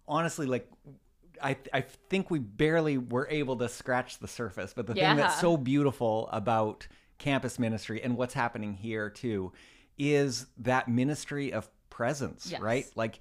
honestly, 0.08 0.48
like, 0.48 0.68
I 1.42 1.56
I 1.72 1.82
think 1.82 2.30
we 2.32 2.40
barely 2.40 2.98
were 2.98 3.28
able 3.30 3.56
to 3.58 3.70
scratch 3.70 4.20
the 4.20 4.28
surface. 4.28 4.74
But 4.74 4.88
the 4.88 4.96
thing 4.96 5.16
that's 5.16 5.40
so 5.40 5.56
beautiful 5.56 6.30
about 6.32 6.88
campus 7.20 7.60
ministry 7.60 8.02
and 8.04 8.18
what's 8.18 8.34
happening 8.34 8.74
here 8.74 9.10
too 9.10 9.54
is 9.98 10.48
that 10.58 10.88
ministry 10.90 11.54
of 11.54 11.70
presence, 11.90 12.48
Yes. 12.52 12.60
right? 12.60 12.86
Like. 12.96 13.20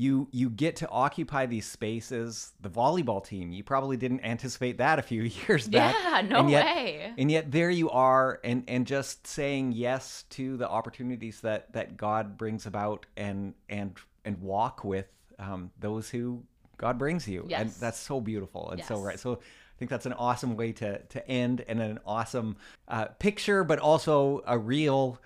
You, 0.00 0.28
you 0.30 0.48
get 0.48 0.76
to 0.76 0.88
occupy 0.88 1.46
these 1.46 1.66
spaces. 1.66 2.52
The 2.60 2.68
volleyball 2.70 3.24
team, 3.24 3.50
you 3.50 3.64
probably 3.64 3.96
didn't 3.96 4.20
anticipate 4.24 4.78
that 4.78 5.00
a 5.00 5.02
few 5.02 5.22
years 5.48 5.66
back. 5.66 5.96
Yeah, 6.00 6.20
no 6.20 6.38
and 6.40 6.50
yet, 6.50 6.64
way. 6.64 7.12
and 7.18 7.30
yet 7.30 7.50
there 7.50 7.68
you 7.70 7.90
are 7.90 8.38
and 8.44 8.62
and 8.68 8.86
just 8.86 9.26
saying 9.26 9.72
yes 9.72 10.24
to 10.30 10.56
the 10.56 10.68
opportunities 10.68 11.40
that 11.40 11.72
that 11.72 11.96
god 11.96 12.38
brings 12.38 12.64
about 12.66 13.06
and 13.16 13.54
and 13.68 13.96
and 14.24 14.40
walk 14.40 14.84
with 14.84 15.06
um, 15.40 15.70
those 15.80 16.08
who 16.10 16.44
god 16.76 16.96
brings 16.96 17.26
you 17.26 17.44
Yes. 17.48 17.60
and 17.60 17.70
that's 17.72 17.98
so 17.98 18.20
beautiful 18.20 18.70
and 18.70 18.84
so 18.84 19.00
right 19.00 19.18
so 19.18 19.32
i 19.34 19.74
think 19.80 19.90
that's 19.90 20.06
an 20.06 20.12
awesome 20.12 20.56
way 20.56 20.70
to 20.74 20.98
to 20.98 21.28
end 21.28 21.64
and 21.66 21.80
an 21.80 21.98
awesome 22.06 22.56
uh, 22.86 23.06
picture 23.18 23.64
but 23.64 23.78
also 23.80 24.42
a 24.46 24.56
real 24.56 25.18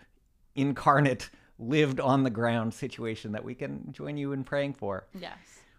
incarnate 0.54 1.28
lived 1.62 2.00
on 2.00 2.22
the 2.24 2.30
ground 2.30 2.74
situation 2.74 3.32
that 3.32 3.44
we 3.44 3.54
can 3.54 3.92
join 3.92 4.16
you 4.16 4.32
in 4.32 4.44
praying 4.44 4.74
for 4.74 5.06
Yes. 5.18 5.36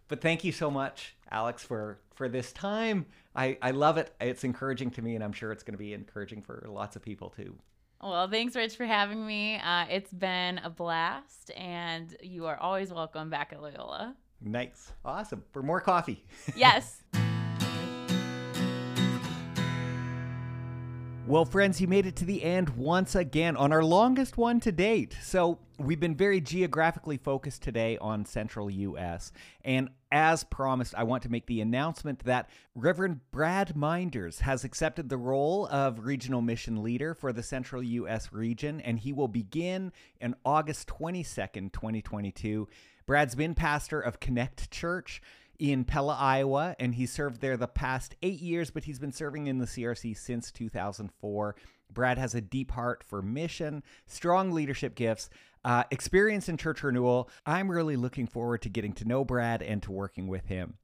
but 0.08 0.22
thank 0.22 0.44
you 0.44 0.52
so 0.52 0.72
much, 0.72 1.16
Alex, 1.32 1.64
for 1.64 2.00
for 2.16 2.30
this 2.30 2.52
time. 2.54 3.06
I 3.36 3.58
I 3.62 3.72
love 3.72 3.98
it. 3.98 4.14
It's 4.22 4.44
encouraging 4.44 4.92
to 4.92 5.02
me, 5.02 5.16
and 5.16 5.24
I'm 5.24 5.34
sure 5.34 5.52
it's 5.52 5.64
going 5.64 5.74
to 5.74 5.78
be 5.80 5.94
encouraging 5.94 6.42
for 6.42 6.66
lots 6.70 6.96
of 6.96 7.02
people 7.02 7.30
too. 7.30 7.56
Well, 8.02 8.28
thanks, 8.28 8.56
Rich, 8.56 8.76
for 8.76 8.86
having 8.86 9.26
me. 9.26 9.56
Uh, 9.56 9.86
it's 9.90 10.12
been 10.12 10.58
a 10.60 10.70
blast, 10.70 11.52
and 11.56 12.16
you 12.22 12.46
are 12.48 12.58
always 12.58 12.92
welcome 12.94 13.30
back 13.30 13.54
at 13.54 13.62
Loyola. 13.62 14.16
Nice, 14.42 14.92
awesome. 15.06 15.44
For 15.54 15.64
more 15.64 15.80
coffee. 15.82 16.24
Yes. 16.56 17.03
Well, 21.26 21.46
friends, 21.46 21.80
you 21.80 21.88
made 21.88 22.06
it 22.06 22.18
to 22.18 22.26
the 22.26 22.44
end 22.44 22.72
once 22.72 23.16
again 23.16 23.56
on 23.56 23.72
our 23.72 23.84
longest 23.84 24.38
one 24.38 24.60
to 24.60 24.74
date. 24.74 25.16
So, 25.22 25.58
we've 25.80 26.00
been 26.00 26.18
very 26.18 26.42
geographically 26.42 27.16
focused 27.16 27.62
today 27.62 27.98
on 28.00 28.26
central 28.26 28.70
U.S. 28.70 29.32
And 29.64 29.90
as 30.12 30.44
promised, 30.44 30.94
I 30.98 31.04
want 31.04 31.24
to 31.24 31.32
make 31.32 31.46
the 31.46 31.62
announcement 31.62 32.26
that 32.26 32.50
Reverend 32.76 33.22
Brad 33.32 33.74
Minders 33.74 34.42
has 34.42 34.66
accepted 34.66 35.08
the 35.08 35.18
role 35.18 35.66
of 35.68 36.06
regional 36.06 36.42
mission 36.42 36.84
leader 36.84 37.14
for 37.14 37.32
the 37.32 37.42
central 37.42 37.82
U.S. 37.82 38.34
region, 38.34 38.82
and 38.82 39.00
he 39.00 39.14
will 39.14 39.30
begin 39.30 39.94
on 40.22 40.36
August 40.44 40.90
22nd, 40.90 41.72
2022. 41.72 42.68
Brad's 43.06 43.36
been 43.36 43.56
pastor 43.56 44.02
of 44.02 44.20
Connect 44.20 44.70
Church 44.72 45.22
in 45.60 45.86
Pella, 45.86 46.16
Iowa, 46.20 46.76
and 46.80 46.96
he 46.96 47.06
served 47.06 47.42
there 47.42 47.58
the 47.58 47.68
past 47.68 48.16
eight 48.22 48.40
years, 48.40 48.70
but 48.70 48.84
he's 48.86 49.00
been 49.00 49.12
serving 49.12 49.48
in 49.48 49.60
the 49.60 49.66
CRC 49.66 50.18
since 50.18 50.52
2004. 50.52 51.56
Brad 51.92 52.18
has 52.18 52.34
a 52.34 52.42
deep 52.42 52.72
heart 52.72 53.04
for 53.04 53.22
mission, 53.22 53.84
strong 54.08 54.52
leadership 54.52 54.96
gifts, 54.96 55.30
uh, 55.64 55.84
experience 55.92 56.50
in 56.50 56.58
church 56.58 56.84
renewal. 56.84 57.30
I'm 57.46 57.70
really 57.70 57.96
looking 57.96 58.28
forward 58.28 58.62
to 58.64 58.70
getting 58.70 58.94
to 58.94 59.06
know 59.06 59.24
Brad 59.24 59.62
and 59.62 59.82
to 59.84 59.92
working 59.92 60.28
with 60.28 60.48
him. 60.48 60.76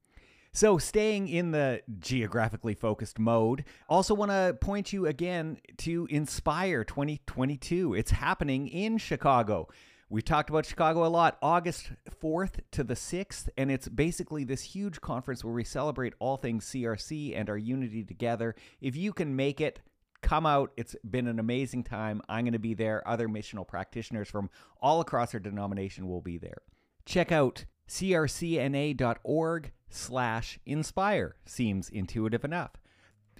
So, 0.52 0.78
staying 0.78 1.28
in 1.28 1.52
the 1.52 1.80
geographically 2.00 2.74
focused 2.74 3.20
mode, 3.20 3.64
also 3.88 4.14
want 4.14 4.32
to 4.32 4.56
point 4.60 4.92
you 4.92 5.06
again 5.06 5.58
to 5.78 6.08
Inspire 6.10 6.82
2022. 6.82 7.94
It's 7.94 8.10
happening 8.10 8.66
in 8.66 8.98
Chicago. 8.98 9.68
We 10.12 10.22
talked 10.22 10.50
about 10.50 10.66
Chicago 10.66 11.06
a 11.06 11.08
lot, 11.08 11.38
August 11.40 11.92
4th 12.20 12.58
to 12.72 12.82
the 12.82 12.94
6th, 12.94 13.48
and 13.56 13.70
it's 13.70 13.86
basically 13.88 14.42
this 14.42 14.62
huge 14.62 15.00
conference 15.00 15.44
where 15.44 15.54
we 15.54 15.62
celebrate 15.62 16.14
all 16.18 16.36
things 16.36 16.66
CRC 16.66 17.38
and 17.38 17.48
our 17.48 17.56
unity 17.56 18.02
together. 18.02 18.56
If 18.80 18.96
you 18.96 19.12
can 19.12 19.36
make 19.36 19.60
it, 19.60 19.78
come 20.20 20.46
out. 20.46 20.72
It's 20.76 20.96
been 21.08 21.28
an 21.28 21.38
amazing 21.38 21.84
time. 21.84 22.22
I'm 22.28 22.42
going 22.42 22.54
to 22.54 22.58
be 22.58 22.74
there. 22.74 23.06
Other 23.06 23.28
missional 23.28 23.64
practitioners 23.64 24.28
from 24.28 24.50
all 24.80 25.00
across 25.00 25.32
our 25.32 25.38
denomination 25.38 26.08
will 26.08 26.22
be 26.22 26.38
there. 26.38 26.62
Check 27.06 27.30
out 27.30 27.64
crcna.org 27.88 29.70
slash 29.90 30.58
inspire. 30.66 31.36
Seems 31.46 31.88
intuitive 31.88 32.44
enough. 32.44 32.79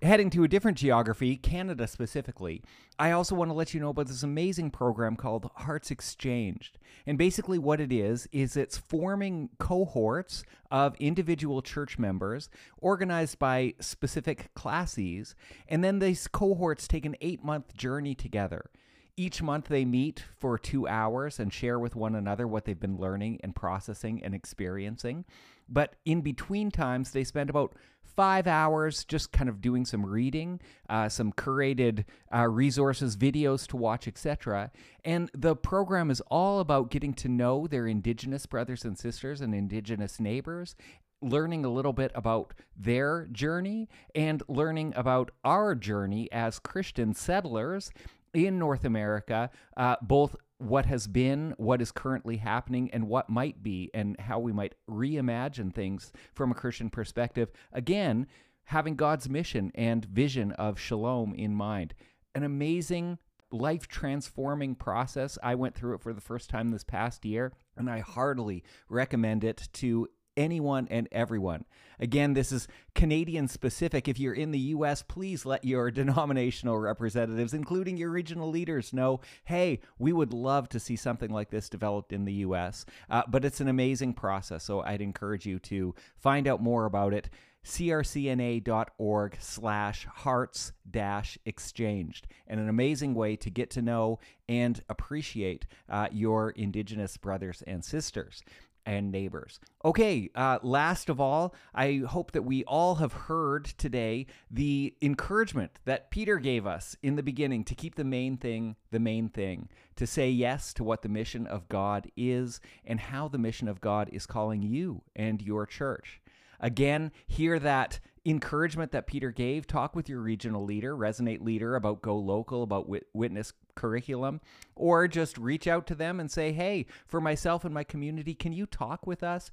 Heading 0.03 0.31
to 0.31 0.45
a 0.45 0.49
different 0.49 0.79
geography, 0.79 1.37
Canada 1.37 1.87
specifically, 1.87 2.63
I 2.99 3.11
also 3.13 3.35
want 3.35 3.51
to 3.51 3.55
let 3.55 3.75
you 3.75 3.81
know 3.81 3.91
about 3.91 4.07
this 4.07 4.23
amazing 4.23 4.71
program 4.71 5.17
called 5.17 5.51
Hearts 5.57 5.91
Exchanged. 5.91 6.79
And 7.07 7.19
basically, 7.19 7.59
what 7.59 7.81
it 7.81 7.93
is, 7.93 8.29
is 8.33 8.57
it's 8.57 8.79
forming 8.79 9.51
cohorts 9.59 10.45
of 10.71 10.97
individual 10.99 11.63
church 11.63 11.99
members 11.99 12.49
organized 12.79 13.39
by 13.39 13.75
specific 13.81 14.53
classes. 14.55 15.35
And 15.69 15.85
then 15.85 15.99
these 15.99 16.29
cohorts 16.29 16.89
take 16.89 17.05
an 17.05 17.17
eight 17.21 17.45
month 17.45 17.77
journey 17.77 18.15
together. 18.15 18.71
Each 19.17 19.43
month 19.43 19.69
they 19.69 19.85
meet 19.85 20.25
for 20.39 20.57
two 20.57 20.89
hours 20.89 21.39
and 21.39 21.53
share 21.53 21.79
with 21.79 21.95
one 21.95 22.15
another 22.15 22.49
what 22.49 22.65
they've 22.65 22.79
been 22.79 22.97
learning 22.97 23.41
and 23.43 23.55
processing 23.55 24.23
and 24.25 24.35
experiencing. 24.35 25.27
But 25.69 25.97
in 26.05 26.21
between 26.23 26.71
times, 26.71 27.11
they 27.11 27.25
spend 27.25 27.51
about 27.51 27.75
five 28.17 28.47
hours 28.47 29.05
just 29.05 29.33
kind 29.33 29.49
of 29.49 29.61
doing 29.61 29.85
some 29.85 30.05
reading, 30.05 30.61
uh, 30.89 31.09
some 31.09 31.33
curated 31.33 32.05
uh, 32.35 32.47
resources, 32.47 33.17
videos 33.17 33.67
to 33.69 33.77
watch, 33.77 34.07
etc. 34.09 34.71
And 35.05 35.31
the 35.35 35.57
program 35.57 36.11
is 36.11 36.21
all 36.31 36.61
about 36.61 36.91
getting 36.91 37.15
to 37.15 37.29
know 37.29 37.67
their 37.67 37.87
Indigenous 37.87 38.47
brothers 38.47 38.85
and 38.85 38.99
sisters 38.99 39.41
and 39.41 39.55
Indigenous 39.55 40.21
neighbors 40.21 40.75
learning 41.23 41.65
a 41.65 41.71
little 41.71 41.93
bit 41.93 42.11
about 42.15 42.55
their 42.77 43.27
journey 43.31 43.89
and 44.15 44.43
learning 44.49 44.93
about 44.97 45.31
our 45.45 45.75
journey 45.75 46.31
as 46.33 46.59
Christian 46.59 47.15
settlers 47.15 47.91
in 48.33 48.59
North 48.59 48.85
America, 48.85 49.51
uh, 49.77 49.97
both 50.03 50.37
what 50.61 50.85
has 50.87 51.07
been, 51.07 51.55
what 51.57 51.81
is 51.81 51.91
currently 51.91 52.37
happening, 52.37 52.91
and 52.93 53.09
what 53.09 53.31
might 53.31 53.63
be, 53.63 53.91
and 53.95 54.19
how 54.21 54.39
we 54.39 54.53
might 54.53 54.75
reimagine 54.89 55.75
things 55.75 56.13
from 56.35 56.51
a 56.51 56.55
Christian 56.55 56.91
perspective. 56.91 57.51
Again, 57.73 58.27
having 58.65 58.95
God's 58.95 59.29
mission 59.29 59.73
and 59.75 60.05
vision 60.05 60.53
of 60.53 60.79
shalom 60.79 61.35
in 61.35 61.55
mind. 61.55 61.95
An 62.35 62.45
amazing, 62.45 63.19
life 63.51 63.89
transforming 63.89 64.75
process. 64.75 65.39
I 65.43 65.55
went 65.55 65.75
through 65.75 65.95
it 65.95 66.03
for 66.03 66.13
the 66.13 66.21
first 66.21 66.51
time 66.51 66.69
this 66.69 66.85
past 66.85 67.25
year, 67.25 67.53
and 67.77 67.89
I 67.89 68.01
heartily 68.01 68.63
recommend 68.89 69.45
it 69.45 69.67
to 69.75 70.09
anyone 70.41 70.89
and 70.91 71.07
everyone. 71.13 71.65
Again, 72.01 72.33
this 72.33 72.51
is 72.51 72.67
Canadian 72.95 73.47
specific. 73.47 74.09
If 74.09 74.19
you're 74.19 74.33
in 74.33 74.53
the 74.53 74.59
US, 74.59 75.03
please 75.03 75.45
let 75.45 75.65
your 75.65 75.91
denominational 76.01 76.79
representatives, 76.79 77.53
including 77.53 77.99
your 77.99 78.11
regional 78.11 78.49
leaders, 78.49 78.93
know 78.93 79.21
hey, 79.45 79.81
we 79.99 80.13
would 80.13 80.33
love 80.33 80.69
to 80.71 80.81
see 80.81 80.97
something 80.97 81.31
like 81.31 81.51
this 81.51 81.69
developed 81.69 82.13
in 82.13 82.25
the 82.25 82.33
US. 82.33 82.87
Uh, 83.11 83.23
but 83.29 83.45
it's 83.45 83.61
an 83.61 83.69
amazing 83.69 84.15
process, 84.15 84.65
so 84.65 84.81
I'd 84.81 85.03
encourage 85.03 85.45
you 85.45 85.59
to 85.61 85.95
find 86.17 86.49
out 86.49 86.63
more 86.63 86.87
about 86.87 87.13
it 87.13 87.29
crcna.org 87.65 89.37
slash 89.39 90.07
hearts 90.07 90.73
dash 90.91 91.37
exchanged 91.45 92.27
and 92.47 92.59
an 92.59 92.69
amazing 92.69 93.15
way 93.15 93.37
to 93.37 93.51
get 93.51 93.69
to 93.71 93.83
know 93.83 94.19
and 94.49 94.83
appreciate 94.89 95.67
uh, 95.89 96.09
your 96.11 96.51
indigenous 96.51 97.19
brothers 97.19 97.63
and 97.67 97.85
sisters 97.85 98.43
and 98.91 99.13
neighbors. 99.13 99.61
Okay, 99.85 100.31
uh, 100.35 100.59
last 100.65 101.09
of 101.09 101.21
all, 101.21 101.55
I 101.73 102.03
hope 102.09 102.33
that 102.33 102.43
we 102.43 102.65
all 102.65 102.97
have 102.97 103.13
heard 103.13 103.67
today 103.67 104.27
the 104.51 104.97
encouragement 105.01 105.79
that 105.85 106.11
Peter 106.11 106.39
gave 106.39 106.67
us 106.67 106.97
in 107.01 107.15
the 107.15 107.23
beginning 107.23 107.63
to 107.65 107.77
keep 107.77 107.95
the 107.95 108.03
main 108.03 108.37
thing 108.37 108.75
the 108.91 108.99
main 108.99 109.29
thing, 109.29 109.69
to 109.95 110.09
say 110.09 110.29
yes 110.29 110.75
to 110.75 110.83
what 110.83 111.03
the 111.03 111.09
mission 111.09 111.47
of 111.47 111.69
God 111.69 112.11
is 112.17 112.61
and 112.85 112.99
how 112.99 113.29
the 113.29 113.39
mission 113.39 113.69
of 113.69 113.81
God 113.81 114.09
is 114.11 114.27
calling 114.27 114.61
you 114.61 115.03
and 115.15 115.41
your 115.41 115.67
church. 115.67 116.21
Again, 116.59 117.13
hear 117.29 117.61
that 117.61 118.01
encouragement 118.27 118.91
that 118.91 119.07
Peter 119.07 119.31
gave. 119.31 119.69
Talk 119.69 119.95
with 119.95 120.09
your 120.09 120.21
regional 120.21 120.65
leader, 120.65 120.97
resonate 120.97 121.43
leader 121.43 121.77
about 121.77 122.03
Glocal, 122.03 122.65
about 122.65 122.89
wit- 122.89 123.07
witness 123.15 123.53
curriculum, 123.81 124.41
or 124.77 125.09
just 125.09 125.39
reach 125.39 125.67
out 125.67 125.87
to 125.87 125.95
them 125.95 126.21
and 126.21 126.31
say, 126.31 126.53
hey, 126.53 126.85
for 127.07 127.21
myself 127.21 127.65
and 127.65 127.73
my 127.73 127.83
community, 127.83 128.35
can 128.35 128.53
you 128.53 128.67
talk 128.67 129.07
with 129.07 129.23
us? 129.23 129.51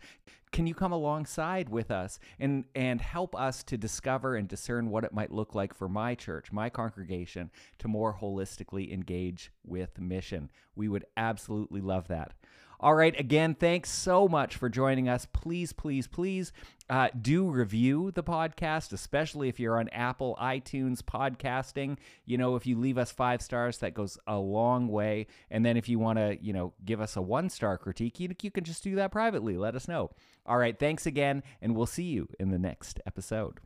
Can 0.52 0.68
you 0.68 0.74
come 0.74 0.92
alongside 0.92 1.70
with 1.70 1.92
us 1.92 2.20
and, 2.40 2.66
and 2.76 3.02
help 3.02 3.36
us 3.36 3.64
to 3.64 3.78
discover 3.78 4.36
and 4.36 4.48
discern 4.48 4.90
what 4.90 5.04
it 5.04 5.14
might 5.14 5.32
look 5.32 5.56
like 5.56 5.74
for 5.74 5.88
my 5.88 6.14
church, 6.16 6.52
my 6.52 6.70
congregation, 6.70 7.52
to 7.80 7.88
more 7.88 8.18
holistically 8.22 8.92
engage 8.94 9.52
with 9.66 10.00
mission? 10.00 10.50
We 10.76 10.88
would 10.88 11.06
absolutely 11.16 11.82
love 11.82 12.08
that. 12.10 12.34
All 12.80 12.94
right, 12.94 13.20
again, 13.20 13.56
thanks 13.56 13.90
so 13.90 14.28
much 14.28 14.56
for 14.56 14.70
joining 14.70 15.10
us. 15.10 15.26
Please, 15.26 15.74
please, 15.74 16.06
please 16.06 16.52
uh, 16.90 17.08
do 17.20 17.50
review 17.50 18.12
the 18.12 18.24
podcast, 18.24 18.94
especially 18.94 19.50
if 19.50 19.60
you're 19.60 19.80
on 19.80 19.90
Apple, 19.90 20.38
iTunes, 20.40 21.02
podcasting. 21.02 21.98
You 22.26 22.38
know, 22.38 22.56
if 22.56 22.68
you 22.68 22.78
leave 22.78 23.00
us 23.00 23.12
five 23.12 23.42
stars, 23.42 23.80
that 23.80 23.96
goes 23.96 24.20
a 24.28 24.38
long 24.38 24.88
way. 24.90 25.26
And 25.50 25.66
then 25.66 25.76
if 25.76 25.90
you 25.90 25.98
want 25.98 26.20
to, 26.20 26.38
you 26.40 26.54
know, 26.54 26.74
give 26.86 27.02
us 27.02 27.16
a 27.16 27.22
one 27.22 27.50
star 27.50 27.80
critique, 27.80 28.20
you, 28.20 28.30
you 28.42 28.52
can 28.52 28.64
just 28.64 28.84
do 28.84 28.96
that 28.96 29.12
privately. 29.12 29.58
Let 29.58 29.76
us 29.76 29.88
know. 29.88 30.12
All 30.46 30.58
right, 30.58 30.78
thanks 30.78 31.06
again, 31.06 31.44
and 31.62 31.76
we'll 31.76 31.88
see 31.88 32.04
you 32.04 32.30
in 32.40 32.52
the 32.52 32.60
next 32.60 33.02
episode. 33.06 33.60